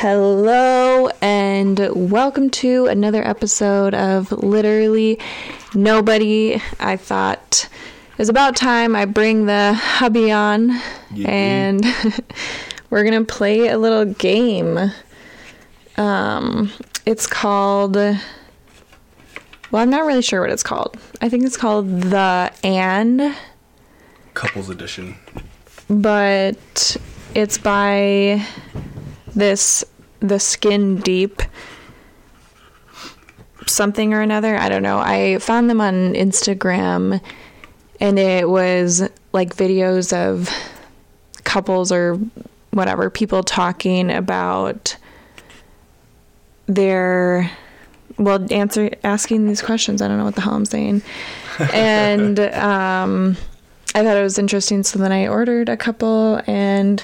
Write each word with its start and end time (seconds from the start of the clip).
Hello, 0.00 1.08
and 1.22 1.88
welcome 2.10 2.50
to 2.50 2.84
another 2.84 3.26
episode 3.26 3.94
of 3.94 4.30
Literally 4.30 5.18
Nobody. 5.74 6.60
I 6.78 6.98
thought 6.98 7.66
it 8.12 8.18
was 8.18 8.28
about 8.28 8.56
time 8.56 8.94
I 8.94 9.06
bring 9.06 9.46
the 9.46 9.72
hubby 9.72 10.30
on, 10.30 10.68
Yeah. 11.14 11.30
and 11.30 11.82
we're 12.90 13.04
gonna 13.04 13.24
play 13.24 13.68
a 13.68 13.78
little 13.78 14.04
game. 14.04 14.92
Um, 15.96 16.70
it's 17.06 17.26
called. 17.26 17.96
Well, 17.96 18.20
I'm 19.82 19.88
not 19.90 20.04
really 20.04 20.20
sure 20.22 20.42
what 20.42 20.50
it's 20.50 20.62
called. 20.62 20.98
I 21.22 21.30
think 21.30 21.44
it's 21.44 21.56
called 21.56 21.88
the 22.02 22.52
and 22.62 23.34
Couples 24.34 24.68
edition. 24.68 25.16
but 25.88 26.98
it's 27.34 27.56
by 27.56 28.44
this 29.36 29.84
the 30.20 30.40
skin 30.40 30.96
deep 30.96 31.42
something 33.66 34.14
or 34.14 34.20
another? 34.20 34.56
I 34.56 34.68
don't 34.68 34.82
know. 34.82 34.98
I 34.98 35.38
found 35.38 35.70
them 35.70 35.80
on 35.80 36.14
instagram 36.14 37.20
and 38.00 38.18
it 38.18 38.48
was 38.48 39.08
like 39.32 39.54
videos 39.54 40.12
of 40.12 40.50
couples 41.44 41.92
or 41.92 42.18
whatever 42.72 43.08
people 43.10 43.42
talking 43.42 44.10
about 44.10 44.96
their 46.66 47.50
well 48.18 48.44
answer 48.50 48.90
asking 49.04 49.46
these 49.46 49.62
questions. 49.62 50.02
I 50.02 50.08
don't 50.08 50.18
know 50.18 50.24
what 50.24 50.34
the 50.34 50.40
hell 50.40 50.54
i'm 50.54 50.64
saying. 50.64 51.02
And 51.72 52.38
um 52.40 53.36
I 53.94 54.02
thought 54.04 54.18
it 54.18 54.22
was 54.22 54.38
interesting, 54.38 54.82
so 54.82 54.98
then 54.98 55.10
I 55.10 55.26
ordered 55.26 55.70
a 55.70 55.76
couple, 55.76 56.42
and 56.46 57.02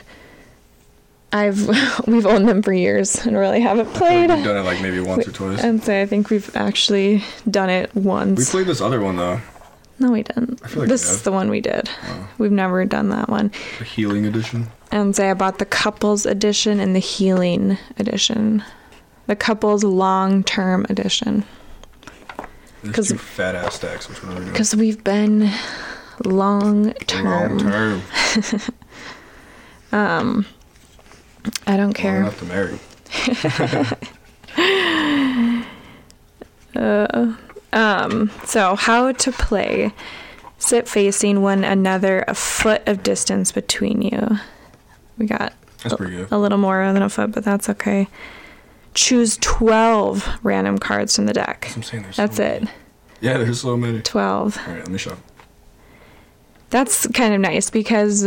I've 1.32 1.66
we've 2.06 2.26
owned 2.26 2.48
them 2.48 2.62
for 2.62 2.72
years 2.72 3.24
and 3.26 3.36
really 3.36 3.60
haven't 3.60 3.92
played. 3.94 4.30
We've 4.30 4.44
done 4.44 4.56
it 4.56 4.62
like 4.62 4.80
maybe 4.82 5.00
once 5.00 5.26
or 5.26 5.32
twice. 5.32 5.62
And 5.62 5.82
say 5.82 6.02
I 6.02 6.06
think 6.06 6.30
we've 6.30 6.54
actually 6.56 7.24
done 7.50 7.70
it 7.70 7.94
once. 7.94 8.38
We 8.38 8.44
played 8.44 8.66
this 8.66 8.80
other 8.80 9.00
one 9.00 9.16
though, 9.16 9.40
no, 9.98 10.10
we 10.12 10.22
didn't. 10.24 10.60
I 10.64 10.68
feel 10.68 10.80
like 10.80 10.88
this 10.88 11.08
we 11.08 11.14
is 11.14 11.22
the 11.22 11.32
one 11.32 11.48
we 11.48 11.60
did. 11.60 11.88
Wow. 12.08 12.28
We've 12.38 12.50
never 12.52 12.84
done 12.84 13.08
that 13.10 13.28
one. 13.28 13.50
the 13.78 13.84
healing 13.84 14.26
edition. 14.26 14.66
And 14.90 15.14
say 15.16 15.30
I 15.30 15.34
bought 15.34 15.58
the 15.58 15.64
couples 15.64 16.26
edition 16.26 16.80
and 16.80 16.94
the 16.94 16.98
healing 17.00 17.78
edition, 17.98 18.62
the 19.26 19.36
couples 19.36 19.84
long 19.84 20.42
term 20.44 20.84
edition, 20.90 21.44
There's 22.82 22.94
'Cause- 22.96 23.08
two 23.08 23.16
fat 23.18 23.54
ass 23.54 23.76
stacks. 23.76 24.08
Which 24.08 24.22
one 24.22 24.32
are 24.32 24.34
we 24.34 24.40
doing? 24.40 24.52
because 24.52 24.74
we've 24.76 25.02
been 25.04 25.50
long 26.26 26.92
term. 27.06 27.58
Long 27.58 27.70
term. 27.70 28.02
Um, 29.92 30.46
I 31.66 31.76
don't 31.76 31.92
care. 31.92 32.18
enough 32.20 32.38
to 32.38 32.44
marry. 32.44 32.78
Uh, 36.74 37.34
um, 37.72 38.30
so 38.44 38.74
how 38.76 39.12
to 39.12 39.32
play. 39.32 39.92
Sit 40.58 40.88
facing 40.88 41.42
one 41.42 41.64
another, 41.64 42.24
a 42.28 42.34
foot 42.34 42.86
of 42.86 43.02
distance 43.02 43.50
between 43.52 44.00
you. 44.02 44.38
We 45.18 45.26
got 45.26 45.52
That's 45.82 45.96
pretty 45.96 46.16
good. 46.16 46.28
a 46.30 46.38
little 46.38 46.56
more 46.58 46.90
than 46.92 47.02
a 47.02 47.08
foot, 47.08 47.32
but 47.32 47.44
that's 47.44 47.68
okay. 47.68 48.08
Choose 48.94 49.36
12 49.38 50.38
random 50.42 50.78
cards 50.78 51.16
from 51.16 51.26
the 51.26 51.32
deck. 51.32 51.62
That's 51.62 51.76
I'm 51.76 51.82
saying. 51.82 52.02
There's 52.04 52.16
That's 52.16 52.36
so 52.36 52.42
it. 52.44 52.62
many. 52.62 52.70
Yeah, 53.20 53.38
there's 53.38 53.60
so 53.60 53.76
many. 53.76 54.00
12. 54.02 54.58
All 54.58 54.64
right, 54.72 54.78
let 54.78 54.88
me 54.88 54.98
show. 54.98 55.16
That's 56.70 57.06
kind 57.08 57.34
of 57.34 57.40
nice 57.40 57.68
because 57.68 58.26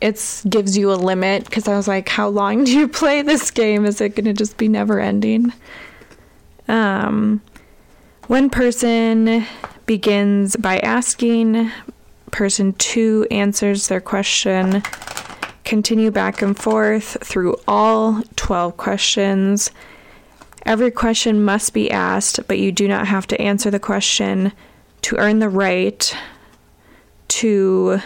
it 0.00 0.42
gives 0.48 0.76
you 0.76 0.92
a 0.92 0.94
limit. 0.94 1.44
Because 1.44 1.68
I 1.68 1.76
was 1.76 1.88
like, 1.88 2.08
how 2.08 2.28
long 2.28 2.64
do 2.64 2.72
you 2.72 2.88
play 3.00 3.22
this 3.22 3.50
game? 3.50 3.84
Is 3.84 4.00
it 4.00 4.16
going 4.16 4.26
to 4.26 4.32
just 4.32 4.56
be 4.56 4.68
never 4.68 5.00
ending? 5.00 5.52
Um, 6.68 7.40
one 8.26 8.48
person 8.50 9.44
begins 9.86 10.56
by 10.56 10.78
asking, 10.78 11.70
person 12.30 12.72
two 12.74 13.26
answers 13.30 13.88
their 13.88 14.00
question. 14.00 14.82
Continue 15.64 16.10
back 16.10 16.42
and 16.42 16.58
forth 16.58 17.16
through 17.22 17.56
all 17.68 18.22
12 18.36 18.76
questions. 18.76 19.70
Every 20.66 20.90
question 20.90 21.44
must 21.44 21.74
be 21.74 21.90
asked, 21.90 22.40
but 22.48 22.58
you 22.58 22.72
do 22.72 22.88
not 22.88 23.06
have 23.06 23.26
to 23.28 23.40
answer 23.40 23.70
the 23.70 23.78
question 23.78 24.52
to 25.02 25.16
earn 25.16 25.38
the 25.38 25.48
right 25.48 26.16
to 27.28 28.00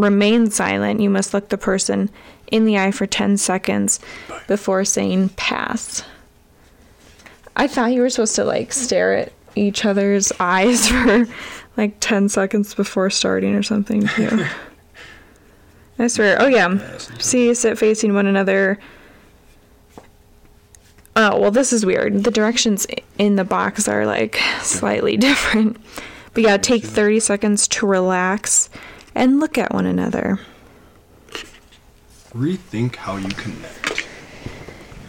remain 0.00 0.50
silent, 0.50 1.00
you 1.00 1.10
must 1.10 1.34
look 1.34 1.48
the 1.48 1.58
person 1.58 2.10
in 2.50 2.64
the 2.64 2.78
eye 2.78 2.90
for 2.90 3.06
10 3.06 3.36
seconds 3.36 4.00
before 4.46 4.84
saying 4.84 5.30
pass. 5.30 6.02
I 7.56 7.66
thought 7.66 7.92
you 7.92 8.00
were 8.00 8.10
supposed 8.10 8.36
to 8.36 8.44
like 8.44 8.72
stare 8.72 9.14
at 9.14 9.32
each 9.54 9.84
other's 9.84 10.32
eyes 10.40 10.88
for 10.88 11.26
like 11.76 11.96
10 12.00 12.28
seconds 12.28 12.74
before 12.74 13.10
starting 13.10 13.54
or 13.54 13.62
something 13.62 14.06
too. 14.06 14.46
I 15.98 16.06
swear. 16.06 16.40
Oh 16.40 16.46
yeah. 16.46 16.78
See, 17.18 17.52
sit 17.52 17.78
facing 17.78 18.14
one 18.14 18.26
another. 18.26 18.78
Oh, 21.16 21.38
well, 21.38 21.50
this 21.50 21.72
is 21.72 21.84
weird. 21.84 22.24
The 22.24 22.30
directions 22.30 22.86
in 23.18 23.36
the 23.36 23.44
box 23.44 23.86
are 23.88 24.06
like 24.06 24.36
slightly 24.62 25.16
different. 25.18 25.76
But 26.32 26.44
yeah, 26.44 26.56
take 26.56 26.84
30 26.84 27.20
seconds 27.20 27.68
to 27.68 27.86
relax 27.86 28.70
and 29.14 29.40
look 29.40 29.58
at 29.58 29.72
one 29.72 29.86
another. 29.86 30.38
Rethink 32.34 32.96
how 32.96 33.16
you 33.16 33.28
connect. 33.28 34.06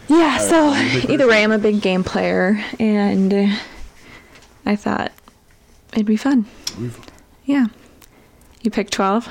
Yeah, 0.07 0.39
so 0.39 0.73
a 0.73 0.89
big 1.01 1.09
either 1.09 1.27
way, 1.27 1.43
I'm 1.43 1.51
a 1.51 1.57
big 1.59 1.81
game 1.81 2.03
player, 2.03 2.61
and 2.79 3.33
uh, 3.33 3.47
I 4.65 4.75
thought 4.75 5.11
it'd 5.93 6.05
be 6.05 6.17
fun. 6.17 6.45
We've 6.79 6.99
Yeah. 7.45 7.67
You 8.61 8.71
pick 8.71 8.89
12? 8.89 9.27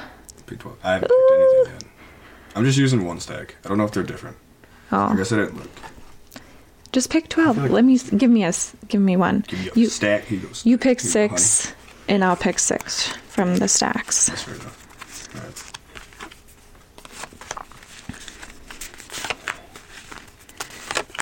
picked 0.47 0.63
12. 0.63 0.79
I 0.83 0.93
haven't 0.95 1.09
picked 1.09 1.33
anything 1.33 1.73
yet. 1.75 1.85
I'm 2.57 2.65
just 2.65 2.79
using 2.79 3.05
one 3.05 3.21
stack. 3.21 3.57
I 3.65 3.69
don't 3.69 3.79
know 3.79 3.85
if 3.85 3.93
they're 3.93 4.03
different. 4.03 4.37
Like 4.91 5.11
I 5.17 5.21
Oh. 5.21 5.25
said, 5.25 5.39
I 5.39 5.45
didn't 5.45 5.59
look. 5.59 5.71
Just 6.93 7.11
pick 7.11 7.29
12. 7.29 7.59
like- 7.59 7.71
Let 7.71 7.85
me, 7.85 7.99
give 7.99 8.31
me 8.31 8.45
a, 8.45 8.53
give 8.89 9.01
me 9.01 9.17
one. 9.17 9.45
Give 9.47 9.61
me 9.61 9.69
a 9.69 9.79
You, 9.79 9.89
stack. 9.89 10.25
He 10.25 10.39
goes. 10.39 10.63
you 10.65 10.79
pick 10.79 11.03
you 11.05 11.11
honey. 11.13 11.29
six, 11.29 11.73
and 12.11 12.25
I'll 12.25 12.37
pick 12.37 12.59
six 12.59 13.07
from 13.29 13.57
the 13.57 13.69
stacks. 13.69 14.27
That's 14.27 14.43
fair 14.43 14.55
enough. 14.57 15.37
All 15.37 15.43
right. 15.43 15.57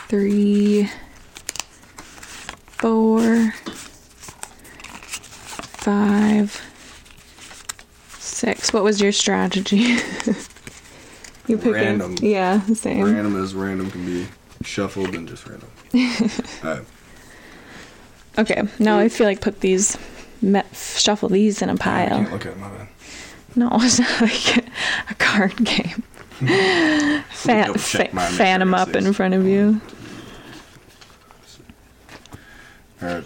three, 0.09 0.89
four, 2.79 3.51
five, 5.81 6.63
six. 8.19 8.73
What 8.73 8.85
was 8.85 9.01
your 9.01 9.13
strategy? 9.13 9.77
you 11.47 11.59
pick 11.59 11.67
a- 11.67 11.73
Random. 11.73 12.17
yeah, 12.23 12.61
same. 12.67 13.05
Random 13.05 13.43
as 13.43 13.55
random 13.55 13.91
can 13.91 14.07
be 14.07 14.27
shuffled 14.63 15.15
and 15.15 15.29
just 15.29 15.47
random. 15.47 15.69
All 16.65 16.71
right. 16.71 16.85
Okay, 18.39 18.63
now 18.79 18.99
I 18.99 19.09
feel 19.09 19.27
like 19.27 19.41
put 19.41 19.61
these, 19.61 19.97
me- 20.43 20.63
shuffle 20.73 21.29
these 21.29 21.63
in 21.63 21.69
a 21.71 21.77
pile. 21.77 22.09
can't 22.09 22.33
look 22.33 22.47
at 22.47 22.53
it, 22.53 22.59
my 22.59 22.69
bad. 22.69 22.89
No, 23.57 23.69
it's 23.75 23.99
not 23.99 24.21
like 24.21 24.67
a 25.11 25.15
card 25.15 25.57
game. 25.65 26.03
Fan, 27.31 27.75
fa- 27.75 28.09
fan 28.13 28.61
them 28.61 28.73
up 28.75 28.95
in 28.95 29.13
front 29.13 29.35
of 29.35 29.45
you. 29.47 29.81
All 33.03 33.09
right. 33.09 33.25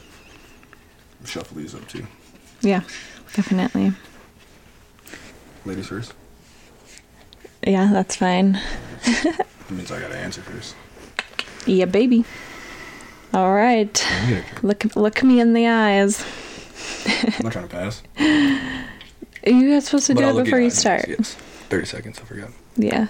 Shuffle 1.25 1.59
these 1.59 1.75
up 1.75 1.87
too. 1.89 2.07
Yeah, 2.63 2.81
definitely. 3.35 3.93
Ladies 5.65 5.87
first. 5.89 6.15
Yeah, 7.67 7.91
that's 7.93 8.17
fine. 8.17 8.61
That 9.69 9.77
means 9.79 9.93
I 9.93 10.01
gotta 10.01 10.19
answer 10.19 10.43
first. 10.43 10.75
Yeah, 11.67 11.87
baby. 11.87 12.25
All 13.33 13.55
right. 13.55 14.07
Look, 14.63 14.85
look 14.97 15.23
me 15.23 15.41
in 15.41 15.55
the 15.55 15.67
eyes. 15.67 16.23
I'm 17.07 17.45
not 17.45 17.53
trying 17.53 17.69
to 17.69 17.75
pass. 17.75 18.03
Are 18.19 19.51
you 19.51 19.71
guys 19.71 19.87
supposed 19.87 20.07
to 20.07 20.15
do 20.15 20.39
it 20.39 20.45
before 20.45 20.61
you 20.61 20.71
start. 20.71 21.09
Yes. 21.09 21.35
30 21.35 21.87
seconds, 21.87 22.19
I 22.21 22.25
forgot. 22.25 22.51
Yeah. 22.77 23.09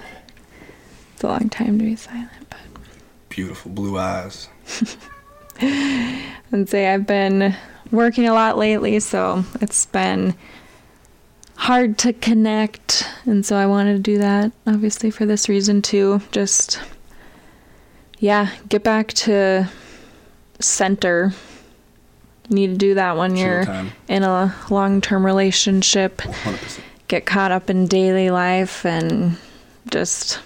It's 1.14 1.22
a 1.22 1.28
long 1.28 1.48
time 1.48 1.78
to 1.78 1.84
be 1.84 1.96
silent, 1.96 2.30
but 2.48 2.58
Beautiful 3.28 3.70
blue 3.70 3.98
eyes. 3.98 4.48
and 5.60 6.68
say 6.68 6.92
I've 6.92 7.06
been 7.06 7.54
working 7.90 8.26
a 8.26 8.32
lot 8.32 8.58
lately, 8.58 9.00
so 9.00 9.44
it's 9.60 9.86
been 9.86 10.34
hard 11.56 11.98
to 11.98 12.12
connect, 12.12 13.08
and 13.24 13.44
so 13.44 13.56
I 13.56 13.66
wanted 13.66 13.94
to 13.94 14.00
do 14.00 14.18
that 14.18 14.52
obviously 14.66 15.10
for 15.10 15.26
this 15.26 15.48
reason 15.48 15.82
too. 15.82 16.20
Just 16.32 16.80
yeah, 18.18 18.50
get 18.68 18.82
back 18.82 19.08
to 19.08 19.68
center. 20.60 21.32
Need 22.50 22.68
to 22.68 22.76
do 22.76 22.94
that 22.94 23.16
when 23.16 23.36
you're 23.36 23.64
time. 23.64 23.92
in 24.08 24.22
a 24.24 24.54
long-term 24.68 25.24
relationship. 25.24 26.18
100%. 26.18 26.80
get 27.08 27.24
caught 27.26 27.50
up 27.52 27.70
in 27.70 27.86
daily 27.86 28.30
life 28.30 28.84
and 28.84 29.36
just 29.90 30.40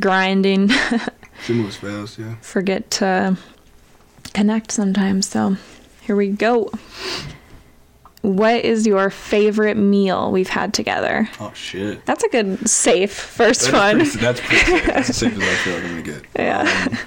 grinding, 0.00 0.68
She 1.44 1.52
moves 1.54 1.76
fast, 1.76 2.18
yeah. 2.18 2.36
forget 2.40 2.90
to 2.92 3.36
connect 4.32 4.70
sometimes. 4.72 5.26
So 5.28 5.56
here 6.02 6.16
we 6.16 6.28
go. 6.28 6.70
What 8.22 8.64
is 8.64 8.86
your 8.86 9.10
favorite 9.10 9.76
meal 9.76 10.30
we've 10.30 10.48
had 10.48 10.72
together? 10.72 11.28
Oh 11.40 11.52
shit. 11.54 12.06
That's 12.06 12.22
a 12.22 12.28
good, 12.28 12.68
safe 12.68 13.12
first 13.12 13.70
That's 13.70 13.72
one. 13.72 13.96
pretty, 13.98 14.18
that's 14.18 14.40
pretty 14.40 14.64
safe. 14.64 14.86
That's 14.86 15.10
as 15.10 15.16
safe 15.16 15.32
as 15.34 15.42
I 15.42 15.54
feel 15.56 15.74
like 15.74 15.84
I'm 15.84 15.90
gonna 15.90 16.02
get. 16.02 16.24
Yeah. 16.38 16.86
Um, 16.90 16.98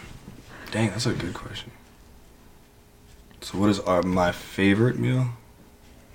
dang, 0.72 0.90
that's 0.90 1.06
a 1.06 1.14
good 1.14 1.34
question. 1.34 1.72
So, 3.56 3.62
what 3.62 3.70
is 3.70 3.80
our, 3.80 4.02
my 4.04 4.34
favorite 4.34 5.00
meal 5.00 5.30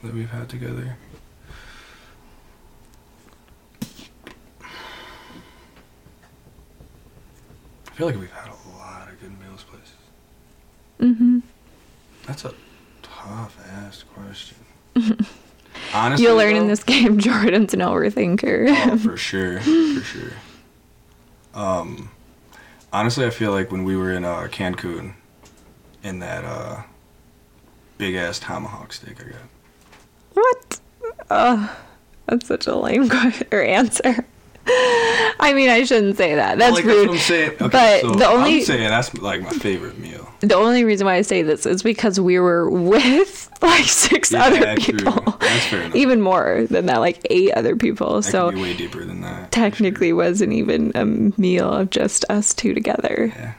that 0.03 0.13
we've 0.13 0.29
had 0.29 0.51
together? 0.51 0.95
I 7.87 7.91
feel 7.95 8.07
like 8.09 8.17
we've 8.19 8.31
had 8.31 8.51
a 8.51 8.79
lot 8.79 9.09
of 9.09 9.19
good 9.21 9.33
meals 9.41 9.65
places. 9.65 9.95
hmm 10.99 11.39
That's 12.27 12.45
a 12.45 12.53
tough 13.03 13.57
ass 13.73 14.03
question. 14.15 14.59
Honestly, 15.95 16.27
You'll 16.27 16.37
learn 16.37 16.57
in 16.57 16.69
this 16.69 16.85
game 16.85 17.17
Jordan's 17.21 17.73
an 17.73 17.81
overthinker. 17.81 18.67
oh, 18.93 18.99
for 18.99 19.17
sure, 19.17 19.61
for 19.61 20.01
sure. 20.03 20.33
Um, 21.55 22.11
honestly, 22.93 23.25
I 23.25 23.31
feel 23.31 23.53
like 23.53 23.73
when 23.73 23.85
we 23.85 23.97
were 23.97 24.13
in 24.13 24.27
uh, 24.27 24.43
Cancun, 24.51 25.15
in 26.03 26.19
that 26.19 26.45
uh, 26.45 26.83
big 28.01 28.15
ass 28.15 28.39
tomahawk 28.39 28.93
steak 28.95 29.21
I 29.21 29.25
got. 29.31 29.41
what? 30.33 30.81
Oh, 31.31 31.77
that's 32.27 32.47
such 32.47 32.67
a 32.67 32.75
lame 32.75 33.09
question 33.11 33.47
or 33.53 33.63
answer. 33.63 34.25
I 34.67 35.53
mean, 35.55 35.69
I 35.69 35.85
shouldn't 35.85 36.17
say 36.17 36.35
that. 36.35 36.59
That's 36.59 36.77
like, 36.77 36.85
rude. 36.85 36.97
That's 36.97 37.07
what 37.09 37.15
I'm 37.15 37.19
saying. 37.21 37.51
Okay, 37.61 37.69
but 37.69 38.01
so 38.03 38.13
the 38.15 38.27
only 38.27 38.57
I'm 38.59 38.63
saying 38.63 38.89
that's 38.89 39.15
like 39.19 39.43
my 39.43 39.51
favorite 39.51 39.99
meal. 39.99 40.29
the 40.41 40.55
only 40.55 40.85
reason 40.85 41.07
why 41.07 41.17
I 41.17 41.23
say 41.23 41.43
this 41.43 41.67
is 41.67 41.83
because 41.83 42.19
we 42.21 42.39
were 42.39 42.71
with 42.71 43.51
like 43.63 43.85
six 43.85 44.33
Yeah, 44.33 44.45
other 44.45 44.77
people, 44.77 45.13
That's 45.41 45.67
fair 45.67 45.83
enough. 45.83 45.97
even 45.97 46.21
more 46.21 46.67
than 46.71 46.87
that, 46.87 46.99
like 46.99 47.21
eight 47.31 47.53
other 47.53 47.75
people. 47.77 48.17
That 48.21 48.31
so 48.31 48.51
way 48.51 48.75
deeper 48.77 49.05
than 49.05 49.21
that. 49.23 49.51
technically, 49.53 50.13
wasn't 50.13 50.53
even 50.53 50.93
a 50.95 51.05
meal 51.05 51.71
of 51.73 51.91
just 51.91 52.25
us 52.31 52.55
two 52.55 52.73
together. 52.75 53.33
Yeah. 53.35 53.53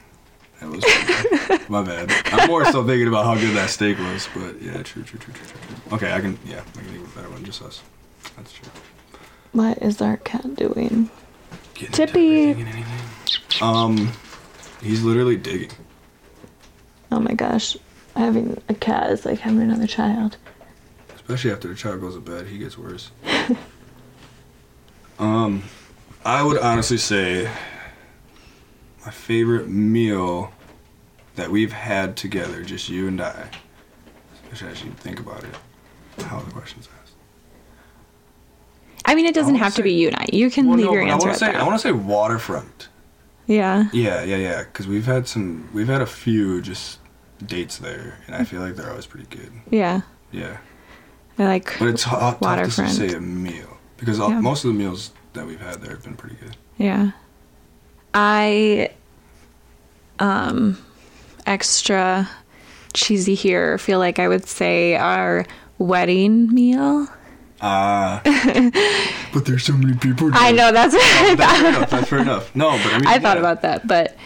That 0.61 0.69
was 0.69 1.69
my 1.69 1.81
bad. 1.81 2.11
I'm 2.25 2.47
more 2.47 2.63
so 2.65 2.85
thinking 2.85 3.07
about 3.07 3.25
how 3.25 3.33
good 3.33 3.55
that 3.55 3.71
steak 3.71 3.97
was, 3.97 4.29
but 4.31 4.61
yeah, 4.61 4.83
true, 4.83 5.01
true, 5.01 5.19
true, 5.19 5.33
true, 5.33 5.33
true. 5.33 5.95
Okay, 5.97 6.13
I 6.13 6.21
can, 6.21 6.37
yeah, 6.45 6.61
I 6.77 6.81
can 6.81 7.03
a 7.03 7.07
better 7.15 7.29
one, 7.31 7.43
just 7.43 7.63
us. 7.63 7.81
That's 8.37 8.53
true. 8.53 8.69
What 9.53 9.79
is 9.79 10.01
our 10.03 10.17
cat 10.17 10.55
doing? 10.55 11.09
Getting 11.73 11.91
Tippy. 11.91 12.43
into 12.43 12.61
everything 12.61 12.67
and 12.67 12.75
anything. 12.75 13.61
Um, 13.61 14.11
he's 14.83 15.03
literally 15.03 15.35
digging. 15.35 15.71
Oh 17.11 17.19
my 17.19 17.33
gosh, 17.33 17.75
having 18.15 18.61
a 18.69 18.75
cat 18.75 19.09
is 19.09 19.25
like 19.25 19.39
having 19.39 19.61
another 19.63 19.87
child. 19.87 20.37
Especially 21.15 21.51
after 21.51 21.69
the 21.69 21.75
child 21.75 22.01
goes 22.01 22.13
to 22.13 22.21
bed, 22.21 22.45
he 22.45 22.59
gets 22.59 22.77
worse. 22.77 23.09
um, 25.19 25.63
I 26.23 26.43
would 26.43 26.59
honestly 26.59 26.97
say 26.97 27.51
my 29.05 29.11
favorite 29.11 29.67
meal 29.67 30.51
that 31.35 31.49
we've 31.49 31.71
had 31.73 32.15
together, 32.17 32.63
just 32.63 32.89
you 32.89 33.07
and 33.07 33.21
I. 33.21 33.47
I 34.51 34.55
should 34.55 34.67
actually 34.69 34.91
think 34.91 35.19
about 35.19 35.43
it. 35.43 36.23
How 36.25 36.39
the 36.39 36.51
question's 36.51 36.87
asked. 37.01 37.13
I 39.05 39.15
mean, 39.15 39.25
it 39.25 39.33
doesn't 39.33 39.55
have 39.55 39.73
to 39.75 39.83
be 39.83 39.93
you 39.93 40.07
and 40.09 40.17
I. 40.17 40.25
You 40.31 40.51
can 40.51 40.67
Well, 40.67 40.77
leave 40.77 40.85
no, 40.87 40.93
your 40.93 41.01
but 41.03 41.09
I 41.09 41.13
answer 41.13 41.27
want 41.27 41.39
to 41.39 41.45
say 41.45 41.51
that. 41.51 41.61
I 41.61 41.63
want 41.65 41.79
to 41.79 41.87
say 41.87 41.91
waterfront. 41.91 42.89
yeah. 43.47 43.89
Yeah, 43.93 44.23
yeah, 44.23 44.35
yeah. 44.37 44.63
Because 44.63 44.87
we've 44.87 45.05
had 45.05 45.27
some, 45.27 45.69
we've 45.73 45.87
had 45.87 46.01
a 46.01 46.05
few 46.05 46.61
just 46.61 46.99
dates 47.45 47.77
there, 47.79 48.19
and 48.27 48.35
I 48.35 48.43
feel 48.43 48.61
like 48.61 48.75
they're 48.75 48.89
always 48.89 49.07
pretty 49.07 49.25
good. 49.35 49.51
Yeah. 49.69 50.01
Yeah. 50.31 50.57
I 51.39 51.45
like 51.45 51.79
But 51.79 51.87
it's 51.87 52.03
hot, 52.03 52.43
hard 52.43 52.59
tough 52.65 52.75
to 52.75 52.89
say 52.89 53.13
a 53.13 53.21
meal 53.21 53.77
because 53.97 54.19
all, 54.19 54.29
Yeah. 54.29 54.41
most 54.41 54.63
of 54.63 54.67
the 54.73 54.77
meals 54.77 55.11
that 55.33 55.47
we've 55.47 55.61
had 55.61 55.81
there 55.81 55.91
have 55.91 56.03
been 56.03 56.15
pretty 56.15 56.35
good. 56.35 56.55
Yeah. 56.77 57.11
I 58.13 58.91
um 60.19 60.77
extra 61.45 62.29
cheesy 62.93 63.35
here 63.35 63.77
feel 63.77 63.99
like 63.99 64.19
I 64.19 64.27
would 64.27 64.45
say 64.45 64.95
our 64.95 65.45
wedding 65.77 66.53
meal. 66.53 67.07
Ah. 67.61 68.21
but 69.33 69.45
there's 69.45 69.63
so 69.63 69.73
many 69.73 69.95
people. 69.97 70.31
I 70.33 70.51
know 70.51 70.71
that's 70.71 70.93
what 70.93 71.03
I 71.03 71.35
That's 71.35 71.59
fair 71.59 71.69
enough. 71.69 71.89
That's 71.89 72.09
fair 72.09 72.19
enough. 72.19 72.55
No, 72.55 72.71
but 72.71 72.93
I 72.93 72.97
mean, 72.97 73.07
I 73.07 73.19
thought 73.19 73.37
about 73.37 73.61
that, 73.61 73.85
but 73.87 74.17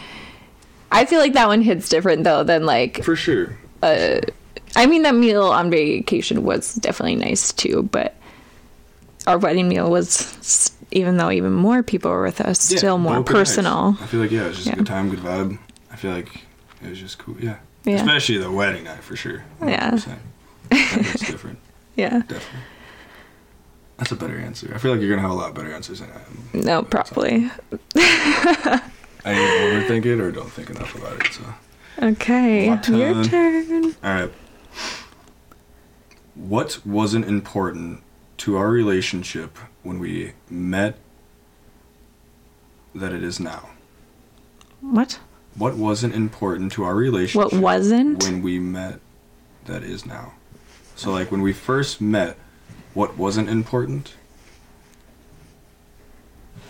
I 0.91 1.05
feel 1.05 1.19
like 1.19 1.33
that 1.33 1.47
one 1.47 1.61
hits 1.61 1.89
different 1.89 2.23
though 2.23 2.43
than 2.43 2.65
like 2.65 3.03
for 3.03 3.15
sure. 3.15 3.57
I 3.83 4.85
mean 4.87 5.03
that 5.03 5.15
meal 5.15 5.43
on 5.43 5.69
vacation 5.69 6.43
was 6.43 6.75
definitely 6.75 7.15
nice 7.15 7.51
too, 7.53 7.83
but 7.91 8.15
our 9.27 9.37
wedding 9.37 9.67
meal 9.69 9.89
was 9.89 10.21
s- 10.39 10.71
even 10.91 11.17
though 11.17 11.31
even 11.31 11.53
more 11.53 11.83
people 11.83 12.11
were 12.11 12.23
with 12.23 12.41
us, 12.41 12.71
Yeah, 12.71 12.77
still 12.77 12.97
more 12.97 13.17
both 13.17 13.29
were 13.29 13.33
nice. 13.39 13.49
personal. 13.49 13.97
I 14.01 14.05
feel 14.07 14.19
like 14.19 14.31
yeah, 14.31 14.45
it 14.45 14.47
was 14.49 14.55
just 14.57 14.67
Yeah. 14.67 14.73
a 14.73 14.77
good 14.77 14.87
time, 14.87 15.09
good 15.09 15.19
vibe. 15.19 15.57
I 15.91 15.95
feel 15.95 16.11
like 16.11 16.29
it 16.83 16.89
was 16.89 16.99
just 16.99 17.17
cool. 17.17 17.35
Yeah. 17.39 17.57
Yeah. 17.83 17.95
Especially 17.95 18.37
the 18.37 18.51
wedding 18.51 18.83
night 18.85 19.03
for 19.03 19.15
sure. 19.15 19.43
Yeah. 19.65 19.91
100%. 19.91 20.17
That's 20.69 21.19
different. 21.27 21.59
Yeah. 21.95 22.09
Definitely. 22.19 22.59
That's 23.97 24.11
a 24.11 24.15
better 24.17 24.37
answer. 24.37 24.69
I 24.75 24.79
feel 24.79 24.91
like 24.91 24.99
you're 24.99 25.09
gonna 25.09 25.21
have 25.21 25.31
a 25.31 25.33
lot 25.33 25.53
better 25.53 25.71
answers 25.73 26.01
than 26.01 26.09
I 26.11 26.15
am. 26.15 26.61
No, 26.65 26.83
probably. 26.83 27.49
I 27.95 28.81
either 29.23 29.79
overthink 29.79 30.05
it 30.05 30.19
or 30.19 30.29
don't 30.31 30.51
think 30.51 30.69
enough 30.69 30.93
about 30.95 31.25
it. 31.25 31.31
So. 31.31 31.43
Okay, 32.03 32.65
your 32.65 32.77
turn. 32.77 33.23
turn. 33.23 33.83
All 34.03 34.13
right. 34.13 34.31
What 36.35 36.85
wasn't 36.85 37.23
important 37.25 38.01
to 38.37 38.57
our 38.57 38.69
relationship 38.69 39.57
when 39.83 39.99
we 39.99 40.33
met 40.49 40.97
that 42.93 43.13
it 43.13 43.23
is 43.23 43.39
now? 43.39 43.69
What? 44.81 45.19
What 45.55 45.75
wasn't 45.75 46.13
important 46.13 46.71
to 46.73 46.83
our 46.83 46.95
relationship 46.95 47.53
What 47.53 47.61
wasn't? 47.61 48.23
when 48.23 48.41
we 48.41 48.59
met 48.59 48.99
that 49.65 49.83
is 49.83 50.05
now? 50.05 50.33
So 50.95 51.11
like 51.11 51.31
when 51.31 51.41
we 51.41 51.53
first 51.53 52.01
met, 52.01 52.37
what 52.93 53.17
wasn't 53.17 53.49
important? 53.49 54.13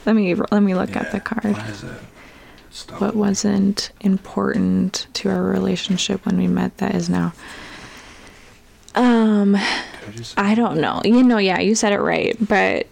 Let 0.05 0.15
me 0.15 0.33
let 0.35 0.59
me 0.61 0.75
look 0.75 0.95
at 0.95 1.11
the 1.11 1.19
card. 1.19 1.55
Why 1.55 1.67
is 1.67 1.81
that? 1.81 1.99
Stop. 2.69 3.01
What 3.01 3.15
wasn't 3.15 3.91
important 4.01 5.07
to 5.13 5.29
our 5.29 5.41
relationship 5.41 6.25
when 6.25 6.37
we 6.37 6.47
met 6.47 6.77
that 6.77 6.93
is 6.93 7.09
now? 7.09 7.33
Um, 8.93 9.57
I 10.37 10.55
don't 10.55 10.79
know. 10.79 11.01
You 11.03 11.23
know, 11.23 11.37
yeah, 11.37 11.59
you 11.59 11.75
said 11.75 11.93
it 11.93 11.99
right, 11.99 12.35
but 12.39 12.87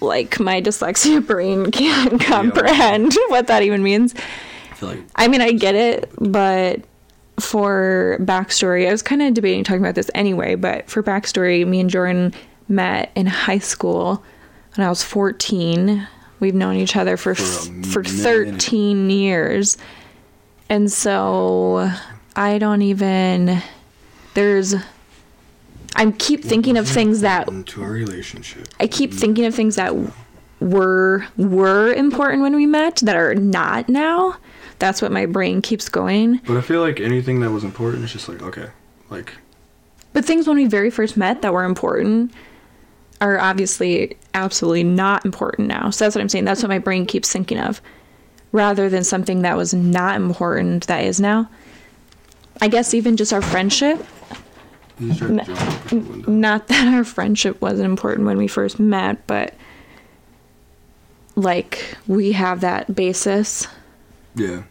like 0.00 0.40
my 0.40 0.60
dyslexia 0.60 1.24
brain 1.26 1.70
can't 1.70 2.20
comprehend 2.20 3.14
what 3.28 3.46
that 3.48 3.62
even 3.62 3.82
means. 3.82 4.14
I 4.70 4.74
feel 4.74 4.88
like 4.90 5.04
I 5.16 5.28
mean, 5.28 5.40
I 5.40 5.52
get 5.52 5.74
it, 5.74 6.10
but 6.18 6.82
for 7.38 8.18
backstory, 8.20 8.88
I 8.88 8.92
was 8.92 9.02
kind 9.02 9.22
of 9.22 9.34
debating 9.34 9.64
talking 9.64 9.82
about 9.82 9.94
this 9.94 10.10
anyway, 10.14 10.54
but 10.54 10.88
for 10.88 11.02
backstory, 11.02 11.66
me 11.66 11.80
and 11.80 11.90
Jordan 11.90 12.34
met 12.68 13.10
in 13.14 13.26
high 13.26 13.58
school 13.58 14.22
when 14.74 14.86
I 14.86 14.88
was 14.88 15.02
14. 15.02 16.06
We've 16.38 16.54
known 16.54 16.76
each 16.76 16.96
other 16.96 17.16
for 17.16 17.34
For 17.34 17.82
for 17.82 18.04
13 18.04 19.10
years. 19.10 19.76
And 20.70 20.90
so 20.90 21.90
I 22.36 22.58
don't 22.58 22.82
even 22.82 23.60
there's 24.34 24.74
I 25.96 26.10
keep 26.12 26.44
thinking 26.44 26.76
of 26.76 26.88
things 26.88 27.20
that 27.22 27.42
important 27.42 27.68
to 27.68 27.82
our 27.82 27.90
relationship. 27.90 28.68
I 28.78 28.86
keep 28.86 29.12
thinking 29.12 29.44
of 29.44 29.54
things 29.54 29.76
that 29.76 29.94
were 30.60 31.26
were 31.36 31.92
important 31.92 32.42
when 32.42 32.54
we 32.54 32.66
met 32.66 32.96
that 32.96 33.16
are 33.16 33.34
not 33.34 33.88
now. 33.88 34.36
That's 34.78 35.02
what 35.02 35.12
my 35.12 35.26
brain 35.26 35.60
keeps 35.62 35.88
going. 35.88 36.40
But 36.46 36.56
I 36.56 36.60
feel 36.62 36.80
like 36.80 37.00
anything 37.00 37.40
that 37.40 37.50
was 37.50 37.64
important 37.64 38.04
is 38.04 38.12
just 38.12 38.28
like 38.28 38.42
okay, 38.42 38.68
like 39.10 39.34
But 40.12 40.24
things 40.24 40.46
when 40.46 40.56
we 40.56 40.66
very 40.66 40.90
first 40.90 41.16
met 41.16 41.42
that 41.42 41.52
were 41.52 41.64
important 41.64 42.32
are 43.20 43.38
obviously 43.38 44.16
absolutely 44.32 44.84
not 44.84 45.24
important 45.24 45.68
now. 45.68 45.90
So 45.90 46.04
that's 46.04 46.14
what 46.14 46.22
I'm 46.22 46.28
saying. 46.28 46.46
That's 46.46 46.62
what 46.62 46.70
my 46.70 46.78
brain 46.78 47.04
keeps 47.04 47.30
thinking 47.30 47.58
of. 47.58 47.82
Rather 48.52 48.88
than 48.88 49.04
something 49.04 49.42
that 49.42 49.56
was 49.56 49.74
not 49.74 50.16
important 50.16 50.86
that 50.86 51.04
is 51.04 51.20
now. 51.20 51.50
I 52.60 52.68
guess 52.68 52.94
even 52.94 53.16
just 53.16 53.32
our 53.32 53.42
friendship. 53.42 54.04
You 55.00 55.08
just 55.08 55.18
tried 55.20 55.38
to 55.38 55.44
jump 55.44 55.60
out 55.60 55.88
the 55.88 55.96
window. 55.96 56.30
Not 56.30 56.68
that 56.68 56.94
our 56.94 57.04
friendship 57.04 57.60
wasn't 57.60 57.86
important 57.86 58.26
when 58.26 58.36
we 58.38 58.46
first 58.46 58.78
met, 58.78 59.26
but 59.26 59.54
like 61.36 61.96
we 62.06 62.32
have 62.32 62.60
that 62.60 62.94
basis 62.94 63.66
Yeah. 64.34 64.62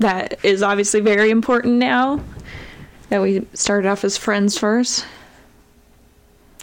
that 0.00 0.44
is 0.44 0.62
obviously 0.62 1.00
very 1.00 1.30
important 1.30 1.74
now. 1.76 2.20
That 3.08 3.22
we 3.22 3.44
started 3.54 3.88
off 3.88 4.04
as 4.04 4.16
friends 4.16 4.56
first. 4.56 5.04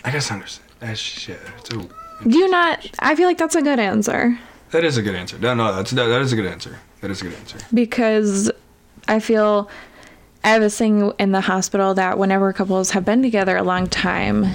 I 0.05 0.11
guess 0.11 0.31
I 0.31 0.35
understand. 0.35 0.69
That's 0.79 0.99
shit. 0.99 1.39
So 1.65 1.89
Do 2.25 2.37
you 2.37 2.49
not? 2.49 2.89
I 2.99 3.15
feel 3.15 3.27
like 3.27 3.37
that's 3.37 3.55
a 3.55 3.61
good 3.61 3.79
answer. 3.79 4.39
That 4.71 4.83
is 4.85 4.95
a 4.97 5.01
good 5.01 5.15
answer. 5.15 5.37
No, 5.39 5.53
no, 5.53 5.75
that's 5.75 5.91
that, 5.91 6.05
that 6.07 6.21
is 6.21 6.31
a 6.31 6.35
good 6.37 6.45
answer. 6.45 6.77
That 7.01 7.11
is 7.11 7.21
a 7.21 7.25
good 7.25 7.33
answer. 7.33 7.57
because 7.73 8.49
I 9.09 9.19
feel 9.19 9.69
I 10.47 10.51
have 10.51 10.61
this 10.61 10.77
thing 10.77 11.11
in 11.19 11.33
the 11.33 11.41
hospital 11.41 11.93
that 11.95 12.17
whenever 12.17 12.53
couples 12.53 12.91
have 12.91 13.03
been 13.03 13.21
together 13.21 13.57
a 13.57 13.63
long 13.63 13.87
time, 13.87 14.45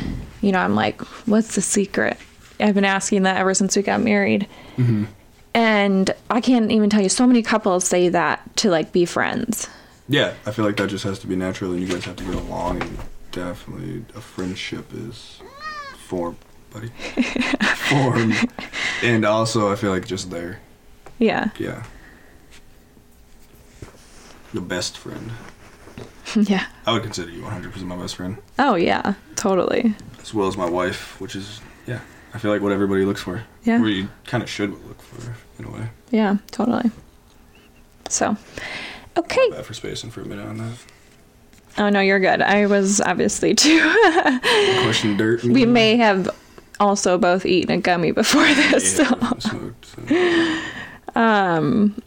you 0.41 0.51
know, 0.51 0.59
I'm 0.59 0.75
like, 0.75 1.03
what's 1.27 1.55
the 1.55 1.61
secret? 1.61 2.17
I've 2.59 2.75
been 2.75 2.87
asking 2.87 3.25
that 3.25 3.37
ever 3.37 3.53
since 3.53 3.77
we 3.77 3.83
got 3.83 4.01
married. 4.01 4.49
Mm-hmm. 4.79 5.05
And 5.53 6.15
I 6.31 6.41
can't 6.41 6.71
even 6.73 6.89
tell 6.89 7.03
you, 7.03 7.11
so 7.11 7.27
many 7.27 7.43
couples 7.43 7.85
say 7.87 8.09
that 8.09 8.57
to 8.57 8.71
like 8.71 8.91
be 8.93 9.05
friends. 9.05 9.69
Yeah, 10.09 10.33
I 10.47 10.53
feel 10.53 10.65
like 10.65 10.79
that 10.79 10.89
just 10.89 11.05
has 11.05 11.19
to 11.19 11.27
be 11.27 11.37
natural, 11.37 11.73
and 11.73 11.83
you 11.83 11.87
guys 11.87 12.07
have 12.07 12.17
to 12.17 12.25
get 12.25 12.37
along, 12.37 12.81
and 12.81 12.99
definitely 13.31 14.07
a 14.17 14.21
friendship 14.23 14.87
is 14.95 15.43
formed, 16.07 16.39
buddy. 16.73 16.89
formed, 17.75 18.49
and 19.03 19.27
also 19.27 19.71
I 19.71 19.77
feel 19.77 19.91
like 19.91 20.07
just 20.07 20.31
there, 20.31 20.61
Yeah. 21.19 21.51
yeah. 21.59 21.83
The 24.55 24.63
best 24.63 24.97
friend. 24.97 25.33
yeah. 26.49 26.67
I 26.87 26.93
would 26.93 27.03
consider 27.03 27.31
you 27.31 27.43
100% 27.43 27.83
my 27.83 27.97
best 27.97 28.17
friend, 28.17 28.37
Oh, 28.59 28.75
yeah. 28.75 29.15
Totally. 29.37 29.95
as 30.21 30.33
well 30.35 30.49
as 30.49 30.57
my 30.57 30.69
wife, 30.69 31.21
which 31.21 31.35
is 31.37 31.61
yeah. 31.87 32.01
I 32.35 32.39
feel 32.39 32.51
like 32.51 32.63
what 32.63 32.73
everybody 32.73 33.05
looks 33.05 33.21
for. 33.23 33.43
Yeah. 33.65 33.83
Or 33.83 33.89
you 33.89 34.09
kind 34.25 34.43
of 34.43 34.49
should 34.49 34.71
look 34.71 35.03
for 35.03 35.35
in 35.59 35.65
a 35.69 35.71
way. 35.71 35.89
Yeah, 36.11 36.37
totally. 36.51 36.91
So, 38.09 38.37
okay. 39.17 39.51
Bad 39.51 39.67
for 39.67 39.75
spacing 39.75 40.11
for 40.11 40.23
a 40.23 40.25
minute 40.25 40.47
on 40.47 40.59
that. 40.59 40.73
Oh, 41.79 41.89
no, 41.89 42.01
you're 42.01 42.21
good. 42.21 42.41
I 42.43 42.67
was 42.67 43.01
obviously 43.01 43.55
too. 43.57 43.81
Question 44.83 45.17
dirt. 45.17 45.43
we 45.45 45.65
may 45.67 45.97
have 45.97 46.29
also 46.81 47.19
both 47.19 47.45
eaten 47.47 47.71
a 47.73 47.79
gummy 47.81 48.13
before 48.13 48.47
this. 48.47 48.99
Yeah, 48.99 49.09
so. 49.11 49.39
smoked, 49.39 49.87
so. 50.09 50.63
Um, 51.15 52.01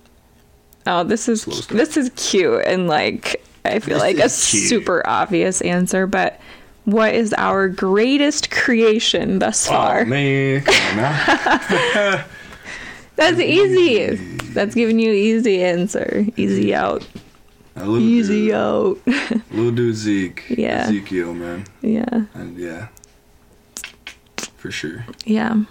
oh, 0.87 1.03
this 1.03 1.29
is 1.29 1.45
this 1.67 1.97
is 1.97 2.11
cute 2.15 2.63
and 2.65 2.87
like 2.87 3.43
I 3.67 3.79
feel 3.79 3.95
This 3.95 4.01
like 4.01 4.15
a 4.17 4.19
cute. 4.21 4.69
super 4.69 5.01
obvious 5.07 5.61
answer, 5.61 6.07
but 6.07 6.39
what 6.85 7.13
is 7.15 7.33
our 7.37 7.67
greatest 7.67 8.51
creation 8.51 9.39
thus 9.39 9.67
far? 9.67 10.01
Oh 10.01 10.05
man, 10.05 10.61
come 10.61 10.75
on 10.89 10.95
now. 10.97 12.25
That's 13.15 13.39
easy. 13.39 14.15
That's 14.53 14.75
giving 14.75 14.99
you 14.99 15.11
easy 15.11 15.63
answer. 15.63 16.25
Easy 16.35 16.75
out. 16.75 17.07
Easy 17.77 18.45
dude, 18.47 18.53
out. 18.53 18.97
little 19.51 19.71
dude 19.71 19.95
Zeke. 19.95 20.43
Yeah. 20.49 20.83
Ezekiel, 20.83 21.33
man, 21.33 21.65
yeah. 21.81 22.25
and 22.33 22.57
yeah, 22.57 22.87
for 24.57 24.71
sure. 24.71 25.05
Yeah. 25.25 25.63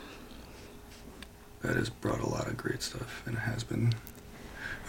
That 1.62 1.76
has 1.76 1.88
brought 1.88 2.20
a 2.20 2.28
lot 2.28 2.46
of 2.46 2.58
great 2.58 2.82
stuff, 2.82 3.22
and 3.24 3.36
it 3.36 3.40
has 3.40 3.64
been 3.64 3.94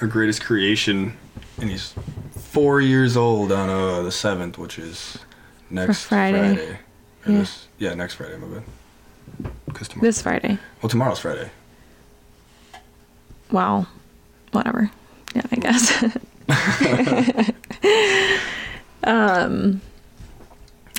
our 0.01 0.07
greatest 0.07 0.43
creation. 0.43 1.15
And 1.59 1.69
he's 1.69 1.93
four 2.31 2.81
years 2.81 3.15
old 3.15 3.51
on 3.51 3.69
uh, 3.69 4.01
the 4.01 4.11
seventh, 4.11 4.57
which 4.57 4.77
is 4.77 5.17
next 5.69 6.05
Friday. 6.05 6.55
Friday. 6.55 6.71
Or 7.25 7.31
Yeah. 7.31 7.37
this- 7.39 7.67
yeah, 7.77 7.93
next 7.93 8.15
Friday, 8.15 8.37
my 8.37 8.47
bad. 8.47 8.63
Because 9.65 9.87
tomorrow. 9.87 10.07
This 10.07 10.21
Friday. 10.21 10.57
well, 10.81 10.89
tomorrow's 10.89 11.19
Friday. 11.19 11.49
Wow. 13.51 13.87
Whatever. 14.51 14.91
Yeah, 15.33 15.41
I 15.51 15.55
guess. 15.55 16.17
um 19.03 19.81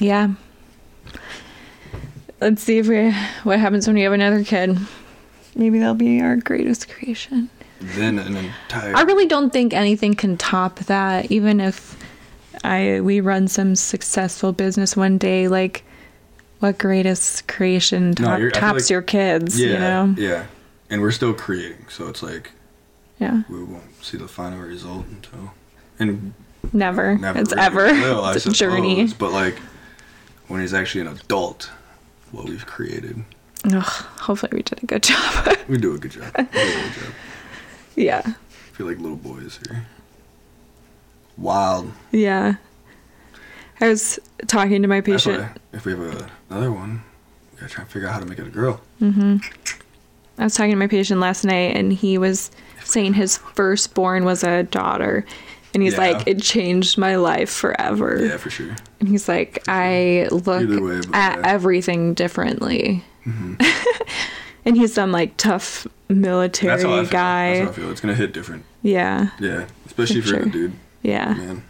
yeah. 0.00 0.34
Let's 2.40 2.62
see 2.62 2.78
if 2.78 2.86
we 2.88 3.12
what 3.44 3.58
happens 3.58 3.86
when 3.86 3.96
we 3.96 4.02
have 4.02 4.12
another 4.12 4.44
kid. 4.44 4.78
Maybe 5.54 5.78
that'll 5.78 5.94
be 5.94 6.20
our 6.20 6.36
greatest 6.36 6.88
creation. 6.88 7.48
Then 7.80 8.18
an 8.18 8.36
entire. 8.36 8.96
I 8.96 9.02
really 9.02 9.26
don't 9.26 9.52
think 9.52 9.72
anything 9.74 10.14
can 10.14 10.36
top 10.36 10.78
that 10.80 11.30
even 11.30 11.60
if 11.60 11.96
I 12.64 13.00
we 13.00 13.20
run 13.20 13.48
some 13.48 13.76
successful 13.76 14.52
business 14.52 14.96
one 14.96 15.18
day 15.18 15.46
like 15.48 15.84
what 16.60 16.78
greatest 16.78 17.46
creation 17.48 18.14
top, 18.14 18.38
feel 18.38 18.50
tops 18.50 18.84
like- 18.84 18.90
your 18.90 19.02
kids, 19.02 19.60
yeah, 19.60 19.66
you 19.66 19.78
know? 19.78 20.14
yeah, 20.16 20.46
and 20.88 21.02
we're 21.02 21.10
still 21.10 21.34
creating, 21.34 21.84
so 21.90 22.08
it's 22.08 22.22
like 22.22 22.50
Yeah. 23.18 23.42
we 23.50 23.62
won't 23.62 24.02
see 24.02 24.16
the 24.16 24.26
final 24.28 24.60
result 24.60 25.04
until 25.08 25.52
and 25.98 26.32
Never. 26.72 27.16
never 27.18 27.38
it's 27.38 27.52
really 27.52 27.62
ever. 27.62 27.84
will, 27.92 28.26
it's 28.30 28.46
a 28.46 28.52
journey. 28.52 29.08
But 29.18 29.32
like 29.32 29.58
when 30.48 30.62
he's 30.62 30.72
actually 30.74 31.02
an 31.02 31.08
adult, 31.08 31.70
what 32.32 32.46
we've 32.46 32.64
created, 32.66 33.22
Ugh, 33.66 33.82
hopefully 33.82 34.50
we 34.54 34.62
did 34.62 34.82
a 34.82 34.86
good 34.86 35.02
job. 35.02 35.56
we 35.68 35.76
do 35.76 35.94
a 35.94 35.98
good 35.98 36.12
job. 36.12 36.34
yeah. 37.96 38.22
I 38.24 38.76
feel 38.76 38.86
like 38.86 38.98
little 38.98 39.16
boys 39.16 39.58
are 39.70 39.86
wild. 41.36 41.92
Yeah. 42.12 42.54
I 43.80 43.88
was 43.88 44.18
talking 44.46 44.82
to 44.82 44.88
my 44.88 45.00
patient. 45.00 45.46
if 45.72 45.84
we 45.84 45.92
have 45.92 46.00
a, 46.00 46.30
another 46.50 46.72
one, 46.72 47.02
we 47.54 47.60
gotta 47.60 47.72
try 47.72 47.82
and 47.82 47.90
figure 47.90 48.08
out 48.08 48.14
how 48.14 48.20
to 48.20 48.26
make 48.26 48.38
it 48.38 48.46
a 48.46 48.50
girl. 48.50 48.80
Mhm. 49.00 49.42
I 50.38 50.44
was 50.44 50.54
talking 50.54 50.70
to 50.72 50.76
my 50.76 50.86
patient 50.86 51.20
last 51.20 51.44
night 51.44 51.76
and 51.76 51.92
he 51.92 52.18
was 52.18 52.50
saying 52.84 53.14
his 53.14 53.36
firstborn 53.38 54.24
was 54.24 54.44
a 54.44 54.62
daughter. 54.64 55.24
And 55.74 55.82
he's 55.82 55.94
Yeah. 55.94 55.98
like, 56.12 56.26
it 56.26 56.40
changed 56.40 56.96
my 56.96 57.16
life 57.16 57.50
forever. 57.50 58.18
Yeah, 58.24 58.36
for 58.38 58.48
sure. 58.48 58.74
And 59.00 59.08
he's 59.08 59.28
like, 59.28 59.62
I 59.68 60.28
look 60.30 60.68
way, 60.68 61.00
at 61.12 61.38
yeah. 61.38 61.42
everything 61.44 62.14
differently. 62.14 63.04
and 64.66 64.76
he's 64.76 64.92
some 64.92 65.10
like 65.12 65.36
tough 65.38 65.86
military 66.10 66.72
That's 66.72 66.82
how 66.84 66.94
I 66.98 67.02
feel. 67.02 67.10
guy. 67.10 67.48
That's 67.54 67.64
how 67.64 67.70
I 67.70 67.74
feel. 67.74 67.90
It's 67.90 68.00
gonna 68.02 68.14
hit 68.14 68.32
different. 68.34 68.64
Yeah. 68.82 69.30
Yeah, 69.40 69.66
especially 69.86 70.20
For 70.20 70.26
for, 70.28 70.34
sure. 70.34 70.44
the 70.44 70.50
dude. 70.50 70.72
Yeah. 71.02 71.32
Man. 71.34 71.62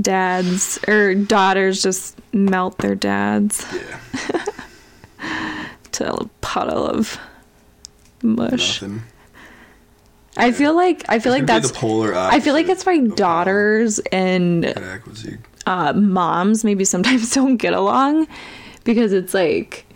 Dads 0.00 0.78
or 0.88 1.14
daughters 1.14 1.80
just 1.82 2.18
melt 2.32 2.78
their 2.78 2.96
dads 2.96 3.64
Yeah. 3.72 4.44
to 5.92 6.12
a 6.12 6.24
puddle 6.40 6.86
of 6.86 7.18
mush. 8.22 8.82
Nothing. 8.82 9.02
I 10.36 10.50
feel 10.50 10.74
like 10.74 11.04
I 11.08 11.20
feel 11.20 11.30
like 11.30 11.42
It's 11.42 11.46
that's 11.46 11.70
the 11.70 11.78
polar 11.78 12.12
I 12.14 12.40
feel 12.40 12.54
like 12.54 12.66
why 12.84 12.94
of 12.94 13.14
daughters 13.14 14.00
and 14.10 14.64
Kodak 14.64 15.06
was 15.06 15.22
he- 15.22 15.36
uh, 15.66 15.92
moms 15.92 16.64
maybe 16.64 16.84
sometimes 16.84 17.30
don't 17.34 17.56
get 17.56 17.72
along 17.72 18.26
because 18.82 19.12
it's 19.12 19.32
like 19.32 19.86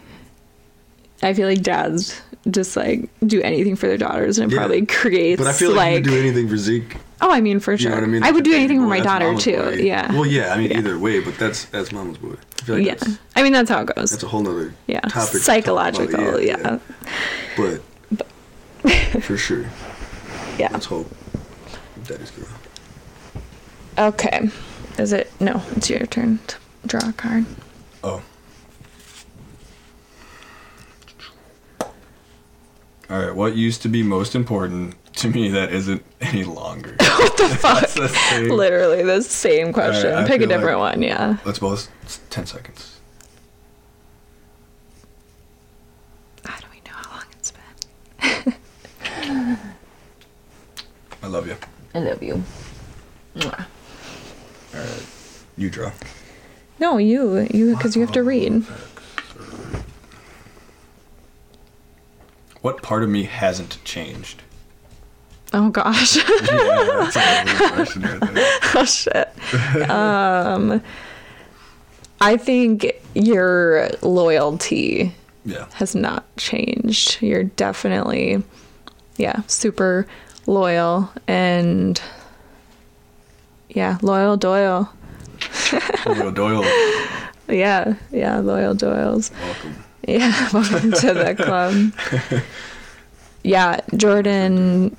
I 1.22 1.34
feel 1.34 1.48
like 1.48 1.62
dads 1.62 2.20
just 2.50 2.76
like 2.76 3.08
do 3.26 3.42
anything 3.42 3.76
for 3.76 3.88
their 3.88 3.98
daughters 3.98 4.38
and 4.38 4.50
it 4.50 4.54
Yeah. 4.54 4.60
probably 4.60 4.86
creates 4.86 5.38
But 5.42 5.48
I 5.48 5.52
feel 5.52 5.70
like, 5.70 5.76
like, 5.76 5.88
you 5.90 5.94
would 5.96 6.04
do 6.04 6.18
anything 6.28 6.48
for 6.48 6.56
Zeke. 6.56 6.96
oh 7.20 7.30
I 7.30 7.40
mean 7.40 7.58
for 7.60 7.72
You 7.72 7.78
sure 7.78 7.90
know 7.90 7.96
what 7.96 8.04
I 8.04 8.06
mean? 8.06 8.22
I 8.22 8.30
would 8.30 8.44
do 8.44 8.54
anything 8.54 8.80
for 8.80 8.86
my 8.86 9.00
daughter 9.00 9.34
too 9.36 9.56
boy. 9.56 9.72
yeah 9.82 10.10
Well, 10.12 10.24
yeah. 10.26 10.52
I 10.54 10.58
mean, 10.58 10.70
Yeah. 10.70 10.78
either 10.78 10.98
way, 10.98 11.20
but 11.20 11.36
that's 11.38 11.64
that's 11.66 11.90
mama's 11.92 12.18
boy. 12.18 12.34
I 12.60 12.64
feel 12.64 12.76
like 12.76 12.86
yeah 12.86 13.14
I 13.36 13.42
mean 13.42 13.52
that's 13.52 13.68
how 13.70 13.80
it 13.82 13.94
goes 13.94 14.10
that's 14.12 14.22
a 14.22 14.28
whole 14.28 14.42
nother 14.42 14.72
yeah 14.86 15.00
topic. 15.00 15.12
to 15.12 15.18
talk 15.20 15.32
about. 15.34 15.42
psychological 15.42 16.40
yeah 16.40 16.78
But 17.56 17.82
for 19.22 19.36
sure, 19.36 19.66
yeah 20.58 20.68
let's 20.72 20.86
hope 20.86 21.10
daddy's 22.06 22.30
girl. 22.30 22.46
okay 23.98 24.48
is 24.98 25.12
it 25.12 25.30
no 25.40 25.60
it's 25.76 25.90
your 25.90 26.06
turn 26.06 26.38
to 26.46 26.56
draw 26.86 27.08
a 27.08 27.12
card 27.12 27.44
Oh. 28.04 28.22
All 33.10 33.18
right. 33.18 33.34
What 33.34 33.56
used 33.56 33.82
to 33.82 33.88
be 33.88 34.02
most 34.02 34.34
important 34.34 34.94
to 35.16 35.28
me 35.30 35.48
that 35.48 35.72
isn't 35.72 36.02
any 36.20 36.44
longer? 36.44 36.94
what 37.00 37.36
the 37.36 37.48
fuck 37.48 37.88
the 37.90 38.08
same. 38.08 38.48
literally 38.50 39.02
the 39.02 39.22
same 39.22 39.72
question 39.72 40.12
I 40.12 40.26
pick 40.26 40.36
a 40.36 40.38
feel 40.40 40.48
like- 40.48 40.58
different 40.58 40.78
one 40.78 41.02
yeah 41.02 41.38
Let's 41.44 41.58
both. 41.58 41.90
it's 42.02 42.20
Ten 42.30 42.46
seconds. 42.46 42.98
how 46.44 46.58
do 46.60 46.66
we 46.70 46.78
know 46.88 46.92
how 46.96 47.16
long 47.16 47.24
it's 47.32 47.52
been 47.52 48.54
I 51.22 51.26
love 51.26 51.46
you. 51.48 51.56
I 51.94 51.98
love 52.00 52.22
you 52.22 52.42
All 53.42 53.50
right. 54.74 55.06
You 55.56 55.70
draw. 55.70 55.90
no 56.78 56.98
you 56.98 57.48
you 57.50 57.74
because 57.74 57.96
you 57.96 58.02
have 58.02 58.12
to 58.12 58.22
read 58.22 58.64
oh, 58.68 58.87
What 62.62 62.82
part 62.82 63.02
of 63.02 63.08
me 63.08 63.24
hasn't 63.24 63.78
changed? 63.84 64.42
oh 65.54 65.70
gosh 65.70 66.16
Yeah, 66.28 67.10
that's 67.10 67.16
a 67.16 68.00
right 68.00 68.20
there. 68.34 68.58
oh 68.74 68.84
shit. 68.84 69.88
Um, 69.90 70.82
I 72.20 72.36
think 72.36 73.00
your 73.14 73.88
loyalty 74.02 75.14
Yeah. 75.46 75.66
has 75.74 75.94
not 75.94 76.24
changed. 76.36 77.22
You're 77.22 77.44
definitely, 77.44 78.42
yeah, 79.16 79.40
super 79.46 80.06
loyal 80.46 81.10
and 81.26 81.98
yeah, 83.70 83.96
loyal 84.02 84.36
Doyle. 84.36 84.92
loyal 86.06 86.30
Doyle. 86.32 86.64
Yeah, 87.48 87.94
yeah, 88.12 88.38
loyal 88.40 88.74
Doyles. 88.74 89.30
Welcome. 89.40 89.84
Yeah, 90.06 90.48
welcome 90.52 90.92
to 90.92 91.12
the 91.12 91.34
club. 91.34 92.42
yeah, 93.42 93.80
Jordan, 93.96 94.96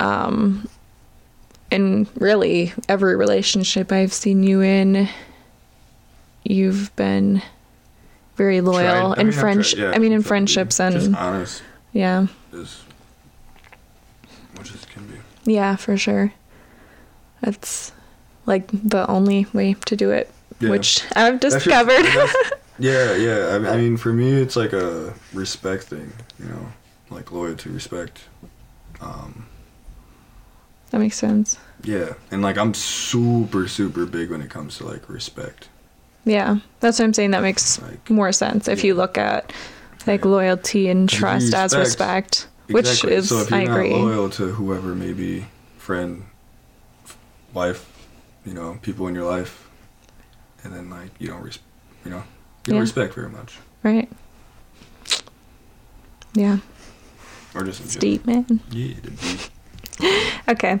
um, 0.00 0.68
in 1.70 2.08
really 2.16 2.72
every 2.88 3.14
relationship 3.16 3.92
I've 3.92 4.12
seen 4.12 4.42
you 4.42 4.60
in, 4.62 5.08
you've 6.44 6.94
been 6.96 7.42
very 8.36 8.60
loyal 8.60 9.12
in 9.12 9.28
mean, 9.28 9.38
French. 9.38 9.74
yeah, 9.76 9.92
I 9.94 9.98
mean, 9.98 10.12
in 10.12 10.22
friendships 10.22 10.78
Just 10.78 11.06
and 11.06 11.14
honest 11.16 11.62
yeah, 11.92 12.26
as 12.52 12.80
it 14.58 14.86
can 14.88 15.06
be. 15.06 15.52
yeah, 15.52 15.76
for 15.76 15.96
sure. 15.96 16.32
That's 17.42 17.92
like 18.46 18.66
the 18.72 19.06
only 19.08 19.46
way 19.52 19.74
to 19.84 19.94
do 19.96 20.10
it, 20.10 20.30
Yeah. 20.60 20.70
which 20.70 21.04
I've 21.14 21.38
That's 21.40 21.54
just- 21.54 21.64
discovered. 21.66 22.04
that's- 22.04 22.34
yeah, 22.80 23.14
yeah. 23.14 23.46
I, 23.68 23.74
I 23.74 23.76
mean, 23.76 23.96
for 23.96 24.12
me, 24.12 24.32
it's 24.32 24.56
like 24.56 24.72
a 24.72 25.14
respect 25.32 25.84
thing. 25.84 26.12
You 26.38 26.46
know, 26.46 26.66
like 27.10 27.30
loyalty, 27.32 27.70
respect. 27.70 28.22
Um, 29.00 29.46
that 30.90 30.98
makes 30.98 31.16
sense. 31.16 31.58
yeah, 31.84 32.14
and 32.30 32.42
like 32.42 32.58
I'm 32.58 32.74
super, 32.74 33.68
super 33.68 34.04
big 34.06 34.30
when 34.30 34.42
it 34.42 34.50
comes 34.50 34.78
to 34.78 34.86
like 34.86 35.08
respect. 35.08 35.68
Yeah, 36.24 36.58
that's 36.80 36.98
what 36.98 37.04
I'm 37.06 37.14
saying. 37.14 37.30
That 37.30 37.42
makes 37.42 37.80
Like 37.80 38.10
more 38.10 38.32
sense 38.32 38.68
if 38.68 38.84
you 38.84 38.94
look 38.94 39.16
at 39.16 39.52
like 40.06 40.24
Right. 40.24 40.30
loyalty 40.30 40.88
and 40.88 41.08
trust 41.08 41.54
as 41.54 41.74
respect- 41.76 42.46
respect, 42.46 42.48
which 42.68 42.86
exactly. 42.86 43.14
is 43.14 43.28
so 43.28 43.38
if 43.40 43.50
you're 43.50 43.60
I 43.60 43.64
not 43.64 43.76
agree. 43.78 43.94
loyal 43.94 44.28
to 44.30 44.48
whoever, 44.48 44.94
maybe 44.94 45.46
friend, 45.78 46.24
wife, 47.54 47.86
you 48.44 48.52
know, 48.54 48.78
people 48.82 49.06
in 49.08 49.14
your 49.14 49.24
life, 49.30 49.68
and 50.64 50.74
then 50.74 50.90
like 50.90 51.10
you 51.18 51.28
don't, 51.28 51.42
res- 51.42 51.58
you 52.04 52.10
know, 52.10 52.22
you 52.66 52.74
Yeah. 52.74 52.80
respect 52.80 53.14
very 53.14 53.28
much, 53.30 53.58
Right. 53.82 54.08
Yeah. 56.34 56.58
or 57.54 57.64
just 57.64 57.80
general. 57.80 58.00
Deep 58.00 58.26
man. 58.26 58.60
Yeah. 58.70 58.94
Okay. 60.48 60.80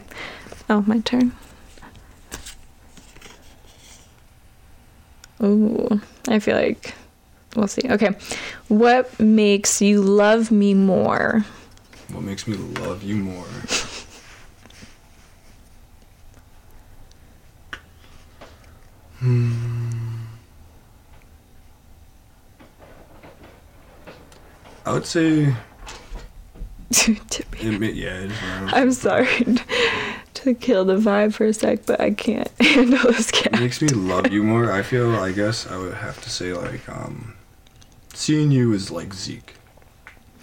Oh, 0.68 0.82
my 0.86 0.98
turn. 1.00 1.32
Ooh, 5.42 6.00
I 6.28 6.38
feel 6.38 6.56
like 6.56 6.94
we'll 7.54 7.68
see. 7.68 7.82
Okay. 7.88 8.10
What 8.68 9.20
makes 9.20 9.80
you 9.80 10.00
love 10.02 10.50
me 10.50 10.74
more? 10.74 11.44
What 12.12 12.22
makes 12.24 12.48
me 12.48 12.56
love 12.56 13.02
you 13.02 13.16
more? 13.16 13.46
Hmm. 19.20 19.99
I 24.86 24.92
would 24.92 25.06
say, 25.06 25.54
To 26.90 27.12
be- 27.50 27.86
it, 27.86 27.94
yeah. 27.94 28.18
It 28.20 28.28
just 28.28 28.42
matters. 28.42 28.72
I'm 28.74 28.92
sorry 28.92 29.44
to 30.34 30.54
kill 30.54 30.84
the 30.84 30.96
vibe 30.96 31.34
for 31.34 31.46
a 31.46 31.52
sec, 31.52 31.86
but 31.86 32.00
I 32.00 32.10
can't 32.10 32.50
handle 32.60 33.12
this 33.12 33.30
It 33.30 33.52
makes 33.52 33.80
me 33.80 33.88
love 33.88 34.32
you 34.32 34.42
more. 34.42 34.72
I 34.72 34.82
feel. 34.82 35.14
I 35.16 35.32
guess 35.32 35.66
I 35.66 35.76
would 35.76 35.94
have 35.94 36.20
to 36.22 36.30
say 36.30 36.52
like, 36.52 36.88
um, 36.88 37.34
seeing 38.14 38.50
you 38.50 38.72
is 38.72 38.90
like 38.90 39.14
Zeke. 39.14 39.54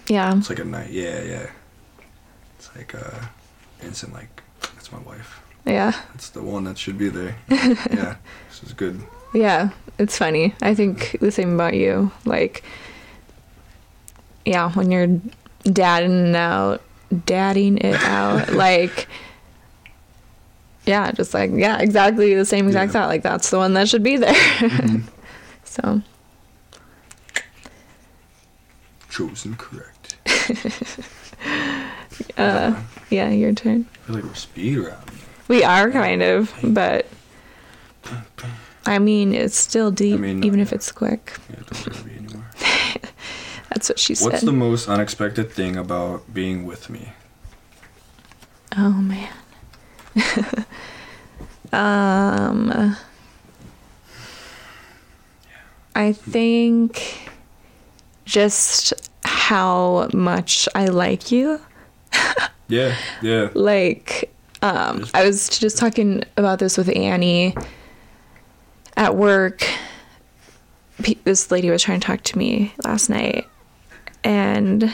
Yeah. 0.08 0.36
It's 0.38 0.48
like 0.48 0.58
a 0.60 0.64
night. 0.64 0.90
Yeah, 0.90 1.22
yeah. 1.22 1.50
It's 2.58 2.74
like 2.74 2.94
uh, 2.94 3.26
instant. 3.82 4.14
Like 4.14 4.42
that's 4.74 4.90
my 4.90 5.00
wife. 5.00 5.42
Yeah. 5.66 5.92
That's 6.14 6.30
the 6.30 6.42
one 6.42 6.64
that 6.64 6.78
should 6.78 6.96
be 6.96 7.10
there. 7.10 7.36
yeah, 7.50 8.16
this 8.48 8.62
is 8.62 8.72
good. 8.72 9.02
Yeah, 9.34 9.70
it's 9.98 10.16
funny. 10.16 10.54
I 10.62 10.74
think 10.74 11.18
the 11.20 11.30
same 11.30 11.52
about 11.52 11.74
you. 11.74 12.10
Like, 12.24 12.62
yeah, 14.48 14.70
when 14.72 14.90
you're 14.90 15.20
dadding 15.64 16.34
out, 16.34 16.80
dadding 17.26 17.78
it 17.78 18.02
out, 18.02 18.50
like, 18.52 19.06
yeah, 20.86 21.12
just 21.12 21.34
like, 21.34 21.50
yeah, 21.54 21.78
exactly 21.80 22.34
the 22.34 22.44
same 22.46 22.66
exact 22.66 22.88
Yeah. 22.88 23.00
thought. 23.02 23.08
Like, 23.08 23.22
that's 23.22 23.50
the 23.50 23.58
one 23.58 23.74
that 23.74 23.88
should 23.88 24.02
be 24.02 24.16
there. 24.16 24.32
Mhm. 24.32 25.02
so, 25.64 26.00
Chosen 29.10 29.54
correct. 29.56 30.16
uh, 32.38 32.74
yeah, 33.10 33.30
your 33.30 33.52
turn. 33.52 33.86
I 33.92 34.06
feel 34.06 34.14
like 34.16 34.24
we're 34.24 34.34
speed 34.34 34.78
round. 34.78 35.10
We 35.48 35.64
are 35.64 35.90
kind 35.90 36.22
of, 36.22 36.54
but 36.62 37.06
I 38.86 38.98
mean, 38.98 39.34
it's 39.34 39.56
still 39.56 39.90
deep, 39.90 40.20
mean, 40.20 40.44
even 40.44 40.60
if 40.60 40.72
it's 40.72 40.92
quick. 40.92 41.34
Yeah, 41.50 41.62
That's 43.70 43.88
what 43.88 43.98
she 43.98 44.14
said. 44.14 44.24
What's 44.32 44.42
the 44.42 44.52
most 44.52 44.88
unexpected 44.88 45.52
thing 45.52 45.76
about 45.76 46.32
being 46.32 46.64
with 46.66 46.88
me? 46.88 47.12
Oh 48.76 48.90
man. 48.92 49.28
um 51.72 52.96
I 55.94 56.12
think 56.12 57.28
just 58.24 58.92
how 59.24 60.08
much 60.12 60.68
I 60.74 60.86
like 60.86 61.30
you. 61.30 61.60
Yeah, 62.70 62.94
yeah. 63.22 63.48
Like 63.54 64.30
um 64.60 65.06
I 65.14 65.24
was 65.24 65.48
just 65.48 65.78
talking 65.78 66.22
about 66.36 66.58
this 66.58 66.76
with 66.76 66.94
Annie 66.94 67.56
at 68.94 69.16
work. 69.16 69.66
This 71.24 71.50
lady 71.50 71.70
was 71.70 71.82
trying 71.82 72.00
to 72.00 72.06
talk 72.06 72.20
to 72.24 72.36
me 72.36 72.74
last 72.84 73.08
night 73.08 73.46
and 74.24 74.92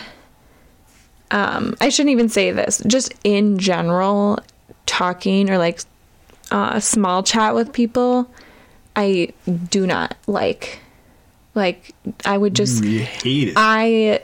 um, 1.30 1.76
I 1.80 1.88
shouldn't 1.88 2.12
even 2.12 2.28
say 2.28 2.52
this. 2.52 2.82
Just 2.86 3.14
in 3.24 3.58
general, 3.58 4.38
talking 4.86 5.50
or 5.50 5.58
like 5.58 5.80
uh, 6.50 6.72
a 6.74 6.80
small 6.80 7.22
chat 7.22 7.54
with 7.54 7.72
people, 7.72 8.30
I 8.96 9.32
do 9.70 9.86
not 9.86 10.16
like. 10.26 10.78
Like 11.54 11.94
I 12.24 12.36
would 12.38 12.54
just, 12.54 12.82
we 12.82 12.98
hate 12.98 13.48
it. 13.48 13.54
I 13.56 14.22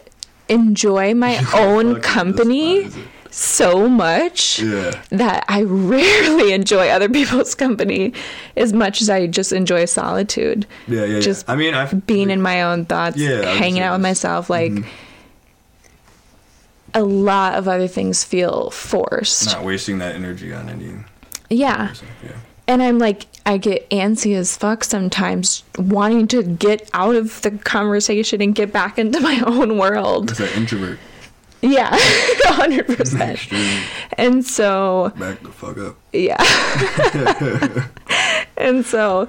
enjoy 0.49 1.15
my 1.15 1.45
own 1.55 2.01
company. 2.01 2.89
So 3.31 3.89
much 3.89 4.59
Yeah. 4.61 5.01
that 5.11 5.45
I 5.49 5.63
rarely 5.63 6.53
enjoy 6.61 6.89
other 6.89 7.09
people's 7.09 7.55
company 7.55 8.13
as 8.57 8.73
much 8.73 9.01
as 9.01 9.09
I 9.11 9.27
just 9.27 9.53
enjoy 9.53 9.85
solitude. 9.85 10.67
Yeah, 10.89 11.01
yeah, 11.01 11.15
yeah. 11.15 11.21
Just 11.21 11.49
I 11.49 11.57
mean, 11.57 11.75
I've 11.75 12.07
Being 12.07 12.31
in 12.31 12.43
my 12.43 12.63
own 12.63 12.85
thoughts, 12.87 13.17
Yeah, 13.17 13.43
hanging 13.55 13.83
out 13.83 13.93
with 13.95 14.03
myself, 14.03 14.51
like 14.51 14.73
Mhm. 14.73 14.85
a 16.95 17.03
lot 17.03 17.55
of 17.55 17.69
other 17.69 17.87
things 17.87 18.25
feel 18.25 18.71
forced. 18.71 19.47
not 19.47 19.65
wasting 19.65 19.99
that 19.99 20.15
energy 20.15 20.53
on 20.53 20.69
any 20.69 20.93
Yeah. 21.49 21.95
Yeah. 22.25 22.31
And 22.67 22.83
I'm 22.83 22.99
like, 22.99 23.27
I 23.47 23.57
get 23.57 23.89
antsy 23.91 24.37
as 24.37 24.57
fuck 24.57 24.85
sometimes, 24.85 25.65
wanting 25.77 26.29
to 26.29 26.43
get 26.45 26.89
out 26.95 27.17
of 27.17 27.43
the 27.43 27.51
conversation 27.53 28.41
and 28.41 28.55
get 28.55 28.73
back 28.73 28.99
into 28.99 29.19
my 29.21 29.41
own 29.47 29.77
world. 29.79 30.31
It's 30.31 30.39
that 30.39 30.57
introvert. 30.57 30.99
Yeah, 31.63 31.91
100%. 32.47 33.83
And 34.17 34.45
so, 34.45 35.13
Back 35.19 35.43
the 35.43 35.51
fuck 35.51 35.77
up. 35.79 35.97
yeah. 36.13 36.37
and 38.57 38.85
so, 38.85 39.29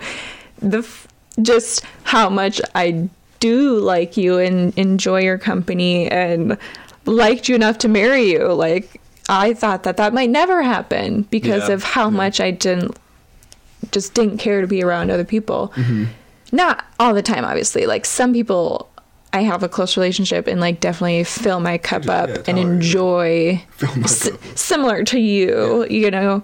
the 0.60 0.80
f- 0.80 1.08
just 1.42 1.84
how 2.04 2.30
much 2.30 2.62
I 2.76 3.10
do 3.40 3.80
like 3.80 4.18
you 4.18 4.38
and 4.38 4.78
enjoy 4.78 5.22
your 5.22 5.38
company 5.38 6.10
and 6.10 6.58
liked 7.06 7.50
you 7.50 7.56
enough 7.56 7.78
to 7.80 7.88
marry 7.88 8.32
you. 8.32 8.48
Like, 8.54 9.02
I 9.28 9.54
thought 9.54 9.84
that 9.84 9.98
that 9.98 10.14
might 10.14 10.30
never 10.30 10.62
happen 10.62 11.24
because 11.24 11.68
Yeah, 11.70 11.76
of 11.76 11.84
how 11.84 12.06
yeah. 12.06 12.10
much 12.18 12.40
I 12.40 12.52
didn't 12.52 12.98
just 13.92 14.14
didn't 14.14 14.38
care 14.38 14.62
to 14.62 14.68
be 14.68 14.84
around 14.84 15.10
other 15.10 15.24
people. 15.26 15.74
Mm-hmm. 15.76 16.06
Not 16.52 16.86
all 17.00 17.14
the 17.16 17.24
time, 17.24 17.44
obviously. 17.44 17.88
Like 17.88 18.06
some 18.06 18.32
people, 18.32 18.91
I 19.34 19.42
have 19.44 19.64
a 19.64 19.70
close 19.70 19.96
relationship 19.96 20.48
and 20.48 20.60
like 20.60 20.80
definitely 20.82 21.24
fill 21.24 21.60
my 21.62 21.78
cup 21.78 22.04
Just- 22.04 22.10
up 22.10 22.30
yeah, 22.30 22.44
and 22.48 22.60
enjoy. 22.60 23.64
Fill 23.72 23.96
my 23.96 24.04
S- 24.04 24.24
cup 24.30 24.34
up. 24.34 24.58
similar 24.58 25.04
to 25.06 25.20
you, 25.20 25.86
you 25.90 26.12
know, 26.12 26.44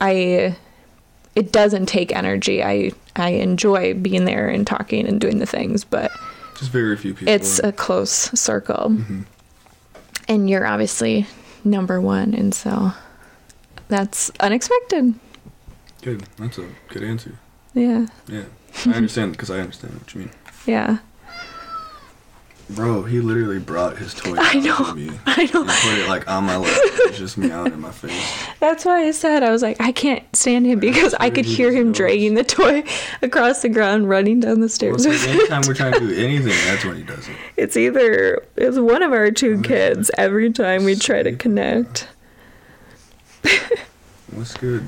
I. 0.00 0.56
It 1.36 1.52
doesn't 1.52 1.86
take 1.86 2.12
energy. 2.14 2.64
I 2.64 2.90
I 3.14 3.28
enjoy 3.30 3.94
being 3.94 4.24
there 4.24 4.48
and 4.48 4.66
talking 4.66 5.06
and 5.06 5.20
doing 5.20 5.38
the 5.38 5.46
things, 5.46 5.84
but 5.84 6.10
Just 6.58 6.72
very 6.72 6.96
few 6.96 7.14
people. 7.14 7.32
it's 7.32 7.60
a 7.60 7.70
close 7.70 8.10
circle. 8.10 8.90
Mhm. 8.90 9.24
And 10.26 10.50
you're 10.50 10.66
obviously 10.66 11.26
number 11.62 12.00
one, 12.00 12.34
and 12.34 12.52
so 12.52 12.92
that's 13.86 14.32
unexpected. 14.40 15.14
good. 16.02 16.24
That's 16.38 16.58
a 16.58 16.66
good 16.88 17.04
answer. 17.04 17.34
Yeah, 17.74 18.06
Yeah, 18.26 18.42
I 18.86 18.94
understand 18.94 19.32
because 19.32 19.50
I 19.50 19.58
understand 19.60 19.94
what 19.94 20.12
you 20.14 20.20
mean. 20.22 20.30
yeah. 20.66 20.98
Bro, 22.70 23.04
he 23.04 23.20
literally 23.20 23.58
brought 23.58 23.96
his 23.96 24.12
toy 24.12 24.36
I 24.38 24.54
know, 24.60 24.76
to 24.76 24.94
me. 24.94 25.10
I 25.26 25.44
know. 25.54 25.62
And 25.62 25.70
put 25.70 25.98
it 25.98 26.08
like 26.08 26.28
on 26.28 26.44
my 26.44 26.56
lap. 26.58 26.70
It's 26.74 27.16
just 27.16 27.38
meowing 27.38 27.72
in 27.72 27.80
my 27.80 27.90
face. 27.90 28.46
That's 28.60 28.84
why 28.84 29.06
I 29.06 29.10
said 29.12 29.42
I 29.42 29.50
was 29.50 29.62
like 29.62 29.80
I 29.80 29.90
can't 29.90 30.22
stand 30.36 30.66
him 30.66 30.78
because 30.78 31.14
I 31.14 31.30
could 31.30 31.46
hear 31.46 31.72
him 31.72 31.88
knows. 31.88 31.96
dragging 31.96 32.34
the 32.34 32.44
toy 32.44 32.84
across 33.22 33.62
the 33.62 33.70
ground, 33.70 34.10
running 34.10 34.40
down 34.40 34.60
the 34.60 34.68
stairs. 34.68 35.06
it's 35.06 35.26
like 35.26 35.34
anytime 35.36 35.62
we're 35.66 35.72
trying 35.74 35.94
to 35.94 36.00
do 36.00 36.14
anything, 36.14 36.52
that's 36.66 36.84
when 36.84 36.96
he 36.96 37.02
does 37.04 37.26
it. 37.28 37.36
It's 37.56 37.76
either 37.76 38.44
it's 38.56 38.78
one 38.78 39.02
of 39.02 39.12
our 39.12 39.30
two 39.30 39.62
kids 39.62 40.10
every 40.18 40.52
time 40.52 40.84
we 40.84 40.94
try 40.94 41.22
to 41.22 41.34
connect. 41.34 42.06
What's 44.32 44.54
good? 44.58 44.86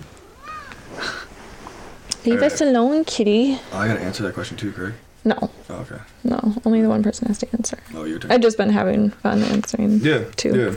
Leave 2.26 2.34
Alright. 2.34 2.52
us 2.52 2.60
alone, 2.60 3.04
kitty. 3.04 3.58
Oh, 3.72 3.78
I 3.78 3.88
gotta 3.88 4.00
answer 4.00 4.22
that 4.24 4.34
question 4.34 4.58
too, 4.58 4.70
Craig. 4.72 4.92
No, 5.24 5.50
Oh, 5.68 5.74
okay. 5.74 6.00
no, 6.24 6.54
only 6.64 6.80
the 6.80 6.88
one 6.88 7.02
person 7.02 7.28
has 7.28 7.38
to 7.38 7.48
answer. 7.52 7.78
Oh, 7.94 8.04
your 8.04 8.18
turn. 8.18 8.32
I've 8.32 8.40
just 8.40 8.56
been 8.56 8.70
having 8.70 9.10
fun 9.10 9.42
answering. 9.42 10.00
yeah. 10.00 10.24
two. 10.36 10.74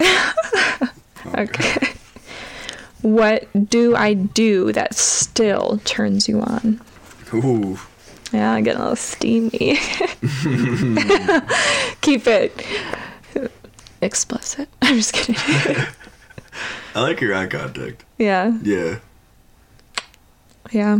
Yeah. 0.00 0.86
Okay. 1.36 1.88
What 3.02 3.48
do 3.70 3.94
I 3.94 4.14
do 4.14 4.72
that 4.72 4.94
still 4.94 5.78
turns 5.84 6.26
you 6.28 6.40
on? 6.40 6.80
Ooh. 7.34 7.78
Yeah, 8.32 8.52
I 8.52 8.60
get 8.60 8.76
a 8.76 8.78
little 8.80 8.96
steamy. 8.96 9.50
Keep 12.00 12.26
it 12.26 12.66
explicit. 14.00 14.68
I'm 14.82 14.96
just 14.96 15.12
kidding. 15.12 15.36
I 16.94 17.00
like 17.02 17.20
your 17.20 17.34
eye 17.34 17.46
contact. 17.46 18.04
yeah, 18.18 18.56
Yeah. 18.62 18.98
yeah, 20.72 20.98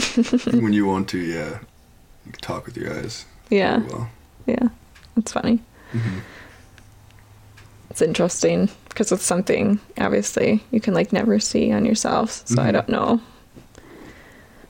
when 0.60 0.72
you 0.72 0.86
want 0.86 1.08
to, 1.10 1.18
yeah. 1.18 1.58
You 2.26 2.32
can 2.32 2.40
talk 2.40 2.66
with 2.66 2.76
your 2.76 2.92
eyes. 2.92 3.24
yeah, 3.50 3.78
Well. 3.86 4.08
yeah. 4.46 4.68
It's 5.16 5.32
funny. 5.32 5.60
Mhm. 5.92 6.20
It's 7.90 8.00
interesting 8.02 8.68
because 8.88 9.10
it's 9.12 9.24
something 9.24 9.80
obviously 9.98 10.62
you 10.70 10.80
can 10.80 10.94
like 10.94 11.12
never 11.12 11.38
see 11.40 11.72
on 11.72 11.84
yourself. 11.84 12.42
So 12.46 12.62
I 12.62 12.68
Mhm. 12.68 12.72
don't 12.72 12.88
know. 12.88 13.20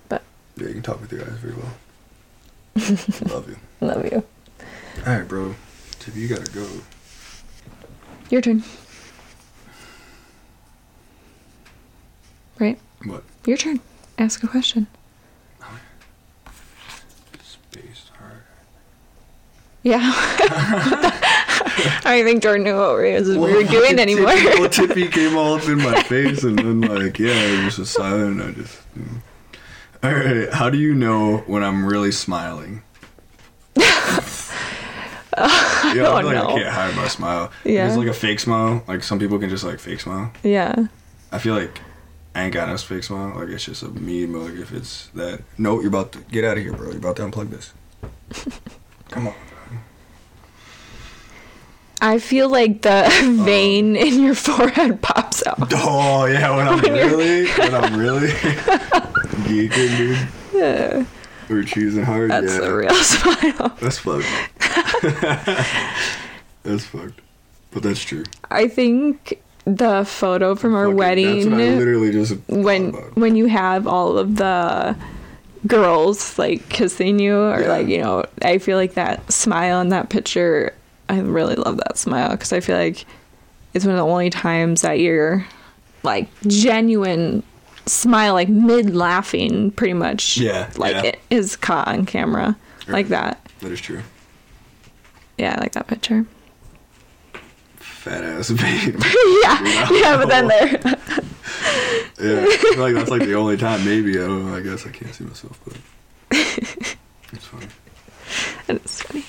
But 0.08 0.22
Yeah, 0.56 0.68
you 0.68 0.74
can 0.74 0.82
talk 0.82 1.00
with 1.00 1.12
your 1.12 1.22
eyes 1.22 1.38
very 1.38 1.54
well. 1.54 1.74
Love 3.34 3.48
you. 3.48 3.56
love 3.80 4.04
you. 4.10 4.22
All 5.06 5.12
right, 5.18 5.28
bro. 5.28 5.54
Tip, 5.98 6.16
you 6.16 6.28
gotta 6.28 6.50
go. 6.50 6.66
Your 8.30 8.40
turn. 8.40 8.62
Right? 12.58 12.78
What? 13.04 13.22
Your 13.46 13.56
turn. 13.56 13.80
Ask 14.18 14.42
a 14.42 14.46
question. 14.48 14.86
Space 17.72 18.10
hard. 18.18 18.42
Yeah. 19.82 20.00
I 22.04 22.16
don't 22.16 22.24
think 22.24 22.42
Jordan 22.42 22.64
knew 22.64 22.76
what 22.76 22.96
we 22.98 23.38
we 23.38 23.54
were 23.54 23.62
doing 23.64 23.98
anymore. 23.98 24.32
Tippy, 24.32 24.60
well, 24.60 24.68
Tippy 24.68 25.08
came 25.08 25.36
all 25.36 25.54
up 25.54 25.64
in 25.64 25.78
my 25.78 26.02
face, 26.02 26.42
and 26.44 26.58
then 26.58 26.80
like, 26.82 27.18
yeah, 27.18 27.32
it 27.32 27.64
was 27.64 27.76
just 27.76 27.92
silent. 27.92 28.42
I 28.42 28.50
just. 28.52 28.78
mm. 28.94 29.20
All 30.02 30.12
right. 30.12 30.52
How 30.52 30.70
do 30.70 30.78
you 30.78 30.94
know 30.94 31.38
when 31.46 31.62
I'm 31.62 31.86
really 31.86 32.12
smiling? 32.12 32.82
yeah, 33.76 33.84
I 35.36 35.92
feel 35.94 36.12
like 36.12 36.24
know. 36.24 36.48
I 36.48 36.58
can't 36.58 36.68
hide 36.68 36.96
my 36.96 37.08
smile. 37.08 37.52
Yeah. 37.64 37.86
It's 37.88 37.96
like 37.96 38.08
a 38.08 38.12
fake 38.14 38.40
smile. 38.40 38.82
Like 38.88 39.02
some 39.02 39.18
people 39.18 39.38
can 39.38 39.48
just 39.50 39.64
like 39.64 39.78
fake 39.78 40.00
smile. 40.00 40.32
yeah. 40.42 40.86
I 41.32 41.38
feel 41.38 41.54
like 41.54 41.80
I 42.34 42.44
ain't 42.44 42.54
got 42.54 42.68
no 42.68 42.76
fake 42.76 43.04
smile. 43.04 43.34
Like 43.38 43.48
it's 43.48 43.64
just 43.64 43.82
a 43.82 43.88
mean 43.88 44.32
mug 44.32 44.58
if 44.58 44.72
it's 44.72 45.08
that. 45.14 45.42
No, 45.58 45.80
you're 45.80 45.88
about 45.88 46.12
to 46.12 46.18
get 46.30 46.44
out 46.44 46.56
of 46.58 46.62
here, 46.62 46.72
bro. 46.72 46.88
You're 46.88 46.98
about 46.98 47.16
to 47.16 47.22
unplug 47.22 47.50
this. 47.50 47.72
Come 49.10 49.28
on. 49.28 49.34
I 52.02 52.18
feel 52.18 52.48
like 52.48 52.80
the 52.82 53.06
um, 53.22 53.44
vein 53.44 53.94
in 53.94 54.22
your 54.22 54.34
forehead 54.34 55.02
pops 55.02 55.46
out. 55.46 55.58
Oh 55.74 56.24
yeah, 56.26 56.56
when 56.56 56.66
I'm 56.68 56.80
When 56.80 56.94
you're- 56.96 57.08
really, 57.10 57.46
when 57.50 57.74
I'm 57.74 57.98
really 57.98 58.28
geeking, 59.48 59.96
dude, 59.96 60.28
Yeah, 60.54 61.04
We're 61.48 61.62
cheesing 61.64 62.04
hard. 62.04 62.30
that's 62.30 62.54
yeah, 62.58 62.64
a 62.66 62.74
real 62.74 62.94
smile. 62.94 63.76
that's 63.80 63.98
fucked. 63.98 64.26
that's 66.62 66.84
fucked. 66.86 67.20
But 67.72 67.82
that's 67.82 68.00
true. 68.02 68.24
I 68.50 68.66
think 68.68 69.40
the 69.64 70.04
photo 70.04 70.54
from 70.54 70.74
our 70.74 70.84
Fucking- 70.86 70.96
wedding 70.96 71.34
That's 71.36 71.46
what 71.50 71.60
I 71.60 71.74
literally 71.76 72.10
just 72.12 72.34
thought 72.34 72.56
when 72.58 72.88
about. 72.90 73.16
when 73.16 73.36
you 73.36 73.46
have 73.46 73.86
all 73.86 74.16
of 74.18 74.36
the 74.36 74.96
girls 75.66 76.38
like 76.38 76.66
kissing 76.70 77.18
you 77.18 77.36
or 77.36 77.60
Yeah. 77.60 77.68
like 77.68 77.86
you 77.86 77.98
know 77.98 78.24
i 78.40 78.56
feel 78.56 78.78
like 78.78 78.94
that 78.94 79.30
smile 79.30 79.82
in 79.82 79.90
that 79.90 80.08
picture 80.08 80.72
i 81.10 81.20
really 81.20 81.54
love 81.54 81.76
that 81.76 81.98
smile 81.98 82.30
because 82.30 82.50
i 82.54 82.60
feel 82.60 82.78
like 82.78 83.04
it's 83.74 83.84
one 83.84 83.94
of 83.94 83.98
the 83.98 84.06
only 84.10 84.30
times 84.30 84.80
that 84.80 85.00
you're 85.00 85.44
like 86.02 86.28
genuine 86.46 87.42
smile 87.84 88.32
like 88.32 88.48
mid 88.48 88.96
laughing 88.96 89.70
pretty 89.72 89.92
much 89.92 90.38
Yeah, 90.38 90.70
like 90.76 90.94
yeah. 90.94 91.02
it 91.10 91.20
is 91.28 91.56
caught 91.56 91.88
on 91.88 92.06
camera 92.06 92.56
like 92.88 93.08
that 93.08 93.38
That 93.60 93.70
is 93.72 93.80
true. 93.82 94.00
yeah 95.36 95.56
i 95.58 95.60
like 95.60 95.72
that 95.72 95.86
picture 95.88 96.24
Fat 98.00 98.24
ass 98.24 98.50
babe. 98.50 98.98
yeah 99.42 99.90
yeah 99.92 100.16
but 100.16 100.28
then 100.28 100.48
there 100.48 100.70
yeah, 102.18 102.44
I 102.46 102.56
feel 102.56 102.78
like 102.78 102.94
that's 102.94 103.10
like 103.10 103.22
the 103.22 103.34
only 103.34 103.56
time. 103.58 103.84
Maybe 103.84 104.18
I 104.18 104.26
don't 104.26 104.46
know. 104.46 104.56
I 104.56 104.60
guess 104.60 104.86
I 104.86 104.90
can't 104.90 105.14
see 105.14 105.24
myself, 105.24 105.58
but 105.64 105.76
it's 107.32 107.44
fine. 107.44 107.68
It's 108.68 109.02
funny. 109.02 109.24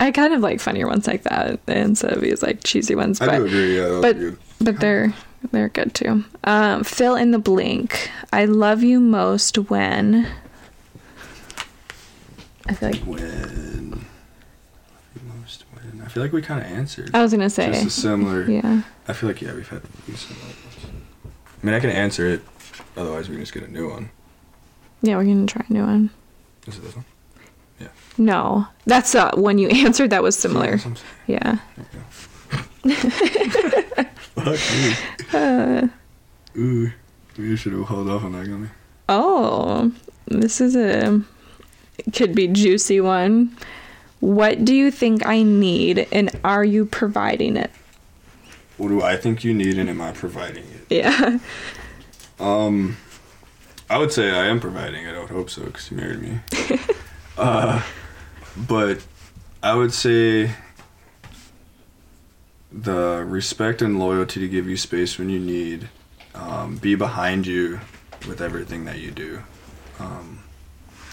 I 0.00 0.10
kind 0.12 0.32
of 0.34 0.40
like 0.40 0.60
funnier 0.60 0.86
ones 0.86 1.06
like 1.06 1.22
that 1.24 1.60
instead 1.66 2.12
of 2.12 2.20
these 2.20 2.42
like 2.42 2.64
cheesy 2.64 2.94
ones, 2.94 3.20
I 3.20 3.26
but 3.26 3.38
do 3.38 3.44
agree. 3.46 3.76
Yeah, 3.78 4.00
but 4.00 4.16
but 4.60 4.80
they're 4.80 5.14
they're 5.50 5.68
good 5.68 5.94
too. 5.94 6.24
Um, 6.44 6.84
fill 6.84 7.16
in 7.16 7.30
the 7.32 7.38
blank. 7.38 8.10
I 8.32 8.46
love 8.46 8.82
you 8.82 8.98
most 9.00 9.58
when. 9.58 10.26
I 12.66 12.74
feel 12.74 12.90
like 12.90 13.00
When 13.00 13.22
I 13.24 14.11
feel 16.12 16.22
like 16.22 16.32
we 16.32 16.42
kind 16.42 16.60
of 16.60 16.66
answered. 16.70 17.10
I 17.14 17.22
was 17.22 17.32
gonna 17.32 17.48
say. 17.50 17.72
Just 17.72 17.86
a 17.86 17.90
similar. 17.90 18.44
Yeah. 18.50 18.82
I 19.08 19.12
feel 19.14 19.28
like 19.28 19.40
yeah, 19.42 19.54
we've 19.54 19.68
had 19.68 19.82
similar 20.14 20.44
ones. 20.46 20.86
I 21.62 21.66
mean, 21.66 21.74
I 21.74 21.80
can 21.80 21.90
answer 21.90 22.26
it. 22.28 22.42
Otherwise, 22.96 23.28
we 23.28 23.34
can 23.36 23.42
just 23.42 23.54
get 23.54 23.62
a 23.62 23.70
new 23.72 23.88
one. 23.90 24.10
Yeah, 25.02 25.16
we're 25.16 25.24
gonna 25.24 25.46
try 25.46 25.64
a 25.68 25.72
new 25.72 25.82
one. 25.84 26.10
Is 26.66 26.76
it 26.78 26.82
this 26.82 26.94
one? 26.96 27.04
Yeah. 27.80 27.88
No, 28.18 28.66
that's 28.86 29.14
uh 29.14 29.30
when 29.34 29.58
you 29.58 29.68
answered 29.86 30.10
that 30.10 30.22
was 30.22 30.36
similar. 30.38 30.78
Yeah. 31.26 31.58
Fuck 34.34 34.58
Uh, 35.34 35.88
me. 36.54 36.62
Ooh, 36.62 36.92
we 37.38 37.56
should 37.56 37.72
have 37.72 37.88
held 37.88 38.08
off 38.10 38.24
on 38.24 38.32
that, 38.32 38.46
gummy. 38.46 38.68
Oh, 39.08 39.90
this 40.26 40.60
is 40.60 40.76
a 40.76 41.22
could 42.12 42.34
be 42.34 42.48
juicy 42.48 43.00
one. 43.00 43.56
What 44.22 44.64
do 44.64 44.72
you 44.72 44.92
think 44.92 45.26
I 45.26 45.42
need 45.42 46.06
and 46.12 46.30
are 46.44 46.64
you 46.64 46.84
providing 46.84 47.56
it? 47.56 47.72
What 48.76 48.86
do 48.86 49.02
I 49.02 49.16
think 49.16 49.42
you 49.42 49.52
need, 49.52 49.76
and 49.78 49.90
am 49.90 50.00
I 50.00 50.12
providing 50.12 50.62
it? 50.62 50.86
Yeah. 50.88 51.38
Um, 52.40 52.96
I 53.88 53.98
would 53.98 54.12
say 54.12 54.30
I 54.30 54.46
am 54.46 54.58
providing 54.58 55.04
it. 55.04 55.14
I 55.14 55.20
would 55.20 55.30
hope 55.30 55.48
so, 55.48 55.64
because 55.64 55.90
you 55.92 55.96
married 55.96 56.20
me. 56.20 56.40
uh, 57.38 57.84
but 58.56 59.04
I 59.62 59.76
would 59.76 59.92
say 59.92 60.50
the 62.72 63.24
respect 63.24 63.80
and 63.80 64.00
loyalty 64.00 64.40
to 64.40 64.48
give 64.48 64.66
you 64.66 64.76
space 64.76 65.18
when 65.18 65.30
you 65.30 65.38
need, 65.38 65.88
um, 66.34 66.78
be 66.78 66.96
behind 66.96 67.46
you 67.46 67.78
with 68.26 68.40
everything 68.40 68.86
that 68.86 68.98
you 68.98 69.12
do, 69.12 69.42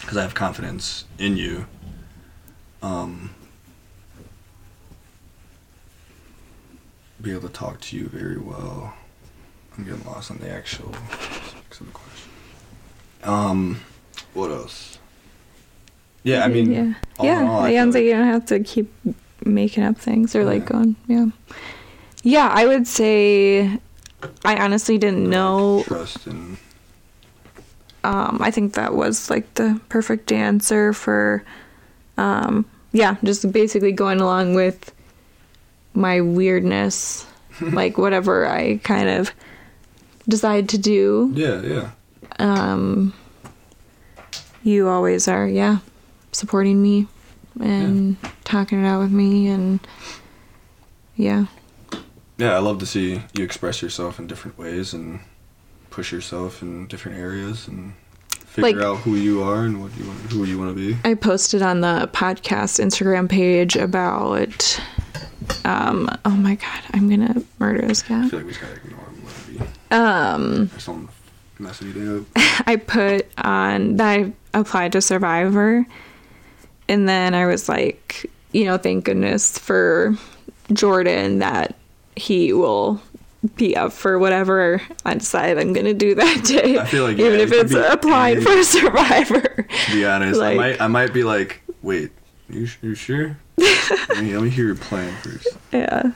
because 0.00 0.16
I 0.16 0.22
have 0.22 0.34
confidence 0.34 1.04
in 1.16 1.36
you. 1.36 1.66
Um, 2.82 3.34
be 7.20 7.32
able 7.32 7.42
to 7.42 7.48
talk 7.48 7.80
to 7.80 7.96
you 7.96 8.08
very 8.08 8.38
well. 8.38 8.94
I'm 9.76 9.84
getting 9.84 10.04
lost 10.04 10.30
on 10.30 10.38
the 10.38 10.50
actual 10.50 10.92
specifics 11.12 11.80
of 11.80 11.86
the 11.86 11.92
question. 11.92 12.30
Um, 13.22 13.80
what 14.34 14.50
else? 14.50 14.98
Yeah, 16.22 16.44
I 16.44 16.48
mean, 16.48 16.70
yeah. 16.72 16.94
all 17.18 17.26
yeah. 17.26 17.50
all, 17.50 17.64
it 17.64 17.74
sounds 17.74 17.94
like 17.94 18.00
like- 18.00 18.04
you 18.08 18.12
don't 18.12 18.26
have 18.26 18.46
to 18.46 18.60
keep 18.60 18.92
making 19.44 19.84
up 19.84 19.96
things 19.96 20.34
or 20.34 20.44
like 20.44 20.66
going, 20.66 20.96
yeah. 21.06 21.26
Yeah, 22.22 22.50
I 22.52 22.66
would 22.66 22.86
say 22.86 23.78
I 24.44 24.56
honestly 24.56 24.98
didn't 24.98 25.28
know 25.28 25.82
trust 25.86 26.26
and 26.26 26.58
um, 28.04 28.38
I 28.40 28.50
think 28.50 28.74
that 28.74 28.94
was 28.94 29.30
like 29.30 29.54
the 29.54 29.80
perfect 29.88 30.32
answer 30.32 30.92
for, 30.92 31.44
um, 32.20 32.66
yeah, 32.92 33.16
just 33.24 33.50
basically 33.50 33.92
going 33.92 34.20
along 34.20 34.54
with 34.54 34.92
my 35.94 36.20
weirdness, 36.20 37.26
like 37.60 37.96
whatever 37.96 38.46
I 38.46 38.76
kind 38.78 39.08
of 39.08 39.32
decide 40.28 40.68
to 40.70 40.78
do. 40.78 41.32
yeah, 41.34 41.62
yeah. 41.62 41.90
um, 42.38 43.14
you 44.62 44.88
always 44.88 45.26
are, 45.28 45.48
yeah, 45.48 45.78
supporting 46.32 46.82
me 46.82 47.06
and 47.58 48.16
talking 48.44 48.84
it 48.84 48.86
out 48.86 49.00
with 49.00 49.12
me, 49.12 49.48
and 49.48 49.80
yeah, 51.16 51.46
Yeah, 52.38 52.54
I 52.54 52.58
love 52.58 52.78
to 52.80 52.86
see 52.86 53.22
you 53.32 53.44
express 53.44 53.80
yourself 53.82 54.18
in 54.18 54.26
different 54.26 54.58
ways 54.58 54.92
and 54.92 55.20
push 55.90 56.12
yourself 56.12 56.62
in 56.62 56.86
different 56.86 57.18
areas 57.18 57.66
and 57.66 57.94
figure 58.50 58.80
Like- 58.80 58.84
out 58.84 58.96
who 58.98 59.14
you 59.14 59.42
are 59.42 59.64
and 59.64 59.80
what 59.80 59.96
you 59.98 60.06
want, 60.06 60.18
who 60.32 60.44
you 60.44 60.58
want 60.58 60.76
to 60.76 60.94
be. 60.94 60.96
I 61.08 61.14
posted 61.14 61.62
on 61.62 61.80
the 61.80 62.08
podcast 62.12 62.78
Instagram 62.84 63.28
page 63.28 63.76
about. 63.76 64.80
Um, 65.64 66.08
oh 66.24 66.30
my 66.30 66.54
god, 66.54 66.80
I'm 66.92 67.08
gonna 67.08 67.42
murder 67.58 67.86
this 67.86 68.02
I 68.04 68.28
feel 68.28 68.38
like 68.40 68.46
we 68.46 68.52
just 68.52 68.60
gotta 68.60 68.74
ignore 68.76 69.00
him. 69.00 69.22
Let 69.24 69.64
it 69.64 69.68
be. 69.90 69.94
Um, 69.96 70.66
There's 70.66 70.82
something 70.84 71.08
messing 71.58 72.18
up. 72.18 72.26
I 72.66 72.76
put 72.76 73.26
on 73.38 73.96
that 73.96 74.06
I 74.20 74.32
applied 74.54 74.92
to 74.92 75.00
Survivor, 75.00 75.84
and 76.88 77.08
then 77.08 77.34
I 77.34 77.46
was 77.46 77.68
like, 77.68 78.30
you 78.52 78.64
know, 78.64 78.76
thank 78.78 79.04
goodness 79.06 79.58
for 79.58 80.14
Jordan 80.72 81.38
that 81.40 81.74
he 82.16 82.52
will 82.52 83.00
be 83.56 83.74
up 83.76 83.92
for 83.92 84.18
whatever 84.18 84.82
I 85.04 85.14
decide 85.14 85.56
I'm 85.58 85.72
gonna 85.72 85.94
do 85.94 86.14
that 86.14 86.44
day. 86.44 86.78
I 86.78 86.84
feel 86.84 87.04
like, 87.04 87.18
even 87.18 87.38
yeah, 87.38 87.44
if 87.44 87.52
it 87.52 87.56
it's 87.60 87.72
be 87.74 87.80
applying 87.80 88.36
any- 88.36 88.44
for 88.44 88.62
Survivor. 88.62 89.40
To 89.86 89.92
be 89.92 90.04
honest, 90.04 90.38
Like- 90.38 90.54
I 90.54 90.56
might 90.56 90.80
I 90.82 90.86
might 90.88 91.12
be 91.14 91.24
like, 91.24 91.62
wait, 91.82 92.10
you 92.50 92.68
you 92.82 92.94
sure? 92.94 93.36
let, 93.56 94.18
me, 94.22 94.34
let 94.34 94.42
me 94.42 94.48
hear 94.50 94.66
your 94.66 94.74
plan 94.76 95.14
first. 95.22 95.48
yeah. 95.72 96.12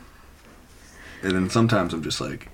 And 1.22 1.32
then 1.32 1.48
sometimes 1.50 1.92
I'm 1.94 2.02
just 2.02 2.20
like, 2.20 2.48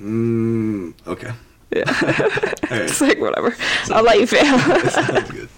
mm, 0.00 0.92
okay. 1.06 1.32
Yeah. 1.74 1.84
Right. 2.68 2.80
It's 2.82 3.00
like 3.00 3.20
whatever. 3.20 3.54
I'll 3.92 4.02
let 4.02 4.18
you 4.18 4.26
fail. 4.26 4.58
Sounds 4.90 5.30
good. 5.30 5.48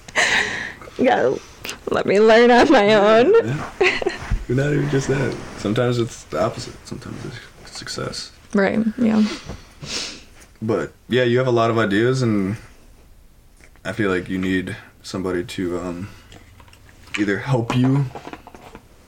gotta 1.03 1.41
let 1.91 2.05
me 2.05 2.21
learn 2.21 2.51
on 2.51 2.71
my 2.71 2.93
own. 2.95 3.33
Yeah. 3.47 3.71
You're 4.47 4.57
not 4.59 4.73
even 4.75 4.91
just 4.91 5.09
that. 5.09 5.35
Sometimes 5.57 5.99
it's 5.99 6.25
the 6.25 6.43
opposite. 6.43 6.75
Sometimes 6.87 7.17
it's 7.25 7.37
success. 7.79 8.33
Right. 8.53 8.79
Yeah. 8.99 9.25
But 10.61 10.93
yeah, 11.09 11.23
you 11.23 11.39
have 11.39 11.47
a 11.47 11.53
lot 11.53 11.71
of 11.71 11.79
ideas, 11.79 12.21
and 12.23 12.57
I 13.85 13.93
feel 13.93 14.11
like 14.11 14.29
you 14.29 14.39
need 14.39 14.77
somebody 15.03 15.45
to 15.45 15.79
um, 15.81 16.09
either 17.19 17.39
help 17.39 17.77
you, 17.77 18.07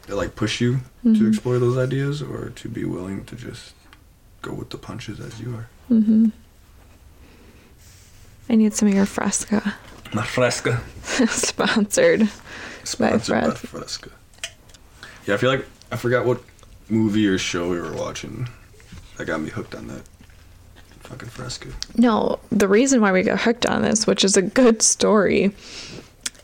or 0.08 0.14
like 0.14 0.36
push 0.36 0.60
you 0.60 0.80
to 1.02 1.26
explore 1.26 1.58
those 1.58 1.76
ideas, 1.76 2.22
or 2.22 2.50
to 2.50 2.68
be 2.68 2.84
willing 2.84 3.24
to 3.24 3.36
just 3.36 3.74
go 4.42 4.52
with 4.52 4.70
the 4.70 4.78
punches 4.78 5.18
as 5.20 5.40
you 5.40 5.54
are. 5.54 5.68
Mm-hmm. 5.90 6.28
I 8.48 8.54
need 8.54 8.74
some 8.74 8.88
of 8.88 8.94
your 8.94 9.06
Fresca. 9.06 9.74
My 10.12 10.24
fresca. 10.24 10.80
Sponsored. 11.28 12.28
Sponsored 12.84 13.44
by 13.44 13.50
Fres- 13.50 13.70
Fresca. 13.70 14.10
Yeah, 15.26 15.34
I 15.34 15.36
feel 15.36 15.50
like 15.50 15.66
I 15.92 15.96
forgot 15.96 16.26
what 16.26 16.42
movie 16.88 17.28
or 17.28 17.38
show 17.38 17.68
we 17.70 17.78
were 17.80 17.92
watching 17.92 18.48
that 19.20 19.26
got 19.26 19.40
me 19.42 19.50
hooked 19.50 19.74
on 19.74 19.86
that 19.88 20.02
fucking 21.00 21.28
Fresca. 21.28 21.68
No, 21.96 22.38
the 22.50 22.66
reason 22.66 23.02
why 23.02 23.12
we 23.12 23.22
got 23.22 23.38
hooked 23.38 23.66
on 23.66 23.82
this, 23.82 24.06
which 24.06 24.24
is 24.24 24.36
a 24.36 24.42
good 24.42 24.80
story, 24.80 25.52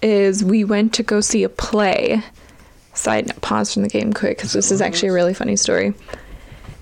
is 0.03 0.45
we 0.45 0.63
went 0.63 0.93
to 0.95 1.03
go 1.03 1.23
see 1.23 1.43
a 1.43 1.49
play. 1.49 2.23
Side 2.93 3.29
note, 3.29 3.41
pause 3.41 3.73
from 3.73 3.83
the 3.83 3.89
game 3.89 4.13
quick 4.13 4.37
because 4.37 4.53
this 4.53 4.71
is 4.71 4.83
actually 4.83 5.09
a 5.09 5.13
really 5.15 5.33
funny 5.33 5.57
story. 5.57 5.95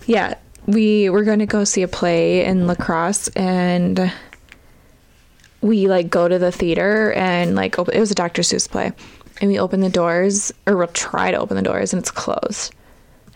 Yeah, 0.06 0.34
we 0.66 1.10
were 1.10 1.22
going 1.22 1.38
to 1.38 1.46
go 1.46 1.62
see 1.62 1.82
a 1.82 1.88
play 1.88 2.44
in 2.44 2.66
La 2.66 2.74
Crosse 2.74 3.28
and 3.28 4.12
we 5.60 5.86
like 5.86 6.10
go 6.10 6.26
to 6.26 6.38
the 6.40 6.50
theater 6.50 7.12
and 7.12 7.54
like 7.54 7.78
open, 7.78 7.94
it 7.94 8.00
was 8.00 8.10
a 8.10 8.16
Dr. 8.16 8.42
Seuss 8.42 8.68
play 8.68 8.92
and 9.40 9.48
we 9.48 9.60
open 9.60 9.80
the 9.80 9.88
doors 9.88 10.52
or 10.66 10.76
we'll 10.76 10.88
try 10.88 11.30
to 11.30 11.36
open 11.36 11.56
the 11.56 11.62
doors 11.62 11.92
and 11.92 12.00
it's 12.00 12.10
closed. 12.10 12.74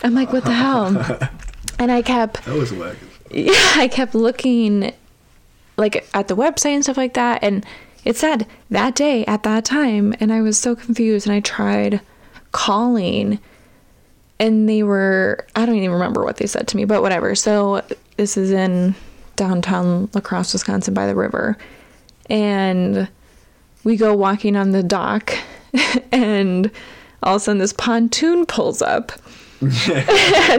I'm 0.02 0.14
like, 0.14 0.32
what 0.32 0.44
the 0.44 0.52
hell? 0.52 1.18
and 1.78 1.90
I 1.92 2.02
kept 2.02 2.44
That 2.44 2.56
was 2.56 2.72
whack. 2.72 2.96
yeah, 3.30 3.52
I 3.76 3.88
kept 3.88 4.14
looking 4.14 4.92
like 5.76 6.08
at 6.14 6.28
the 6.28 6.36
website 6.36 6.74
and 6.74 6.82
stuff 6.82 6.96
like 6.96 7.14
that 7.14 7.42
and 7.42 7.64
it 8.04 8.16
said 8.16 8.46
that 8.70 8.94
day 8.94 9.24
at 9.26 9.42
that 9.44 9.64
time 9.64 10.14
and 10.20 10.32
I 10.32 10.40
was 10.40 10.58
so 10.58 10.74
confused 10.74 11.26
and 11.26 11.34
I 11.34 11.40
tried 11.40 12.00
calling 12.52 13.38
and 14.40 14.68
they 14.68 14.82
were 14.82 15.46
I 15.54 15.66
don't 15.66 15.76
even 15.76 15.90
remember 15.90 16.24
what 16.24 16.36
they 16.36 16.46
said 16.46 16.68
to 16.68 16.76
me, 16.76 16.84
but 16.84 17.02
whatever. 17.02 17.34
So 17.34 17.82
this 18.16 18.36
is 18.36 18.50
in 18.52 18.94
downtown 19.36 20.08
La 20.14 20.20
Crosse, 20.20 20.52
Wisconsin 20.52 20.94
by 20.94 21.06
the 21.06 21.14
river. 21.14 21.56
And 22.30 23.08
we 23.84 23.96
go 23.96 24.14
walking 24.14 24.56
on 24.56 24.70
the 24.70 24.82
dock 24.82 25.32
and 26.12 26.70
all 27.22 27.36
of 27.36 27.42
a 27.42 27.44
sudden 27.44 27.58
this 27.58 27.72
pontoon 27.72 28.46
pulls 28.46 28.80
up. 28.80 29.12
and 29.60 29.72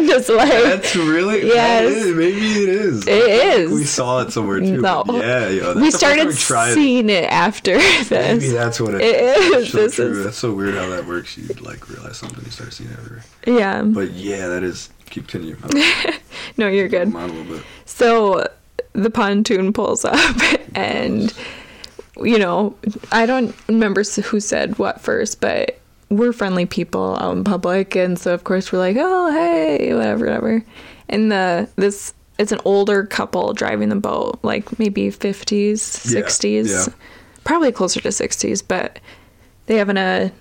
it's 0.10 0.28
like 0.28 0.50
That's 0.50 0.96
really 0.96 1.48
Yes. 1.48 1.84
that 1.84 1.86
is- 1.86 2.16
maybe 2.16 2.64
it 2.64 2.70
is. 2.70 3.08
It 3.08 3.30
is. 3.30 3.72
We 3.72 3.84
saw 3.86 4.22
it 4.22 4.32
somewhere 4.32 4.60
too. 4.60 4.82
No. 4.82 5.04
Yeah, 5.08 5.48
yo, 5.48 5.74
we 5.76 5.90
the 5.90 5.92
first 5.92 6.02
time 6.02 6.02
started 6.02 6.28
we 6.28 6.32
it. 6.32 6.74
seeing 6.76 7.10
it 7.10 7.24
after 7.26 7.78
this. 7.78 8.12
Maybe 8.12 8.50
that's 8.50 8.80
what 8.82 8.96
it 8.96 9.02
It 9.02 9.16
is. 9.38 9.72
so 9.72 9.78
This 9.78 9.96
true. 9.96 10.12
is- 10.20 10.24
That's 10.26 10.38
so 10.38 10.54
weird 10.54 10.76
how 10.76 10.90
that 10.90 11.06
works. 11.06 11.38
You 11.38 11.48
like 11.62 11.90
realize 11.90 12.18
something, 12.18 12.44
you 12.44 12.52
start 12.52 12.74
seeing 12.74 12.90
it 12.90 12.98
everywhere. 13.00 13.24
Yeah. 13.48 13.84
But 13.84 14.12
yeah, 14.12 14.48
that 14.48 14.64
is. 14.64 14.90
Keep 15.10 15.28
continue. 15.28 15.58
I'm 15.64 16.14
No, 16.58 16.68
you're 16.68 16.88
good. 16.90 17.08
A 17.08 17.18
little 17.26 17.44
bit. 17.46 17.64
So 17.86 18.46
the 18.94 19.10
pontoon 19.10 19.72
pulls 19.74 20.04
up, 20.06 20.20
and 20.76 21.34
you 22.22 22.38
know, 22.38 22.76
I 23.14 23.26
don't 23.26 23.56
remember 23.68 24.04
who 24.04 24.40
said 24.42 24.78
what 24.78 25.00
first, 25.02 25.40
but 25.42 25.79
we're 26.10 26.34
friendly 26.34 26.65
people 26.65 27.17
out 27.19 27.38
in 27.38 27.43
public, 27.43 27.95
and 27.95 28.17
so 28.17 28.34
of 28.34 28.43
course 28.43 28.72
we're 28.72 28.80
like, 28.80 28.98
oh 29.00 29.32
hey, 29.32 29.93
whatever, 29.93 30.26
whatever. 30.26 30.63
And 31.08 31.32
the 31.32 31.69
this 31.76 32.13
it's 32.38 32.52
an 32.52 32.60
older 32.65 33.06
couple 33.06 33.54
driving 33.54 33.89
the 33.89 33.95
boat, 33.95 34.39
like 34.43 34.80
maybe 34.80 35.10
fifties, 35.12 35.82
sixties, 35.82 36.72
yeah. 36.72 36.93
probably 37.43 37.72
closer 37.72 38.00
to 38.02 38.12
sixties, 38.12 38.62
but 38.62 39.00
they 39.65 39.76
have 39.76 39.89
an 39.89 39.98
a 39.98 40.32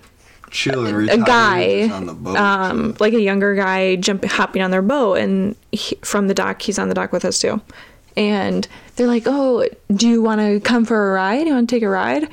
Chilling, 0.51 1.09
a 1.09 1.17
guy, 1.17 1.89
on 1.89 2.07
the 2.07 2.13
boat. 2.13 2.35
um, 2.35 2.95
like 2.99 3.13
a 3.13 3.21
younger 3.21 3.53
guy, 3.53 3.97
jumping, 3.97 4.29
hopping 4.29 4.63
on 4.63 4.71
their 4.71 4.81
boat, 4.81 5.19
and 5.19 5.55
he, 5.71 5.95
from 6.01 6.27
the 6.27 6.33
dock, 6.33 6.61
he's 6.61 6.79
on 6.79 6.89
the 6.89 6.95
dock 6.95 7.11
with 7.11 7.23
us 7.23 7.37
too. 7.37 7.61
And 8.17 8.67
they're 8.95 9.05
like, 9.05 9.23
"Oh, 9.27 9.67
do 9.93 10.09
you 10.09 10.23
want 10.23 10.41
to 10.41 10.59
come 10.59 10.85
for 10.85 11.11
a 11.11 11.13
ride? 11.13 11.45
You 11.45 11.53
want 11.53 11.69
to 11.69 11.75
take 11.75 11.83
a 11.83 11.89
ride?" 11.89 12.27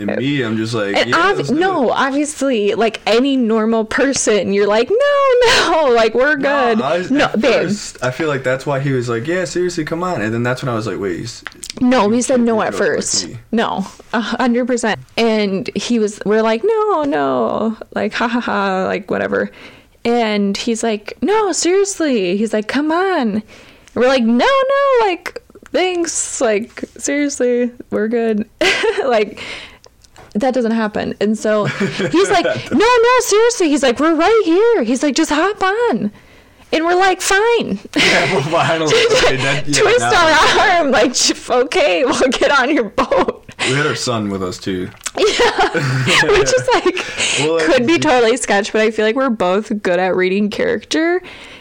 And 0.00 0.16
me, 0.16 0.42
I'm 0.42 0.56
just 0.56 0.74
like, 0.74 0.94
yeah, 1.06 1.34
ob- 1.38 1.50
no, 1.50 1.88
it. 1.90 1.94
obviously, 1.96 2.74
like 2.74 3.00
any 3.06 3.36
normal 3.36 3.84
person, 3.84 4.52
you're 4.52 4.66
like, 4.66 4.90
"No, 4.90 4.96
no, 5.70 5.92
like 5.94 6.14
we're 6.14 6.36
good." 6.36 6.78
No, 6.78 6.84
I, 6.84 7.06
No, 7.10 7.28
babe. 7.36 7.42
first, 7.68 8.02
I 8.02 8.10
feel 8.10 8.28
like 8.28 8.42
that's 8.42 8.66
why 8.66 8.80
he 8.80 8.92
was 8.92 9.08
like, 9.08 9.26
"Yeah, 9.26 9.44
seriously, 9.44 9.84
come 9.84 10.02
on." 10.02 10.22
And 10.22 10.32
then 10.34 10.42
that's 10.42 10.62
when 10.62 10.68
I 10.68 10.74
was 10.74 10.86
like, 10.86 10.98
"Wait, 10.98 11.18
he's, 11.20 11.44
No, 11.80 12.08
we 12.08 12.22
said 12.22 12.40
no 12.40 12.60
at 12.62 12.74
first. 12.74 13.28
me. 13.28 13.36
no, 13.52 13.86
a 14.12 14.20
hundred 14.20 14.66
percent. 14.66 14.98
And 15.16 15.68
he 15.76 15.98
was, 15.98 16.20
we're 16.24 16.42
like, 16.42 16.64
no, 16.64 17.02
no, 17.04 17.76
like, 17.94 18.12
ha 18.14 18.26
ha 18.26 18.40
ha, 18.40 18.84
like 18.86 19.10
whatever. 19.10 19.50
And 20.04 20.56
he's 20.56 20.82
like, 20.82 21.18
no, 21.22 21.52
seriously. 21.52 22.36
He's 22.38 22.54
like, 22.54 22.68
come 22.68 22.90
on. 22.90 23.28
And 23.28 23.42
we're 23.94 24.08
like, 24.08 24.22
no, 24.22 24.46
no, 24.46 24.98
like, 25.06 25.42
thanks. 25.72 26.40
Like, 26.40 26.80
seriously, 26.96 27.70
we're 27.90 28.08
good. 28.08 28.48
like, 29.04 29.42
that 30.34 30.54
doesn't 30.54 30.72
happen. 30.72 31.14
And 31.20 31.36
so 31.36 31.64
he's 31.66 32.30
like, 32.30 32.44
no, 32.44 32.78
no, 32.78 33.20
seriously. 33.20 33.68
He's 33.68 33.82
like, 33.82 33.98
we're 34.00 34.14
right 34.14 34.42
here. 34.44 34.82
He's 34.84 35.02
like, 35.02 35.14
just 35.14 35.30
hop 35.30 35.62
on. 35.62 36.12
And 36.72 36.84
we're 36.84 36.94
like, 36.94 37.20
fine. 37.20 37.80
yeah, 37.96 38.34
well, 38.46 38.56
I 38.56 38.78
okay, 38.78 39.36
that, 39.36 39.64
yeah, 39.66 39.82
Twist 39.82 40.00
now- 40.00 40.68
our 40.68 40.78
arm, 40.82 40.90
like, 40.92 41.14
okay, 41.50 42.04
we'll 42.04 42.28
get 42.30 42.50
on 42.52 42.72
your 42.72 42.90
boat. 42.90 43.44
We 43.58 43.74
had 43.74 43.86
our 43.86 43.96
son 43.96 44.30
with 44.30 44.42
us 44.42 44.56
too. 44.58 44.88
Yeah. 45.18 45.70
Which 46.38 46.52
is 46.52 46.68
like, 46.72 47.06
Well, 47.40 47.66
could 47.66 47.86
be 47.86 47.98
totally 47.98 48.36
sketch, 48.38 48.72
but 48.72 48.80
I 48.80 48.90
feel 48.90 49.04
like 49.04 49.16
we're 49.16 49.28
both 49.28 49.82
good 49.82 49.98
at 49.98 50.16
reading 50.16 50.48
character. 50.48 51.20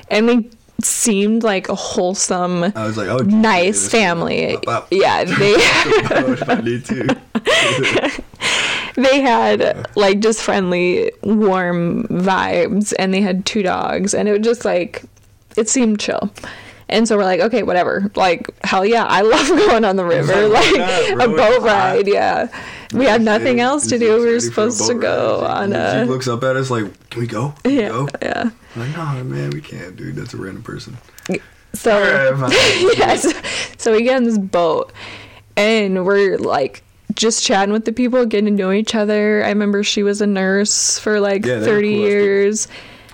And 0.10 0.26
we 0.28 0.50
seemed 0.82 1.44
like 1.44 1.68
a 1.68 1.76
wholesome, 1.76 2.64
I 2.64 2.86
was 2.86 2.96
like, 2.96 3.10
"Oh, 3.10 3.18
nice 3.18 3.90
family. 3.90 4.56
Up, 4.56 4.68
up. 4.68 4.88
Yeah, 4.92 5.26
they 5.26 5.54
if 5.58 6.50
I 6.50 6.62
need 6.62 6.86
to. 6.86 8.24
They 9.00 9.22
had 9.22 9.88
like 9.96 10.20
just 10.20 10.42
friendly, 10.42 11.12
warm 11.24 12.04
vibes, 12.08 12.94
and 13.00 13.14
they 13.14 13.22
had 13.22 13.46
two 13.46 13.64
dogs, 13.64 14.14
and 14.14 14.28
it 14.28 14.32
was 14.32 14.42
just 14.42 14.66
like 14.66 15.04
it 15.58 15.70
seemed 15.70 16.00
chill. 16.00 16.32
And 16.90 17.08
so 17.08 17.18
we're 17.18 17.24
like, 17.24 17.40
okay, 17.40 17.62
whatever. 17.62 18.12
Like, 18.16 18.50
hell 18.64 18.84
yeah, 18.84 19.06
I 19.06 19.22
love 19.34 19.48
going 19.48 19.86
on 19.86 19.96
the 19.96 20.06
river, 20.06 20.50
Why 20.50 21.10
like 21.12 21.12
a 21.12 21.28
boat 21.28 21.62
ride. 21.62 22.08
Yeah, 22.08 22.48
we 22.94 23.06
had 23.06 23.22
nothing 23.22 23.60
else 23.60 23.88
to 23.88 24.00
do. 24.00 24.14
We 24.16 24.20
were 24.20 24.26
ready 24.26 24.32
for 24.32 24.38
a 24.38 24.72
supposed 24.72 24.88
to 24.88 24.96
go 24.96 25.42
ride. 25.44 25.64
on 25.64 25.74
a 25.74 26.04
He 26.04 26.10
looks 26.10 26.28
up 26.28 26.44
at 26.44 26.56
us 26.56 26.72
like, 26.72 27.10
"Can 27.12 27.22
we 27.22 27.28
go? 27.28 27.54
Can 27.64 27.72
we 27.72 27.82
yeah, 27.82 27.90
go?" 27.90 28.08
yeah. 28.22 28.50
I'm 28.76 28.82
like, 28.82 28.98
"No, 28.98 29.24
man, 29.24 29.52
we 29.52 29.62
can't, 29.62 29.96
dude. 29.96 30.16
That's 30.16 30.34
a 30.34 30.38
random 30.38 30.64
person." 30.64 30.98
So 31.74 32.36
fine. 32.38 32.52
yes, 32.98 33.32
so 33.78 33.92
we 33.92 34.04
get 34.04 34.18
on 34.18 34.24
this 34.24 34.40
boat, 34.40 34.92
and 35.56 36.04
we're 36.04 36.38
like 36.40 36.84
just 37.20 37.44
chatting 37.44 37.74
with 37.74 37.84
the 37.86 37.92
people, 37.92 38.26
getting 38.26 38.46
to 38.46 38.64
know 38.64 38.72
each 38.72 38.96
other. 38.96 39.44
I 39.44 39.50
remember 39.50 39.84
she 39.84 40.04
was 40.04 40.22
a 40.22 40.28
nurse 40.28 40.98
for 40.98 41.20
like 41.20 41.46
Yeah, 41.46 41.60
30 41.60 41.92
cool 41.94 42.00
years. 42.08 42.68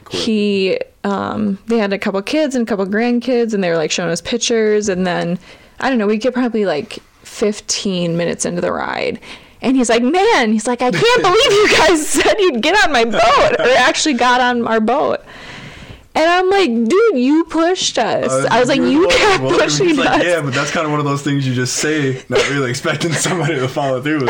Cool. 0.06 0.20
He, 0.20 0.80
um, 1.04 1.58
they 1.66 1.80
had 1.80 1.92
a 1.92 1.98
couple 1.98 2.22
kids 2.22 2.54
and 2.56 2.68
a 2.68 2.70
couple 2.70 2.86
grandkids, 2.86 3.54
and 3.56 3.64
they 3.64 3.70
were 3.70 3.78
like 3.78 3.90
showing 3.92 4.12
us 4.12 4.22
pictures. 4.22 4.88
And 4.90 5.06
then, 5.08 5.40
I 5.80 5.90
don't 5.90 5.98
know, 5.98 6.06
we 6.08 6.18
get 6.18 6.36
probably 6.36 6.66
like 6.66 7.00
15 7.24 8.16
minutes 8.16 8.46
into 8.46 8.62
the 8.62 8.72
ride. 8.72 9.20
And 9.62 9.76
he's 9.76 9.90
like, 9.90 10.04
man, 10.04 10.52
he's 10.54 10.68
like, 10.68 10.84
I 10.84 10.92
can't 10.92 11.22
believe 11.24 11.52
you 11.52 11.70
guys 11.76 12.08
said 12.08 12.36
you'd 12.38 12.62
get 12.62 12.78
on 12.86 12.94
my 12.94 13.06
boat 13.06 13.60
or 13.60 13.68
actually 13.78 14.14
got 14.14 14.40
on 14.40 14.68
our 14.68 14.80
boat. 14.80 15.22
And 16.18 16.24
I'm 16.30 16.50
like, 16.50 16.70
dude, 16.70 17.18
you 17.18 17.44
pushed 17.46 17.98
us. 18.00 18.32
I 18.50 18.60
was 18.60 18.70
like, 18.70 18.80
you 18.80 19.06
kept 19.10 19.44
welcome. 19.44 19.60
pushing 19.60 19.88
He's 19.90 20.00
us. 20.00 20.24
yeah, 20.24 20.42
but 20.42 20.54
that's 20.54 20.72
kind 20.72 20.86
of 20.86 20.92
one 20.92 21.00
of 21.02 21.06
those 21.06 21.22
things 21.24 21.46
you 21.46 21.54
just 21.54 21.76
say, 21.76 22.24
not 22.30 22.40
really 22.50 22.70
expecting 22.70 23.12
somebody 23.28 23.56
to 23.56 23.68
follow 23.68 24.02
through 24.02 24.22
with 24.22 24.30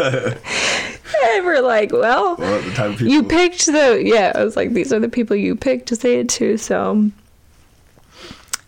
it. 0.00 0.38
And 1.34 1.44
we're 1.44 1.60
like, 1.62 1.90
well, 1.90 2.36
Well, 2.36 2.60
the 2.62 2.70
type 2.70 2.90
of 2.92 2.98
people. 2.98 3.12
you 3.12 3.22
picked 3.24 3.66
the 3.66 4.00
yeah 4.04 4.30
i 4.36 4.44
was 4.44 4.56
like 4.56 4.72
these 4.72 4.92
are 4.92 5.00
the 5.00 5.08
people 5.08 5.34
you 5.34 5.56
picked 5.56 5.86
to 5.88 5.96
say 5.96 6.20
it 6.20 6.28
to 6.30 6.56
so 6.58 7.10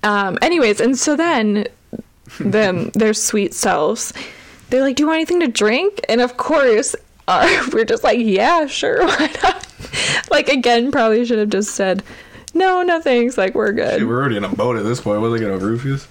um 0.03 0.39
anyways 0.43 0.81
and 0.81 0.99
so 0.99 1.15
then 1.17 1.67
them 2.41 2.91
their 2.95 3.13
sweet 3.15 3.55
selves 3.55 4.13
they're 4.71 4.81
like 4.83 4.97
do 4.97 5.03
you 5.03 5.07
want 5.07 5.17
anything 5.17 5.41
to 5.41 5.49
drink 5.49 6.01
and 6.09 6.21
of 6.21 6.37
course 6.39 6.97
uh, 7.29 7.67
we're 7.73 7.85
just 7.85 8.03
like 8.03 8.19
yeah 8.19 8.67
sure 8.67 9.07
why 9.07 9.31
not 9.43 9.67
like 10.31 10.49
again 10.49 10.91
probably 10.91 11.25
should 11.25 11.39
have 11.39 11.51
just 11.51 11.75
said 11.75 12.03
no 12.55 12.83
no 12.83 13.01
thanks 13.01 13.37
like 13.39 13.55
we're 13.55 13.73
good 13.73 13.99
Shit, 14.01 14.09
we're 14.09 14.19
already 14.21 14.37
in 14.37 14.45
a 14.45 14.49
boat 14.49 14.77
at 14.77 14.85
this 14.85 15.01
point. 15.01 15.21
What 15.21 15.29
are 15.29 15.31
they 15.31 15.41
gonna 15.41 15.59
roof 15.59 15.85
us? 15.87 16.09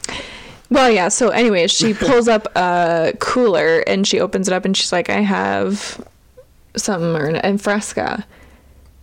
well 0.70 0.90
yeah 0.90 1.08
so 1.08 1.30
anyways 1.30 1.72
she 1.72 1.94
pulls 1.94 2.28
up 2.28 2.48
a 2.56 3.14
cooler 3.20 3.80
and 3.88 4.08
she 4.08 4.20
opens 4.20 4.48
it 4.48 4.54
up 4.54 4.66
and 4.66 4.78
she's 4.78 4.92
like 4.92 5.10
i 5.10 5.20
have 5.20 6.00
something 6.76 7.16
or 7.16 7.26
and 7.28 7.62
fresca 7.62 8.26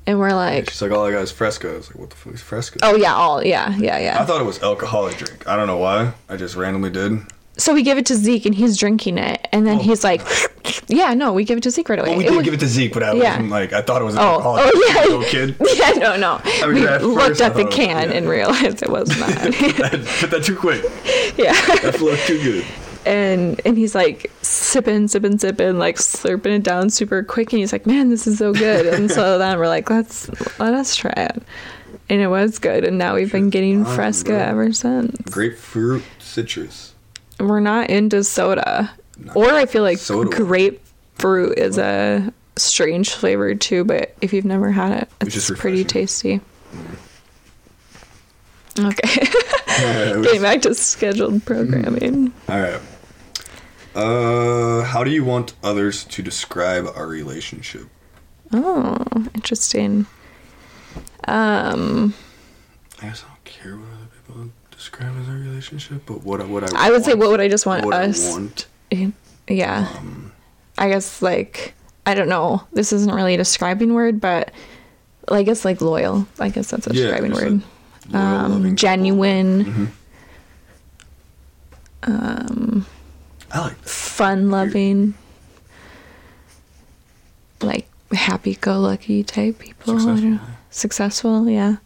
and 0.07 0.20
we're 0.20 0.31
like 0.33 0.70
She's 0.70 0.81
like, 0.81 0.92
all 0.92 1.05
I 1.05 1.11
got 1.11 1.22
is 1.22 1.33
Fresca. 1.33 1.68
I 1.68 1.77
was 1.79 1.88
like, 1.88 1.99
what 1.99 2.11
the 2.11 2.16
fuck 2.16 2.35
is 2.35 2.40
Fresca? 2.40 2.79
Oh 2.85 2.94
yeah, 2.94 3.12
all 3.12 3.44
yeah, 3.44 3.77
yeah, 3.77 3.99
yeah. 3.99 4.22
I 4.22 4.25
thought 4.25 4.40
it 4.40 4.44
was 4.44 4.62
alcoholic 4.62 5.16
drink. 5.16 5.49
I 5.49 5.57
don't 5.57 5.66
know 5.66 5.79
why. 5.79 6.12
I 6.29 6.37
just 6.37 6.55
randomly 6.55 6.90
did. 6.90 7.18
So 7.59 7.73
we 7.73 7.83
give 7.83 7.97
it 7.97 8.05
to 8.07 8.14
Zeke 8.16 8.45
and 8.47 8.55
he's 8.55 8.77
drinking 8.77 9.16
it, 9.19 9.49
and 9.53 9.66
then 9.66 9.79
Oh. 9.79 9.83
he's 9.83 10.05
like, 10.05 10.21
"Yeah, 10.88 11.14
no, 11.14 11.33
we 11.33 11.42
give 11.45 11.57
it 11.57 11.62
to 11.62 11.71
Zeke 11.71 11.88
right 11.88 11.99
away." 11.99 12.11
Well, 12.11 12.19
we 12.19 12.25
It 12.25 12.29
did 12.29 12.37
was- 12.37 12.45
give 12.45 12.55
it 12.55 12.61
to 12.61 12.66
Zeke, 12.69 12.92
but 12.92 13.03
I 13.03 13.12
Yeah. 13.14 13.31
wasn't 13.31 13.51
like, 13.51 13.73
I 13.73 13.81
thought 13.81 14.03
it 14.03 14.05
was 14.05 14.14
an 14.14 14.21
Oh, 14.21 14.25
alcoholic 14.25 14.64
oh 14.75 14.92
yeah, 14.95 15.01
Little 15.05 15.23
kid. 15.25 15.55
yeah, 15.75 15.90
no, 15.92 16.16
no. 16.16 16.40
I 16.45 16.66
mean, 16.66 16.75
we 16.83 16.87
at 16.87 17.03
looked 17.03 17.40
at 17.40 17.55
the 17.55 17.64
can 17.64 18.11
yeah. 18.11 18.16
and 18.16 18.29
realized 18.29 18.83
it 18.83 18.90
was 18.90 19.09
not. 19.19 19.31
Put 19.31 20.31
that 20.31 20.42
too 20.45 20.55
quick. 20.57 20.83
yeah, 21.38 21.53
That 21.83 21.95
flowed 21.97 22.19
too 22.27 22.42
good. 22.42 22.64
and 23.07 23.59
and 23.64 23.79
he's 23.79 23.95
like 23.95 24.31
sipping, 24.42 25.09
sipping, 25.09 25.38
sipping, 25.38 25.79
like 25.79 25.97
slurping 25.97 26.57
it 26.57 26.62
down 26.62 26.90
super 26.90 27.23
quick, 27.23 27.53
and 27.55 27.61
he's 27.61 27.73
like, 27.73 27.87
"Man, 27.87 28.11
this 28.11 28.27
is 28.27 28.37
so 28.37 28.53
good." 28.53 28.85
And 28.87 29.11
so 29.11 29.38
then 29.38 29.59
we're 29.59 29.69
like, 29.69 29.88
"Let's 29.88 30.29
let 30.59 30.75
us 30.75 30.95
try 30.95 31.12
it," 31.16 31.42
and 32.11 32.21
it 32.21 32.27
was 32.27 32.59
good. 32.59 32.85
And 32.85 32.99
now 32.99 33.14
we've 33.14 33.33
been 33.33 33.49
getting 33.49 33.85
Fresca 33.87 34.33
ever 34.47 34.73
since. 34.75 35.16
Grapefruit 35.31 36.03
citrus. 36.19 36.92
We're 37.40 37.61
not 37.61 37.90
into 37.90 38.22
soda. 38.25 38.90
Or 39.35 39.51
I 39.51 39.66
feel 39.66 39.83
like 39.83 39.99
Soda. 39.99 40.29
grapefruit 40.37 41.59
is 41.59 41.79
a 41.79 42.33
strange 42.57 43.11
flavor 43.11 43.55
too, 43.55 43.85
but 43.85 44.14
if 44.20 44.33
you've 44.33 44.44
never 44.44 44.70
had 44.70 44.92
it, 45.03 45.09
It's 45.20 45.35
it's 45.37 45.46
just 45.49 45.61
pretty 45.61 45.85
tasty. 45.85 46.40
Okay. 48.79 49.27
Yeah, 49.79 50.16
was- 50.16 50.27
Getting 50.27 50.42
back 50.42 50.62
to 50.62 50.75
scheduled 50.75 51.44
programming. 51.44 52.33
All 52.49 52.61
right. 52.61 52.81
Uh, 53.94 54.83
how 54.85 55.03
do 55.03 55.11
you 55.11 55.25
want 55.25 55.55
others 55.62 56.05
to 56.05 56.22
describe 56.22 56.87
our 56.94 57.07
relationship? 57.07 57.87
Oh, 58.53 58.99
interesting. 59.35 60.05
Um, 61.27 62.12
I 63.03 63.07
guess 63.07 63.25
I 63.25 63.29
don't 63.29 63.44
care 63.44 63.77
what 63.77 63.88
other 63.88 64.09
people 64.27 64.51
describe 64.90 65.12
as 65.20 65.29
our 65.29 65.35
relationship, 65.35 66.03
but 66.07 66.22
what 66.22 66.40
I- 66.40 66.44
what 66.44 66.62
I 66.75 66.87
I 66.87 66.90
would 66.90 67.05
say, 67.05 67.14
what 67.14 67.31
would 67.31 67.40
I 67.40 67.49
just 67.49 67.66
want 67.66 67.85
what 67.85 67.94
us? 67.94 68.29
I 68.29 68.31
want. 68.31 68.66
Yeah. 69.49 69.88
Um, 69.99 70.33
I 70.79 70.88
guess 70.88 71.20
like 71.22 71.75
I 72.07 72.14
don't 72.14 72.29
know. 72.29 72.62
This 72.72 72.92
isn't 72.92 73.12
really 73.12 73.35
a 73.35 73.37
describing 73.37 73.94
word, 73.94 74.20
but 74.20 74.53
I 75.29 75.42
guess 75.42 75.64
like 75.64 75.81
loyal. 75.81 76.27
I 76.38 76.51
guess 76.51 76.70
that's 76.70 76.87
a 76.87 76.94
Yeah, 76.94 77.03
describing 77.11 77.33
word. 77.33 77.62
loyal, 78.12 78.25
um, 78.25 78.77
genuine, 78.77 79.64
Mhm. 79.64 79.88
um, 82.05 82.87
I 83.53 83.61
like 83.61 83.79
fun 83.83 84.51
loving, 84.51 85.14
like 87.61 87.88
happy 88.12 88.55
go 88.55 88.79
lucky 88.79 89.25
type 89.25 89.59
people. 89.59 89.99
Successful. 89.99 90.38
Successful, 90.70 91.49
yeah. 91.51 91.77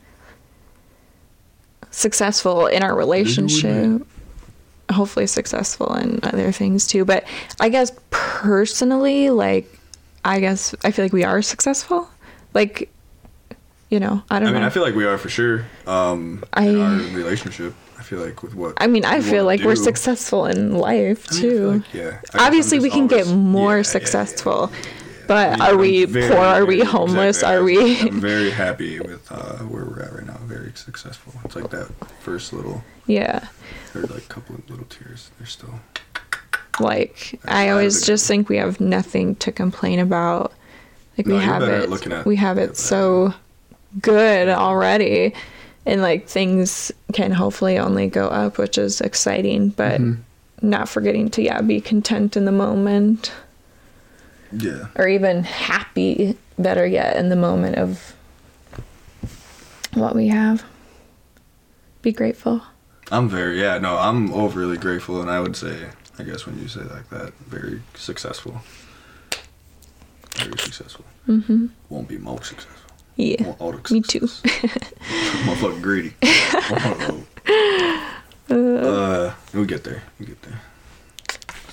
Successful 1.90 2.66
in 2.66 2.82
our 2.82 2.94
relationship. 2.94 4.06
Hopefully 4.92 5.26
successful 5.26 5.94
in 5.94 6.18
other 6.22 6.50
things 6.52 6.86
too. 6.86 7.04
But 7.04 7.24
I 7.60 7.68
guess 7.68 7.92
personally, 8.10 9.30
like 9.30 9.66
I 10.24 10.40
guess 10.40 10.74
I 10.84 10.90
feel 10.90 11.04
like 11.04 11.12
we 11.12 11.24
are 11.24 11.42
successful. 11.42 12.08
Like 12.54 12.90
you 13.88 13.98
know, 14.00 14.22
I 14.30 14.38
don't 14.38 14.48
I 14.48 14.52
mean, 14.52 14.60
know. 14.60 14.66
I 14.66 14.70
feel 14.70 14.82
like 14.84 14.94
we 14.94 15.04
are 15.04 15.18
for 15.18 15.28
sure. 15.28 15.66
Um, 15.86 16.44
I- 16.52 16.66
in 16.68 16.80
our 16.80 16.96
relationship, 17.16 17.74
I 17.98 18.02
feel 18.02 18.20
like 18.20 18.42
with 18.42 18.54
what 18.54 18.74
I 18.78 18.86
mean, 18.86 19.04
I 19.04 19.20
feel 19.20 19.44
like 19.44 19.62
we're 19.62 19.74
successful 19.76 20.46
in 20.46 20.74
life 20.76 21.26
I 21.30 21.34
mean, 21.34 21.44
I 21.44 21.48
too. 21.50 21.70
like, 21.72 21.94
yeah. 21.94 22.20
Obviously, 22.34 22.78
we 22.78 22.90
can 22.90 23.06
get 23.08 23.26
more 23.28 23.78
yeah, 23.78 23.82
successful. 23.82 24.70
yeah, 24.72 24.78
yeah. 24.78 24.99
But 25.30 25.52
mean, 25.52 25.60
are 25.60 25.76
we 25.76 26.04
very, 26.06 26.28
poor? 26.28 26.38
Are 26.38 26.66
we 26.66 26.80
homeless? 26.80 27.36
exactly. 27.36 27.56
Are 27.56 27.62
we? 27.62 28.00
I'm 28.00 28.20
very 28.32 28.50
happy 28.50 28.98
with 28.98 29.30
uh, 29.30 29.58
where 29.58 29.84
we're 29.84 30.02
at 30.02 30.12
right 30.12 30.26
now. 30.26 30.36
Very 30.42 30.72
successful. 30.74 31.32
It's 31.44 31.54
like 31.54 31.70
that 31.70 31.86
first 32.18 32.52
little, 32.52 32.82
yeah. 33.06 33.46
or 33.94 34.00
like 34.00 34.24
a 34.24 34.28
couple 34.28 34.56
of 34.56 34.68
little 34.68 34.86
tears. 34.86 35.30
They're 35.38 35.46
still. 35.46 35.78
Like 36.80 37.38
I 37.46 37.68
always 37.68 38.04
just 38.04 38.26
think 38.26 38.48
we 38.48 38.56
have 38.56 38.80
nothing 38.80 39.36
to 39.36 39.52
complain 39.52 40.00
about. 40.00 40.52
Like 41.16 41.28
No, 41.28 41.36
we 41.36 41.40
have 41.42 41.62
it. 41.62 42.26
we 42.26 42.34
have 42.34 42.58
it 42.58 42.70
it 42.70 42.76
so 42.76 43.32
good 44.02 44.48
already, 44.48 45.32
and 45.86 46.02
like 46.02 46.26
things 46.26 46.90
can 47.12 47.30
hopefully 47.30 47.78
only 47.78 48.08
go 48.08 48.26
up, 48.26 48.58
which 48.58 48.78
is 48.78 49.00
exciting. 49.00 49.68
But 49.68 50.00
Mhm. 50.00 50.22
not 50.60 50.88
forgetting 50.88 51.30
to 51.30 51.42
yeah 51.42 51.60
be 51.60 51.80
content 51.80 52.36
in 52.36 52.46
the 52.46 52.50
moment, 52.52 53.30
Yeah. 54.52 54.86
or 54.96 55.08
even 55.08 55.44
happy. 55.44 56.36
Better 56.58 56.86
yet, 56.86 57.16
in 57.16 57.30
the 57.30 57.36
moment 57.36 57.76
of 57.76 58.14
what 59.94 60.14
we 60.14 60.28
have. 60.28 60.64
Be 62.02 62.12
grateful. 62.12 62.62
I'm 63.12 63.28
very 63.28 63.60
yeah 63.60 63.78
no 63.78 63.98
I'm 63.98 64.32
overly 64.32 64.76
grateful 64.76 65.20
and 65.20 65.30
I 65.30 65.40
would 65.40 65.56
say 65.56 65.88
I 66.18 66.22
guess 66.22 66.46
when 66.46 66.58
you 66.60 66.68
say 66.68 66.80
like 66.82 67.08
that 67.10 67.32
very 67.46 67.82
successful. 67.94 68.60
Very 70.36 70.56
successful. 70.58 71.04
Mm-hmm. 71.28 71.66
Won't 71.88 72.08
be 72.08 72.18
most 72.18 72.46
successful. 72.46 72.92
Yeah. 73.16 73.52
Me 73.90 74.00
too. 74.00 74.20
Motherfucking 75.46 75.82
greedy. 75.82 76.14
uh, 78.50 79.34
we 79.52 79.66
get 79.66 79.84
there. 79.84 80.02
We 80.18 80.26
get 80.26 80.40
there. 80.42 80.60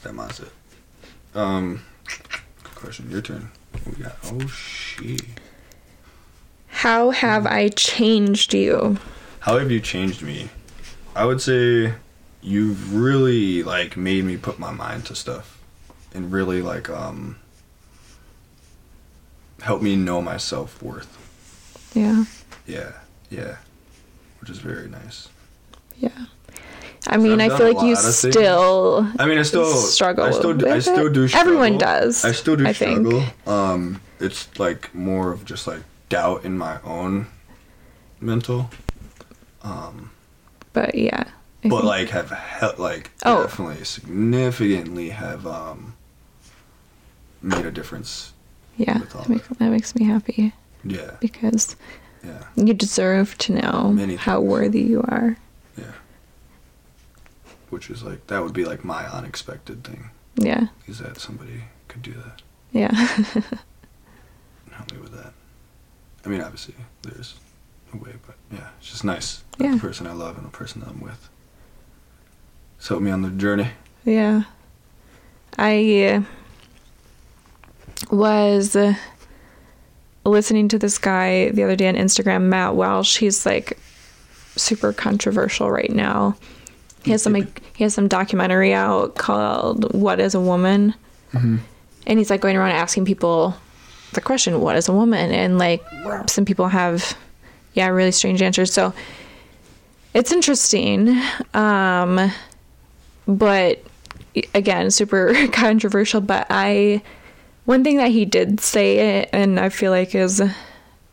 That 0.03 0.13
mindset. 0.13 0.49
Um, 1.35 1.81
question. 2.77 3.09
Your 3.09 3.21
turn. 3.21 3.51
What 3.83 3.97
we 3.97 4.03
got? 4.03 4.17
Oh 4.23 4.47
shit. 4.47 5.21
How 6.67 7.09
have 7.09 7.45
I 7.45 7.69
changed 7.69 8.53
you? 8.53 8.97
How 9.39 9.57
have 9.57 9.71
you 9.71 9.79
changed 9.79 10.21
me? 10.21 10.49
I 11.15 11.25
would 11.25 11.41
say 11.41 11.93
you've 12.41 12.93
really 12.93 13.63
like 13.63 13.97
made 13.97 14.23
me 14.23 14.37
put 14.37 14.59
my 14.59 14.71
mind 14.71 15.05
to 15.05 15.15
stuff 15.15 15.59
and 16.13 16.31
really 16.31 16.61
like 16.61 16.89
um 16.89 17.37
help 19.61 19.81
me 19.81 19.95
know 19.95 20.21
my 20.21 20.37
self 20.37 20.81
worth. 20.81 21.17
Yeah. 21.93 22.25
Yeah, 22.67 22.91
yeah. 23.29 23.57
Which 24.39 24.49
is 24.49 24.59
very 24.59 24.87
nice. 24.87 25.29
Yeah. 25.97 26.25
I 27.09 27.17
mean, 27.17 27.39
I 27.41 27.49
feel 27.49 27.67
like 27.73 27.81
you 27.83 27.93
lot 27.95 28.05
of 28.05 28.15
things. 28.15 28.35
still 28.35 29.07
I 29.19 29.25
mean, 29.25 29.37
I 29.37 29.43
still 29.43 29.71
struggle 29.73 30.25
I 30.25 30.31
still 30.31 30.53
do, 30.53 30.67
I 30.67 30.79
still 30.79 31.09
do. 31.11 31.27
Struggle. 31.27 31.47
Everyone 31.53 31.77
does, 31.77 32.23
I 32.25 32.31
still 32.33 32.55
do 32.55 32.67
I 32.67 32.73
think. 32.73 33.07
struggle. 33.07 33.23
Um, 33.45 34.01
it's 34.19 34.47
like 34.59 34.93
more 34.93 35.31
of 35.31 35.45
just 35.45 35.67
like 35.67 35.81
doubt 36.09 36.43
in 36.45 36.57
my 36.57 36.79
own 36.83 37.27
mental. 38.19 38.69
Um, 39.63 40.11
but 40.73 40.95
yeah. 40.95 41.23
I 41.63 41.69
but 41.69 41.77
think- 41.77 41.83
like 41.85 42.09
have 42.09 42.29
he- 42.59 42.81
like 42.81 43.11
Oh. 43.25 43.43
definitely 43.43 43.83
significantly 43.83 45.09
have 45.09 45.45
um 45.47 45.95
made 47.41 47.65
a 47.65 47.71
difference. 47.71 48.33
yeah, 48.77 48.99
that 48.99 49.29
makes, 49.29 49.47
that 49.47 49.69
makes 49.69 49.95
me 49.95 50.05
happy 50.05 50.53
Yeah, 50.83 51.11
because 51.19 51.75
yeah, 52.23 52.43
you 52.55 52.73
deserve 52.73 53.37
to 53.39 53.53
know 53.53 54.15
how 54.17 54.39
worthy 54.41 54.81
you 54.81 55.01
are. 55.07 55.37
Which 57.69 57.89
is 57.89 58.03
like 58.03 58.27
that 58.27 58.41
would 58.43 58.53
be 58.53 58.65
like 58.65 58.83
my 58.85 59.05
unexpected 59.07 59.83
thing 59.83 60.09
Yeah. 60.35 60.67
is 60.87 60.99
that 60.99 61.19
somebody 61.19 61.63
could 61.87 62.01
do 62.01 62.13
that 62.13 62.41
Yeah. 62.71 62.93
help 64.71 64.91
me 64.91 64.99
with 64.99 65.11
that. 65.13 65.33
I 66.25 66.29
mean, 66.29 66.41
obviously 66.41 66.75
there's 67.01 67.35
a 67.93 67.97
way, 67.97 68.13
but 68.25 68.35
yeah, 68.51 68.69
it's 68.79 68.89
just 68.91 69.03
nice. 69.03 69.43
Yeah. 69.59 69.73
The 69.75 69.79
person 69.79 70.07
I 70.07 70.13
love 70.13 70.37
and 70.37 70.45
the 70.45 70.51
person 70.51 70.81
that 70.81 70.89
I'm 70.89 71.01
with. 71.01 71.29
It's 72.77 72.87
helped 72.87 73.03
me 73.03 73.11
on 73.11 73.21
the 73.23 73.29
journey. 73.31 73.69
Yeah. 74.05 74.43
I 75.57 76.21
uh, 78.11 78.15
was 78.15 78.75
uh, 78.75 78.93
listening 80.25 80.67
to 80.69 80.77
this 80.79 80.97
guy 80.97 81.49
the 81.49 81.63
other 81.63 81.75
day 81.75 81.87
on 81.87 81.95
Instagram, 81.95 82.43
Matt 82.43 82.75
Walsh. 82.75 83.17
He's 83.17 83.45
like 83.45 83.79
super 84.55 84.93
controversial 84.93 85.71
right 85.71 85.91
now. 85.91 86.35
He 87.07 87.11
has 87.13 87.23
some 87.23 87.33
like, 87.33 87.61
he 87.75 87.83
has 87.83 87.93
some 87.93 88.07
documentary 88.07 88.73
out 88.73 89.15
called 89.15 89.93
"What 89.93 90.19
Is 90.19 90.35
a 90.35 90.39
Woman," 90.41 90.93
Mm-hmm. 91.33 91.57
and 92.05 92.19
he's 92.19 92.29
like 92.29 92.41
going 92.41 92.55
around 92.57 92.71
asking 92.71 93.05
people 93.05 93.55
the 94.13 94.21
question, 94.21 94.61
"What 94.61 94.75
is 94.75 94.87
a 94.87 94.93
woman?" 94.93 95.31
And 95.31 95.57
like 95.57 95.83
some 96.27 96.45
people 96.45 96.67
have, 96.67 97.17
yeah, 97.73 97.87
really 97.87 98.11
strange 98.11 98.41
answers. 98.41 98.71
So 98.73 98.93
it's 100.13 100.31
interesting. 100.31 101.19
Um, 101.53 102.31
but 103.27 103.83
again 104.53 104.91
super 104.91 105.33
controversial 105.51 106.21
but 106.21 106.45
i 106.51 107.01
one 107.65 107.83
thing 107.83 107.97
that 107.97 108.11
he 108.11 108.23
did 108.23 108.59
say 108.59 109.25
and 109.33 109.59
i 109.59 109.67
feel 109.67 109.89
like 109.89 110.13
is 110.13 110.41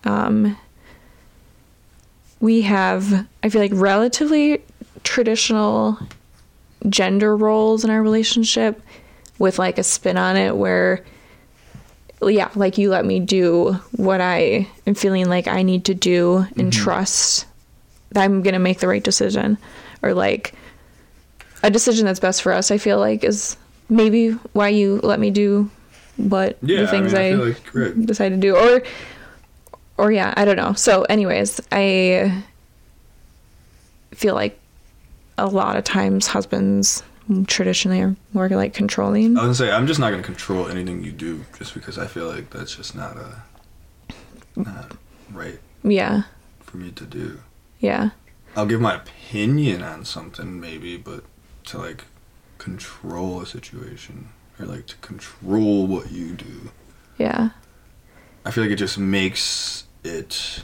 um 0.04 0.54
we 2.40 2.60
have 2.60 3.26
i 3.42 3.48
feel 3.48 3.62
like 3.62 3.72
relatively 3.74 4.62
traditional 5.04 5.98
gender 6.88 7.36
roles 7.36 7.84
in 7.84 7.90
our 7.90 8.02
relationship 8.02 8.82
with 9.38 9.58
like 9.58 9.78
a 9.78 9.82
spin 9.82 10.16
on 10.16 10.36
it 10.36 10.56
where 10.56 11.04
yeah 12.22 12.50
like 12.54 12.78
you 12.78 12.90
let 12.90 13.04
me 13.04 13.20
do 13.20 13.72
what 13.92 14.20
i 14.20 14.66
am 14.86 14.94
feeling 14.94 15.28
like 15.28 15.46
i 15.46 15.62
need 15.62 15.84
to 15.84 15.94
do 15.94 16.38
and 16.56 16.72
mm-hmm. 16.72 16.82
trust 16.82 17.46
that 18.10 18.22
i'm 18.22 18.42
gonna 18.42 18.58
make 18.58 18.80
the 18.80 18.88
right 18.88 19.04
decision 19.04 19.58
or 20.02 20.14
like 20.14 20.54
a 21.62 21.70
decision 21.70 22.06
that's 22.06 22.20
best 22.20 22.42
for 22.42 22.52
us 22.52 22.70
i 22.70 22.78
feel 22.78 22.98
like 22.98 23.24
is 23.24 23.56
maybe 23.88 24.30
why 24.52 24.68
you 24.68 25.00
let 25.02 25.20
me 25.20 25.30
do 25.30 25.70
what 26.16 26.56
Yeah, 26.62 26.82
the 26.82 26.88
things 26.88 27.12
I, 27.12 27.28
i, 27.28 27.32
mean, 27.32 27.48
I 27.48 27.52
feel 27.52 27.82
like 27.86 28.06
decide 28.06 28.28
to 28.30 28.36
do 28.36 28.56
or 28.56 28.82
or 29.96 30.12
yeah 30.12 30.32
i 30.36 30.44
don't 30.44 30.56
know. 30.56 30.72
So 30.74 31.02
anyways 31.02 31.60
i 31.72 32.42
feel 34.12 34.34
like 34.34 34.58
a 35.38 35.46
lot 35.46 35.76
of 35.76 35.84
times 35.84 36.28
husbands 36.28 37.02
traditionally 37.46 38.00
are 38.02 38.14
more 38.32 38.48
like 38.50 38.74
controlling 38.74 39.36
I 39.38 39.46
was 39.46 39.58
gonna 39.58 39.70
say 39.70 39.74
I'm 39.74 39.86
just 39.86 39.98
not 39.98 40.10
gonna 40.10 40.22
control 40.22 40.68
anything 40.68 41.02
you 41.02 41.10
do 41.12 41.44
just 41.58 41.72
because 41.74 41.98
I 41.98 42.06
feel 42.06 42.28
like 42.28 42.50
that's 42.50 42.76
just 42.76 42.94
not 42.94 43.16
a 43.16 43.42
not 44.56 44.96
right 45.32 45.58
yeah 45.82 46.22
for 46.60 46.76
me 46.76 46.90
to 46.92 47.04
do. 47.04 47.40
yeah 47.80 48.10
I'll 48.56 48.66
give 48.66 48.80
my 48.80 48.94
opinion 48.94 49.82
on 49.82 50.04
something 50.04 50.60
maybe, 50.60 50.96
but 50.96 51.24
to 51.64 51.78
like 51.78 52.04
control 52.58 53.40
a 53.40 53.46
situation 53.46 54.28
or 54.60 54.66
like 54.66 54.86
to 54.86 54.96
control 54.96 55.86
what 55.88 56.12
you 56.12 56.32
do. 56.34 56.70
yeah 57.18 57.50
I 58.44 58.50
feel 58.50 58.62
like 58.64 58.70
it 58.72 58.76
just 58.76 58.98
makes 58.98 59.84
it 60.04 60.62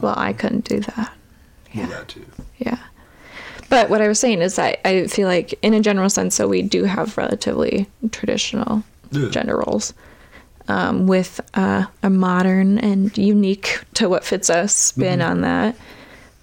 well 0.00 0.14
i 0.16 0.32
couldn't 0.32 0.64
do 0.64 0.78
that 0.80 1.12
well 1.74 1.86
that 1.88 2.08
too. 2.08 2.24
Yeah. 2.58 2.78
But 3.72 3.88
what 3.88 4.02
I 4.02 4.08
was 4.08 4.20
saying 4.20 4.42
is 4.42 4.56
that 4.56 4.86
I 4.86 5.06
feel 5.06 5.26
like, 5.26 5.54
in 5.62 5.72
a 5.72 5.80
general 5.80 6.10
sense, 6.10 6.34
so 6.34 6.46
we 6.46 6.60
do 6.60 6.84
have 6.84 7.16
relatively 7.16 7.86
traditional 8.10 8.82
Yeah. 9.10 9.30
gender 9.30 9.56
roles 9.56 9.94
um, 10.68 11.06
with 11.06 11.40
uh, 11.54 11.86
a 12.02 12.10
modern 12.10 12.78
and 12.78 13.16
unique 13.16 13.80
to 13.94 14.10
what 14.10 14.24
fits 14.24 14.50
us 14.50 14.74
spin 14.74 15.22
on 15.22 15.40
that. 15.40 15.74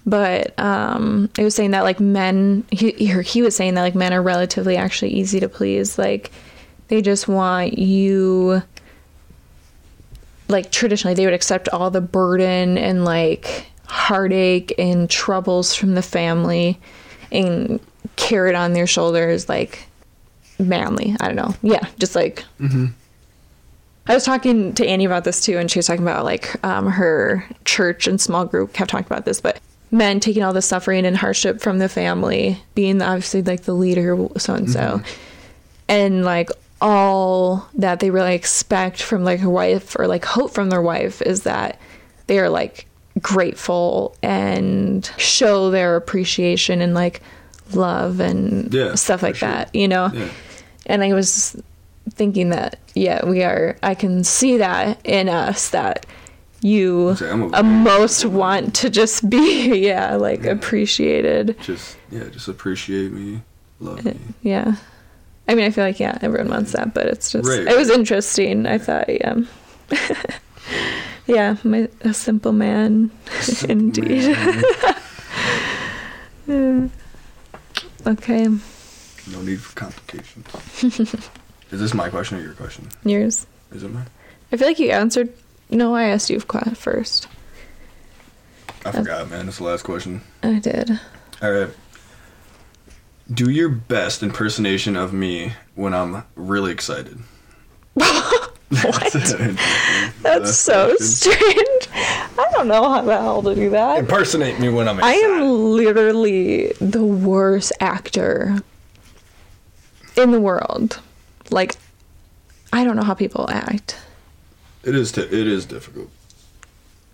But 0.04 0.58
um, 0.58 1.30
it 1.38 1.44
was 1.44 1.54
saying 1.54 1.70
that 1.70 1.84
like 1.84 2.00
men, 2.00 2.64
he 2.72 2.90
he 3.22 3.42
was 3.42 3.54
saying 3.54 3.74
that 3.74 3.82
like 3.82 3.94
men 3.94 4.12
are 4.12 4.22
relatively 4.22 4.76
actually 4.76 5.12
easy 5.12 5.38
to 5.38 5.48
please. 5.48 5.98
Like 5.98 6.32
they 6.88 7.00
just 7.00 7.28
want 7.28 7.78
you. 7.78 8.60
Like 10.48 10.72
traditionally, 10.72 11.14
they 11.14 11.26
would 11.26 11.34
accept 11.34 11.68
all 11.68 11.90
the 11.90 12.00
burden 12.00 12.76
and 12.76 13.04
like 13.04 13.66
heartache 13.86 14.74
and 14.78 15.08
troubles 15.08 15.74
from 15.76 15.94
the 15.94 16.02
family 16.02 16.80
and 17.32 17.80
carry 18.16 18.50
it 18.50 18.54
on 18.54 18.72
their 18.72 18.86
shoulders 18.86 19.48
like 19.48 19.86
manly. 20.58 21.16
I 21.20 21.26
don't 21.26 21.36
know. 21.36 21.54
Yeah, 21.62 21.86
just 21.98 22.14
like 22.14 22.44
Mm-hmm. 22.60 22.86
I 24.06 24.14
was 24.14 24.24
talking 24.24 24.72
to 24.74 24.86
Annie 24.86 25.04
about 25.04 25.22
this 25.24 25.40
too, 25.44 25.56
and 25.58 25.70
she 25.70 25.78
was 25.78 25.86
talking 25.86 26.02
about 26.02 26.24
like 26.24 26.62
um, 26.64 26.86
her 26.88 27.44
church 27.64 28.06
and 28.08 28.20
small 28.20 28.44
group 28.44 28.72
kept 28.72 28.90
talking 28.90 29.06
about 29.06 29.24
this, 29.24 29.40
but 29.40 29.60
men 29.92 30.18
taking 30.18 30.42
all 30.42 30.52
the 30.52 30.62
suffering 30.62 31.06
and 31.06 31.16
hardship 31.16 31.60
from 31.60 31.78
the 31.78 31.88
family, 31.88 32.60
being 32.74 32.98
the, 32.98 33.04
obviously 33.04 33.42
like 33.42 33.62
the 33.62 33.74
leader, 33.74 34.16
so 34.36 34.54
and 34.54 34.68
so, 34.70 35.00
and 35.88 36.24
like 36.24 36.50
all 36.80 37.68
that 37.74 38.00
they 38.00 38.10
really 38.10 38.34
expect 38.34 39.00
from 39.02 39.22
like 39.22 39.42
a 39.42 39.50
wife 39.50 39.94
or 39.98 40.08
like 40.08 40.24
hope 40.24 40.50
from 40.52 40.70
their 40.70 40.82
wife 40.82 41.20
is 41.22 41.42
that 41.42 41.78
they 42.26 42.38
are 42.40 42.48
like 42.48 42.86
grateful 43.22 44.16
and 44.22 45.10
show 45.16 45.70
their 45.70 45.96
appreciation 45.96 46.80
and 46.80 46.94
like 46.94 47.20
love 47.72 48.20
and 48.20 48.72
Yeah, 48.72 48.94
stuff 48.96 49.22
like 49.22 49.36
sure. 49.36 49.48
that, 49.48 49.74
you 49.74 49.88
know? 49.88 50.10
Yeah. 50.12 50.28
and 50.86 51.02
I 51.04 51.12
was 51.12 51.56
thinking 52.10 52.48
that 52.50 52.78
yeah, 52.94 53.24
we 53.24 53.42
are. 53.44 53.76
I 53.82 53.94
can 53.94 54.24
see 54.24 54.56
that 54.58 54.98
in 55.04 55.28
us 55.28 55.68
that 55.70 56.06
you 56.62 57.14
Say, 57.16 57.30
a- 57.30 57.62
most 57.62 58.24
want 58.24 58.74
to 58.76 58.90
just 58.90 59.30
be 59.30 59.78
yeah, 59.86 60.16
like 60.16 60.44
appreciated. 60.44 61.56
Just 61.62 61.96
yeah, 62.10 62.24
just 62.24 62.48
appreciate 62.48 63.12
me, 63.12 63.42
love 63.78 64.04
me. 64.04 64.18
Yeah, 64.42 64.74
I 65.48 65.54
mean, 65.54 65.64
I 65.64 65.70
feel 65.70 65.84
like 65.84 66.00
yeah, 66.00 66.18
everyone 66.20 66.48
wants 66.48 66.72
that, 66.72 66.92
but 66.92 67.06
it's 67.06 67.30
just 67.30 67.48
Right. 67.48 67.66
it 67.66 67.76
was 67.76 67.88
interesting. 67.90 68.66
I 68.66 68.78
thought 68.78 69.08
yeah. 69.08 69.36
yeah, 71.30 71.56
my 71.64 71.88
a 72.02 72.12
simple 72.12 72.52
man, 72.52 73.10
indeed. 73.68 74.36
Yeah. 76.46 76.88
okay, 78.06 78.48
No 78.48 79.40
need 79.42 79.60
for 79.60 79.72
complications. 79.76 80.46
Is 81.70 81.78
this 81.80 81.94
my 81.94 82.08
question 82.08 82.38
or 82.38 82.42
your 82.42 82.54
question? 82.54 82.88
yours. 83.04 83.46
Is 83.70 83.84
it 83.84 83.92
mine? 83.92 84.06
I 84.50 84.56
feel 84.56 84.66
like 84.66 84.80
you 84.80 84.90
answered. 84.90 85.32
No, 85.68 85.94
I 85.94 86.04
asked 86.04 86.28
you 86.28 86.40
first. 86.40 87.28
I 88.84 88.90
forgot, 88.90 89.30
man. 89.30 89.46
It's 89.46 89.58
the 89.58 89.64
last 89.64 89.84
question. 89.84 90.22
I 90.42 90.58
did. 90.58 90.98
All 91.40 91.52
right. 91.52 91.70
Do 93.32 93.48
your 93.48 93.68
best 93.68 94.24
impersonation 94.24 94.96
of 94.96 95.12
me 95.12 95.52
when 95.76 95.94
I'm 95.94 96.24
really 96.34 96.72
excited. 96.72 97.20
What? 98.82 99.12
That's 100.22 100.56
so 100.70 100.94
strange. 100.98 101.88
I 101.92 102.46
don't 102.52 102.68
know 102.68 102.88
how 102.88 103.02
the 103.02 103.18
hell 103.18 103.42
to 103.42 103.54
do 103.54 103.70
that. 103.70 103.98
Impersonate 103.98 104.60
me 104.60 104.68
when 104.68 104.86
I'm 104.88 105.02
I 105.02 105.12
am 105.14 105.42
literally 105.72 106.72
the 106.80 107.04
worst 107.04 107.72
actor 107.80 108.62
in 110.16 110.30
the 110.30 110.40
world. 110.40 111.00
Like, 111.50 111.74
I 112.72 112.84
don't 112.84 112.94
know 112.96 113.02
how 113.02 113.14
people 113.14 113.50
act, 113.50 113.96
It 114.84 114.94
is. 114.94 115.10
T- 115.10 115.22
it 115.22 115.32
is 115.48 115.66
difficult. 115.66 116.08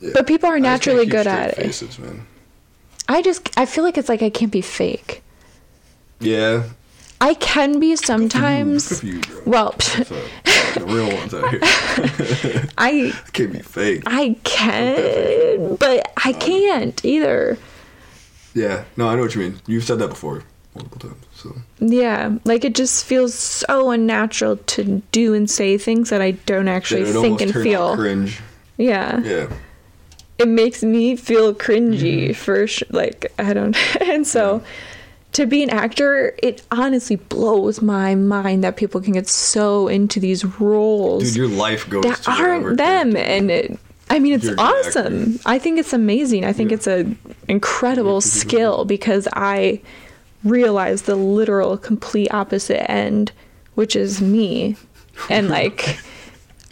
Yeah. 0.01 0.11
but 0.13 0.27
people 0.27 0.51
are 0.51 0.57
I 0.57 0.61
just 0.61 0.85
can't 0.85 0.97
naturally 0.97 1.07
good 1.07 1.27
at 1.27 1.51
it. 1.59 1.63
faces, 1.63 1.99
man. 1.99 2.27
I 3.09 3.23
just, 3.23 3.57
I 3.59 3.65
feel 3.65 3.83
like 3.83 3.97
it's 3.97 4.11
like 4.11 4.21
I 4.23 4.29
can't 4.29 4.53
be 4.53 4.61
fake. 4.61 5.23
Yeah. 6.21 6.65
I 7.19 7.33
can 7.35 7.81
be 7.81 7.97
sometimes. 7.97 8.89
Good 8.89 8.99
for 9.01 9.07
you, 9.07 9.21
bro. 9.23 9.43
Well, 9.47 9.75
the 10.79 10.87
real 10.87 11.09
ones 11.17 11.35
out 11.35 11.49
here. 11.51 12.69
I 12.79 13.13
Can't 13.33 13.53
be 13.53 13.61
fake. 13.61 14.03
I 14.07 14.37
can, 14.45 15.77
but 15.77 16.11
I 16.25 16.33
can't 16.33 17.05
either. 17.05 17.59
Yeah. 18.55 18.85
No, 18.97 19.09
I 19.09 19.15
know 19.17 19.23
what 19.23 19.35
you 19.35 19.41
mean. 19.43 19.61
You've 19.67 19.85
said 19.85 19.99
that 19.99 20.09
before 20.09 20.43
multiple 20.75 20.99
times. 21.11 21.25
So 21.35 21.55
Yeah, 21.79 22.39
like 22.45 22.65
it 22.65 22.75
just 22.75 23.05
feels 23.05 23.35
so 23.35 23.91
unnatural 23.91 24.57
to 24.57 25.03
do 25.13 25.35
and 25.35 25.49
say 25.51 25.77
things 25.79 26.11
that 26.11 26.21
I 26.23 26.33
don't 26.33 26.69
actually 26.69 27.05
think 27.05 27.41
and 27.41 27.53
feel. 27.53 27.95
cringe. 27.97 28.41
Yeah. 28.79 29.21
Yeah. 29.21 29.49
it 30.39 30.49
makes 30.49 30.83
me 30.83 31.17
feel 31.17 31.55
cringy 31.55 32.29
Mm-hmm. 32.29 32.33
for 32.35 32.67
sh- 32.67 32.83
like 32.91 33.33
I 33.39 33.53
don't 33.55 33.75
and 34.03 34.27
so 34.27 34.63
to 35.37 35.47
be 35.47 35.63
an 35.63 35.71
actor 35.71 36.35
it 36.43 36.63
honestly 36.71 37.17
blows 37.17 37.81
my 37.83 38.15
mind 38.15 38.63
that 38.65 38.77
people 38.77 39.01
can 39.01 39.13
get 39.13 39.29
so 39.29 39.87
into 39.89 40.19
these 40.21 40.45
roles 40.61 41.25
Dude, 41.25 41.37
your 41.37 41.49
life 41.49 41.89
goes 41.91 42.03
that 42.05 42.23
to 42.23 42.31
aren't 42.31 42.77
them 42.79 43.13
character. 43.13 43.19
and 43.33 43.51
it 43.51 43.79
I 44.09 44.19
mean 44.21 44.33
it's 44.35 44.45
You're 44.45 44.55
awesome. 44.61 45.39
I 45.47 45.59
think 45.59 45.79
it's 45.81 45.93
amazing. 45.93 46.45
I 46.45 46.53
think 46.53 46.71
Yeah. 46.71 46.77
it's 46.77 46.87
a 46.87 47.05
incredible 47.49 48.21
Yeah, 48.21 48.21
people 48.21 48.39
do 48.41 48.41
skill 48.49 48.85
because 48.85 49.27
I 49.33 49.81
realize 50.45 51.03
the 51.03 51.17
literal 51.17 51.77
complete 51.77 52.33
opposite 52.33 52.89
end, 52.91 53.33
which 53.75 53.97
is 53.97 54.21
me. 54.23 54.77
And 55.29 55.49
like 55.59 55.99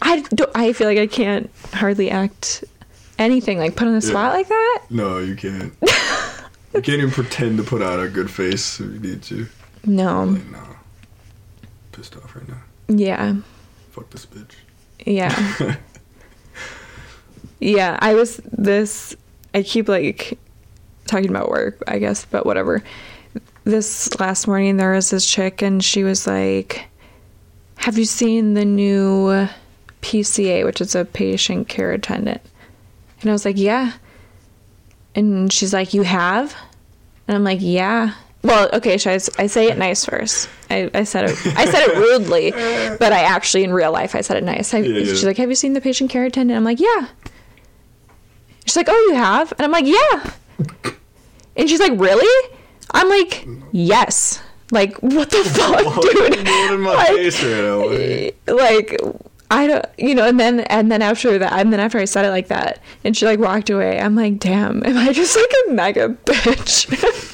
I 0.01 0.21
don't 0.33 0.49
I 0.55 0.71
feel 0.73 0.87
like 0.87 0.97
I 0.97 1.07
can't 1.07 1.49
hardly 1.73 2.09
act 2.09 2.63
anything 3.19 3.59
like 3.59 3.75
put 3.75 3.87
on 3.87 3.93
the 3.95 4.01
spot 4.01 4.31
Yeah. 4.31 4.37
like 4.37 4.47
that. 4.47 4.81
No, 4.89 5.17
you 5.19 5.35
can't. 5.35 5.73
you 6.75 6.81
can't 6.81 6.99
even 6.99 7.11
pretend 7.11 7.57
to 7.57 7.63
put 7.63 7.81
on 7.81 7.99
a 7.99 8.07
good 8.07 8.29
face 8.29 8.79
if 8.79 8.93
you 8.93 8.99
need 8.99 9.23
to. 9.23 9.47
No. 9.85 10.25
Like, 10.25 10.45
no. 10.47 10.63
Pissed 11.91 12.17
off 12.17 12.35
right 12.35 12.47
now. 12.47 12.61
Yeah. 12.87 13.35
Fuck 13.91 14.09
this 14.09 14.25
bitch. 14.25 14.55
Yeah. 15.05 15.75
yeah, 17.59 17.97
I 18.01 18.13
was 18.13 18.37
this 18.51 19.15
I 19.53 19.63
keep 19.63 19.87
like 19.87 20.37
talking 21.07 21.29
about 21.29 21.49
work, 21.49 21.81
I 21.87 21.99
guess, 21.99 22.25
but 22.25 22.45
whatever. 22.45 22.83
This 23.63 24.19
last 24.19 24.47
morning 24.47 24.77
there 24.77 24.91
was 24.91 25.09
this 25.09 25.29
chick 25.29 25.61
and 25.61 25.83
she 25.83 26.03
was 26.03 26.27
like, 26.27 26.85
"Have 27.77 27.97
you 27.97 28.05
seen 28.05 28.53
the 28.53 28.65
new 28.65 29.47
PCA, 30.01 30.65
which 30.65 30.81
is 30.81 30.93
a 30.93 31.05
patient 31.05 31.69
care 31.69 31.91
attendant?" 31.91 32.41
And 33.21 33.29
I 33.29 33.33
was 33.33 33.45
like, 33.45 33.57
"Yeah." 33.57 33.93
And 35.15 35.51
she's 35.51 35.73
like, 35.73 35.93
"You 35.93 36.03
have?" 36.03 36.55
And 37.27 37.35
I'm 37.35 37.43
like, 37.43 37.59
"Yeah." 37.61 38.13
Well, 38.43 38.69
okay, 38.73 38.97
should 38.97 39.11
I, 39.11 39.43
I 39.43 39.47
say 39.47 39.69
it 39.69 39.77
nice 39.77 40.05
first? 40.05 40.47
I, 40.69 40.91
I 40.93 41.03
said 41.03 41.25
it. 41.31 41.47
I 41.57 41.65
said 41.65 41.87
it 41.87 41.97
rudely, 41.97 42.51
but 42.99 43.11
I 43.11 43.21
actually, 43.23 43.63
in 43.63 43.73
real 43.73 43.91
life, 43.91 44.13
I 44.13 44.21
said 44.21 44.37
it 44.37 44.43
nice. 44.43 44.71
I, 44.73 44.79
Yeah, 44.79 44.99
yeah. 44.99 45.05
She's 45.05 45.23
like, 45.25 45.37
"Have 45.37 45.49
you 45.49 45.55
seen 45.55 45.73
the 45.73 45.81
patient 45.81 46.11
care 46.11 46.25
attendant?" 46.25 46.55
I'm 46.57 46.63
like, 46.63 46.79
"Yeah." 46.79 47.07
She's 48.65 48.75
like, 48.75 48.87
"Oh, 48.89 49.07
you 49.09 49.15
have?" 49.15 49.51
And 49.53 49.61
I'm 49.61 49.71
like, 49.71 49.85
"Yeah." 49.85 50.31
And 51.57 51.69
she's 51.69 51.79
like, 51.79 51.93
"Really?" 51.97 52.51
I'm 52.91 53.07
like, 53.07 53.47
"Yes." 53.71 54.41
Like, 54.71 54.97
what 54.97 55.29
the 55.29 55.37
fuck, 55.45 56.01
dude? 56.01 56.79
Like, 56.81 57.07
face 57.07 57.41
right 57.41 57.51
now? 57.51 57.87
Wait. 57.87 58.35
like 58.47 58.99
I 59.51 59.67
don't, 59.67 59.85
you 59.97 60.15
know, 60.15 60.27
and 60.27 60.39
then 60.39 60.61
and 60.61 60.91
then 60.91 61.01
after 61.01 61.37
that, 61.37 61.53
and 61.53 61.71
then 61.71 61.79
after 61.79 61.99
I 61.99 62.05
said 62.05 62.25
it 62.25 62.29
like 62.31 62.47
that, 62.47 62.79
and 63.03 63.15
she 63.15 63.25
like 63.25 63.39
walked 63.39 63.69
away. 63.69 63.99
I'm 63.99 64.15
like, 64.15 64.39
damn, 64.39 64.83
am 64.85 64.97
I 64.97 65.13
just 65.13 65.35
like 65.35 65.51
a 65.67 65.71
mega 65.71 66.09
bitch? 66.25 67.31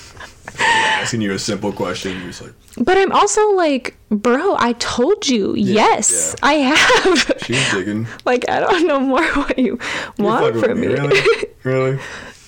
Asking 0.59 1.21
you 1.21 1.31
a 1.33 1.39
simple 1.39 1.71
question, 1.71 2.17
you're 2.19 2.27
just 2.27 2.41
like, 2.43 2.53
but 2.77 2.97
I'm 2.97 3.11
also 3.11 3.51
like, 3.51 3.95
bro, 4.09 4.55
I 4.59 4.73
told 4.73 5.27
you, 5.27 5.55
yes, 5.55 6.35
yeah. 6.37 6.47
I 6.47 6.53
have. 6.53 7.33
she's 7.43 7.71
digging. 7.71 8.07
like 8.25 8.47
I 8.49 8.59
don't 8.59 8.85
know 8.87 8.99
more 8.99 9.23
what 9.33 9.57
you 9.57 9.79
You're 10.17 10.27
want 10.27 10.57
from 10.57 10.81
me. 10.81 10.89
with 10.89 10.99
Really? 10.99 11.47
really? 11.63 11.99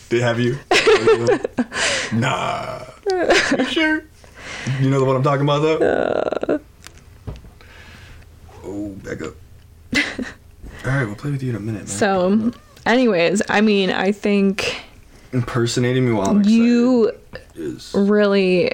Did 0.09 0.21
have 0.21 0.39
you? 0.39 0.59
nah. 2.13 2.81
You 3.09 3.65
sure? 3.65 4.03
You 4.79 4.89
know 4.89 4.99
the 4.99 5.05
one 5.05 5.15
I'm 5.15 5.23
talking 5.23 5.43
about 5.43 5.59
though? 5.61 5.77
Uh. 5.77 6.57
oh, 8.63 8.89
back 9.03 9.21
up. 9.23 9.33
All 10.85 10.91
right, 10.91 11.05
we'll 11.05 11.15
play 11.15 11.31
with 11.31 11.41
you 11.43 11.51
in 11.51 11.55
a 11.55 11.59
minute, 11.59 11.79
man. 11.79 11.87
so, 11.87 12.51
anyways, 12.85 13.41
I 13.49 13.61
mean, 13.61 13.89
I 13.89 14.11
think 14.11 14.81
impersonating 15.31 16.05
me 16.05 16.11
while 16.13 16.29
I'm 16.29 16.43
you 16.43 17.11
is 17.55 17.93
really 17.93 18.73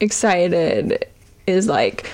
excited 0.00 1.06
is 1.46 1.66
like 1.66 2.10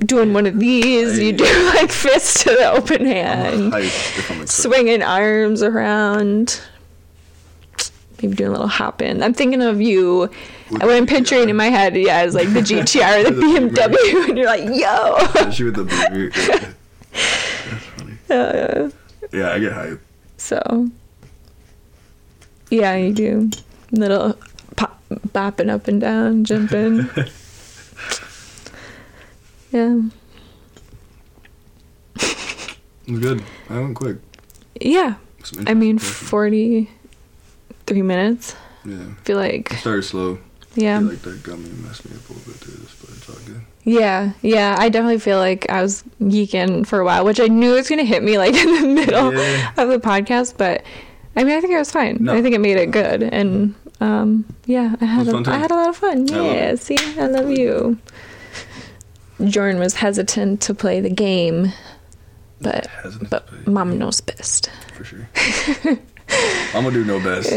doing 0.00 0.32
one 0.32 0.46
of 0.46 0.58
these. 0.58 1.18
You 1.18 1.32
do 1.32 1.44
like 1.74 1.90
fist 1.90 2.38
to 2.42 2.50
the 2.50 2.70
open 2.72 3.04
hand, 3.04 3.72
hype 3.72 3.84
if 3.84 4.30
I'm 4.30 4.46
swinging 4.46 5.02
arms 5.02 5.62
around, 5.62 6.60
maybe 8.22 8.34
doing 8.34 8.48
a 8.48 8.52
little 8.52 8.66
hop 8.68 9.02
in. 9.02 9.22
I'm 9.22 9.34
thinking 9.34 9.62
of 9.62 9.80
you. 9.80 10.30
What 10.70 10.90
I'm 10.90 11.06
picturing 11.06 11.46
GTR. 11.46 11.50
in 11.50 11.56
my 11.56 11.68
head, 11.70 11.96
yeah, 11.96 12.22
is 12.24 12.34
like 12.34 12.52
the 12.52 12.60
GTR, 12.60 13.24
the 13.24 13.30
The 13.32 13.40
Beamer. 13.40 13.70
BMW, 13.70 14.24
and 14.28 14.36
you're 14.38 14.46
like, 14.46 14.64
yo. 14.64 15.50
She 15.50 15.64
with 15.64 15.74
the. 15.76 15.84
Yeah. 16.34 16.72
That's 17.70 17.84
funny. 17.96 18.18
Uh, 18.30 18.90
Yeah, 19.32 19.52
I 19.52 19.58
get 19.58 19.72
hype. 19.72 20.00
so, 20.36 20.88
yeah, 22.70 22.94
you 22.96 23.12
do 23.14 23.50
little 23.92 24.36
pop, 24.76 25.00
bopping 25.28 25.70
up 25.70 25.88
and 25.88 26.00
down, 26.00 26.44
jumping. 26.44 27.08
yeah. 29.72 30.00
It's 32.16 33.18
good. 33.20 33.42
I 33.70 33.78
went 33.80 33.96
quick. 33.96 34.16
Yeah. 34.80 35.14
I 35.66 35.74
mean, 35.74 35.98
43 35.98 38.02
minutes. 38.02 38.54
Yeah. 38.84 38.96
I 38.96 39.14
feel 39.24 39.36
like, 39.38 39.72
I 39.72 39.76
started 39.76 40.02
slow. 40.02 40.38
Yeah. 40.78 40.96
I 40.96 41.00
feel 41.00 41.08
like 41.08 41.22
that 41.22 41.42
gummy 41.42 41.68
messed 41.84 42.08
me 42.08 42.16
up 42.16 42.28
a 42.28 42.32
little 42.32 42.52
bit 42.52 42.60
too, 42.60 42.80
but 43.00 43.10
it's 43.16 43.28
all 43.28 43.36
good. 43.46 43.60
Yeah, 43.84 44.32
yeah, 44.42 44.76
I 44.78 44.88
definitely 44.90 45.18
feel 45.18 45.38
like 45.38 45.68
I 45.70 45.80
was 45.82 46.04
geeking 46.20 46.86
for 46.86 46.98
a 47.00 47.04
while, 47.04 47.24
which 47.24 47.40
I 47.40 47.46
knew 47.48 47.72
was 47.72 47.88
gonna 47.88 48.04
hit 48.04 48.22
me 48.22 48.36
like 48.38 48.54
in 48.64 48.82
the 48.82 48.86
middle 48.88 49.32
Yeah. 49.34 49.72
of 49.76 49.88
the 49.88 49.98
podcast, 49.98 50.54
but 50.58 50.82
I 51.36 51.44
mean, 51.44 51.56
I 51.56 51.60
think 51.60 51.72
it 51.72 51.78
was 51.78 51.90
fine. 51.90 52.18
No. 52.20 52.34
I 52.34 52.42
think 52.42 52.54
it 52.54 52.60
made 52.60 52.76
it 52.76 52.90
good, 52.90 53.22
and 53.22 53.74
um, 54.00 54.44
yeah, 54.66 54.94
I 55.00 55.04
had 55.04 55.28
a. 55.28 55.42
I 55.50 55.56
had 55.56 55.70
a 55.70 55.74
lot 55.74 55.88
of 55.88 55.96
fun. 55.96 56.26
I 56.32 56.34
Yeah, 56.36 56.70
it. 56.72 56.80
see, 56.80 56.96
I 57.18 57.26
love 57.26 57.50
you. 57.50 57.98
Jordan 59.44 59.78
was 59.80 59.94
hesitant 59.94 60.60
to 60.62 60.74
play 60.74 61.00
the 61.00 61.10
game, 61.10 61.72
but 62.60 62.88
but 63.30 63.48
mom 63.66 63.98
knows 63.98 64.20
best. 64.20 64.70
For 64.94 65.04
sure. 65.04 65.28
I'm 66.74 66.84
gonna 66.84 66.90
do 66.90 67.04
no 67.04 67.20
best. 67.20 67.52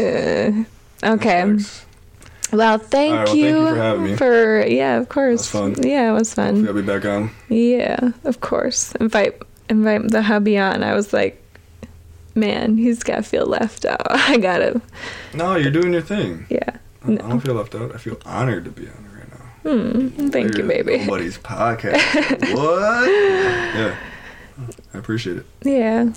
Uh, 1.04 1.14
okay. 1.14 1.56
Well, 2.52 2.78
thank, 2.78 3.14
right, 3.16 3.26
well, 3.28 3.36
you, 3.36 3.44
thank 3.52 3.56
you 3.56 3.66
for 3.74 3.74
having 3.80 4.04
me. 4.04 4.16
for- 4.16 4.66
yeah, 4.66 4.98
of 4.98 5.08
course. 5.08 5.46
fun. 5.48 5.74
Yeah, 5.82 6.10
it 6.10 6.12
was 6.12 6.34
fun. 6.34 6.56
Hopefully 6.64 6.68
I'll 6.68 6.74
be 6.74 6.82
back 6.82 7.04
on. 7.06 7.30
Yeah, 7.48 8.10
of 8.24 8.40
course. 8.40 8.92
Invite 8.96 9.40
invite 9.68 10.08
the 10.10 10.20
hubby 10.22 10.58
on. 10.58 10.82
I 10.84 10.94
was 10.94 11.12
like, 11.14 11.42
man, 12.34 12.76
he's 12.76 13.02
got 13.02 13.16
to 13.16 13.22
feel 13.22 13.46
left 13.46 13.84
out. 13.86 14.02
I 14.10 14.36
gotta, 14.38 14.80
No, 15.34 15.56
you're 15.56 15.70
doing 15.70 15.92
your 15.92 16.02
thing. 16.02 16.46
yeah. 16.50 16.76
I 17.04 17.12
I 17.12 17.16
don't 17.16 17.40
feel 17.40 17.54
left 17.54 17.74
out. 17.74 17.94
I 17.94 17.98
feel 17.98 18.18
honored 18.24 18.64
to 18.66 18.70
be 18.70 18.82
on 18.82 18.92
it 18.92 19.18
right 19.18 19.30
now. 19.30 19.70
Hmm, 19.70 20.28
thank 20.28 20.56
you, 20.56 20.64
baby. 20.64 20.98
Nobody's 20.98 21.38
podcast. 21.38 22.54
what? 22.54 23.08
Yeah. 23.10 23.96
I 24.94 24.98
appreciate 24.98 25.38
it. 25.38 25.46
Yeah, 25.64 26.12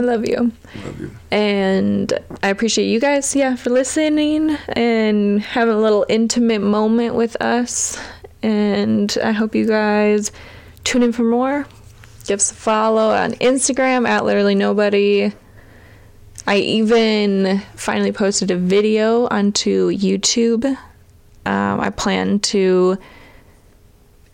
I 0.00 0.04
love 0.04 0.26
you, 0.26 0.52
Love 0.84 1.00
you. 1.00 1.10
and 1.32 2.12
I 2.42 2.50
appreciate 2.50 2.86
you 2.86 3.00
guys. 3.00 3.34
Yeah, 3.34 3.56
for 3.56 3.70
listening 3.70 4.50
and 4.68 5.40
having 5.42 5.74
a 5.74 5.80
little 5.80 6.06
intimate 6.08 6.60
moment 6.60 7.14
with 7.16 7.40
us. 7.42 7.98
And 8.42 9.16
I 9.24 9.32
hope 9.32 9.56
you 9.56 9.66
guys 9.66 10.30
tune 10.84 11.02
in 11.02 11.12
for 11.12 11.24
more. 11.24 11.66
Give 12.26 12.38
us 12.38 12.52
a 12.52 12.54
follow 12.54 13.10
on 13.10 13.32
Instagram 13.32 14.06
at 14.06 14.24
literally 14.24 14.54
nobody. 14.54 15.32
I 16.46 16.58
even 16.58 17.60
finally 17.74 18.12
posted 18.12 18.50
a 18.52 18.56
video 18.56 19.26
onto 19.28 19.90
YouTube. 19.90 20.64
Um, 21.44 21.80
I 21.80 21.90
plan 21.90 22.38
to 22.40 22.98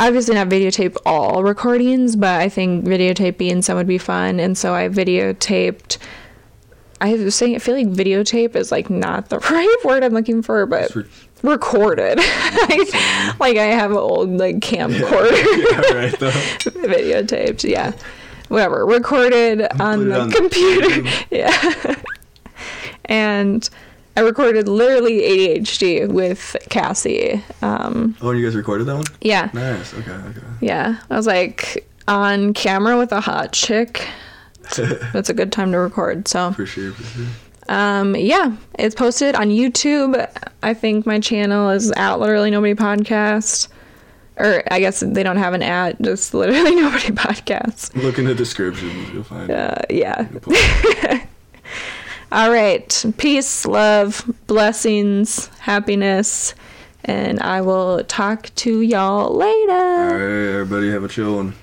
obviously 0.06 0.34
not 0.34 0.48
videotape 0.48 0.96
all 1.06 1.42
recordings, 1.42 2.16
but 2.16 2.40
I 2.40 2.48
think 2.48 2.84
videotaping 2.84 3.64
some 3.64 3.76
would 3.76 3.86
be 3.86 3.98
fun. 3.98 4.38
And 4.38 4.56
so 4.56 4.74
I 4.74 4.88
videotaped. 4.88 5.98
I 7.00 7.14
was 7.14 7.34
saying, 7.34 7.56
I 7.56 7.58
feel 7.58 7.74
like 7.74 7.88
videotape 7.88 8.54
is 8.54 8.70
like 8.70 8.90
not 8.90 9.28
the 9.30 9.38
right 9.50 9.76
word 9.84 10.04
I'm 10.04 10.12
looking 10.12 10.42
for, 10.42 10.66
but 10.66 10.94
re- 10.94 11.04
recorded. 11.42 12.18
like, 12.68 13.40
like 13.40 13.56
I 13.56 13.66
have 13.66 13.90
an 13.90 13.96
old 13.96 14.30
like 14.30 14.56
camcorder 14.56 15.92
yeah, 15.92 15.94
right 15.94 16.18
though. 16.18 16.30
videotaped. 16.30 17.68
Yeah, 17.68 17.92
whatever. 18.48 18.84
Recorded 18.86 19.66
on 19.80 20.08
the 20.08 20.20
on 20.20 20.30
computer. 20.30 21.08
Yeah, 21.30 21.96
and 23.06 23.68
I 24.16 24.20
recorded 24.20 24.68
literally 24.68 25.20
ADHD 25.22 26.08
with 26.08 26.56
Cassie. 26.70 27.42
Um, 27.62 28.16
Oh, 28.22 28.30
and 28.30 28.38
you 28.38 28.46
guys 28.46 28.54
recorded 28.54 28.84
that 28.84 28.94
one? 28.96 29.04
yeah, 29.20 29.50
Nice. 29.52 29.92
Okay. 29.94 30.10
Okay. 30.12 30.40
yeah. 30.60 31.00
I 31.10 31.16
was 31.16 31.26
like 31.26 31.88
on 32.06 32.52
camera 32.54 32.96
with 32.96 33.10
a 33.12 33.20
hot 33.20 33.52
chick. 33.52 34.06
That's 35.12 35.28
a 35.30 35.34
good 35.34 35.50
time 35.52 35.72
to 35.72 35.78
record. 35.78 36.28
So, 36.28 36.52
for 36.52 36.64
sure. 36.64 36.92
For 36.92 37.02
sure. 37.02 37.26
um, 37.68 38.14
yeah, 38.16 38.56
it's 38.78 38.94
posted 38.94 39.34
on 39.34 39.48
YouTube. 39.48 40.14
I 40.62 40.74
think 40.74 41.06
my 41.06 41.18
channel 41.20 41.70
is 41.70 41.90
at 41.92 42.14
literally 42.20 42.50
nobody 42.50 42.74
podcast. 42.74 43.68
Or 44.36 44.62
I 44.70 44.80
guess 44.80 45.00
they 45.00 45.22
don't 45.22 45.36
have 45.36 45.54
an 45.54 45.62
at, 45.62 46.00
just 46.02 46.34
literally 46.34 46.74
nobody 46.76 47.08
podcast. 47.12 47.94
Look 48.00 48.18
in 48.18 48.24
the 48.24 48.34
description. 48.34 48.90
You'll 49.12 49.22
find 49.24 49.50
it. 49.50 49.54
Uh, 49.56 49.82
yeah. 49.90 50.26
All 52.34 52.50
right. 52.50 53.04
Peace, 53.16 53.64
love, 53.64 54.28
blessings, 54.48 55.46
happiness, 55.60 56.56
and 57.04 57.38
I 57.38 57.60
will 57.60 58.02
talk 58.02 58.52
to 58.56 58.80
y'all 58.80 59.32
later. 59.32 59.70
All 59.70 60.14
right, 60.14 60.54
everybody, 60.54 60.90
have 60.90 61.04
a 61.04 61.08
chill 61.08 61.36
one. 61.36 61.54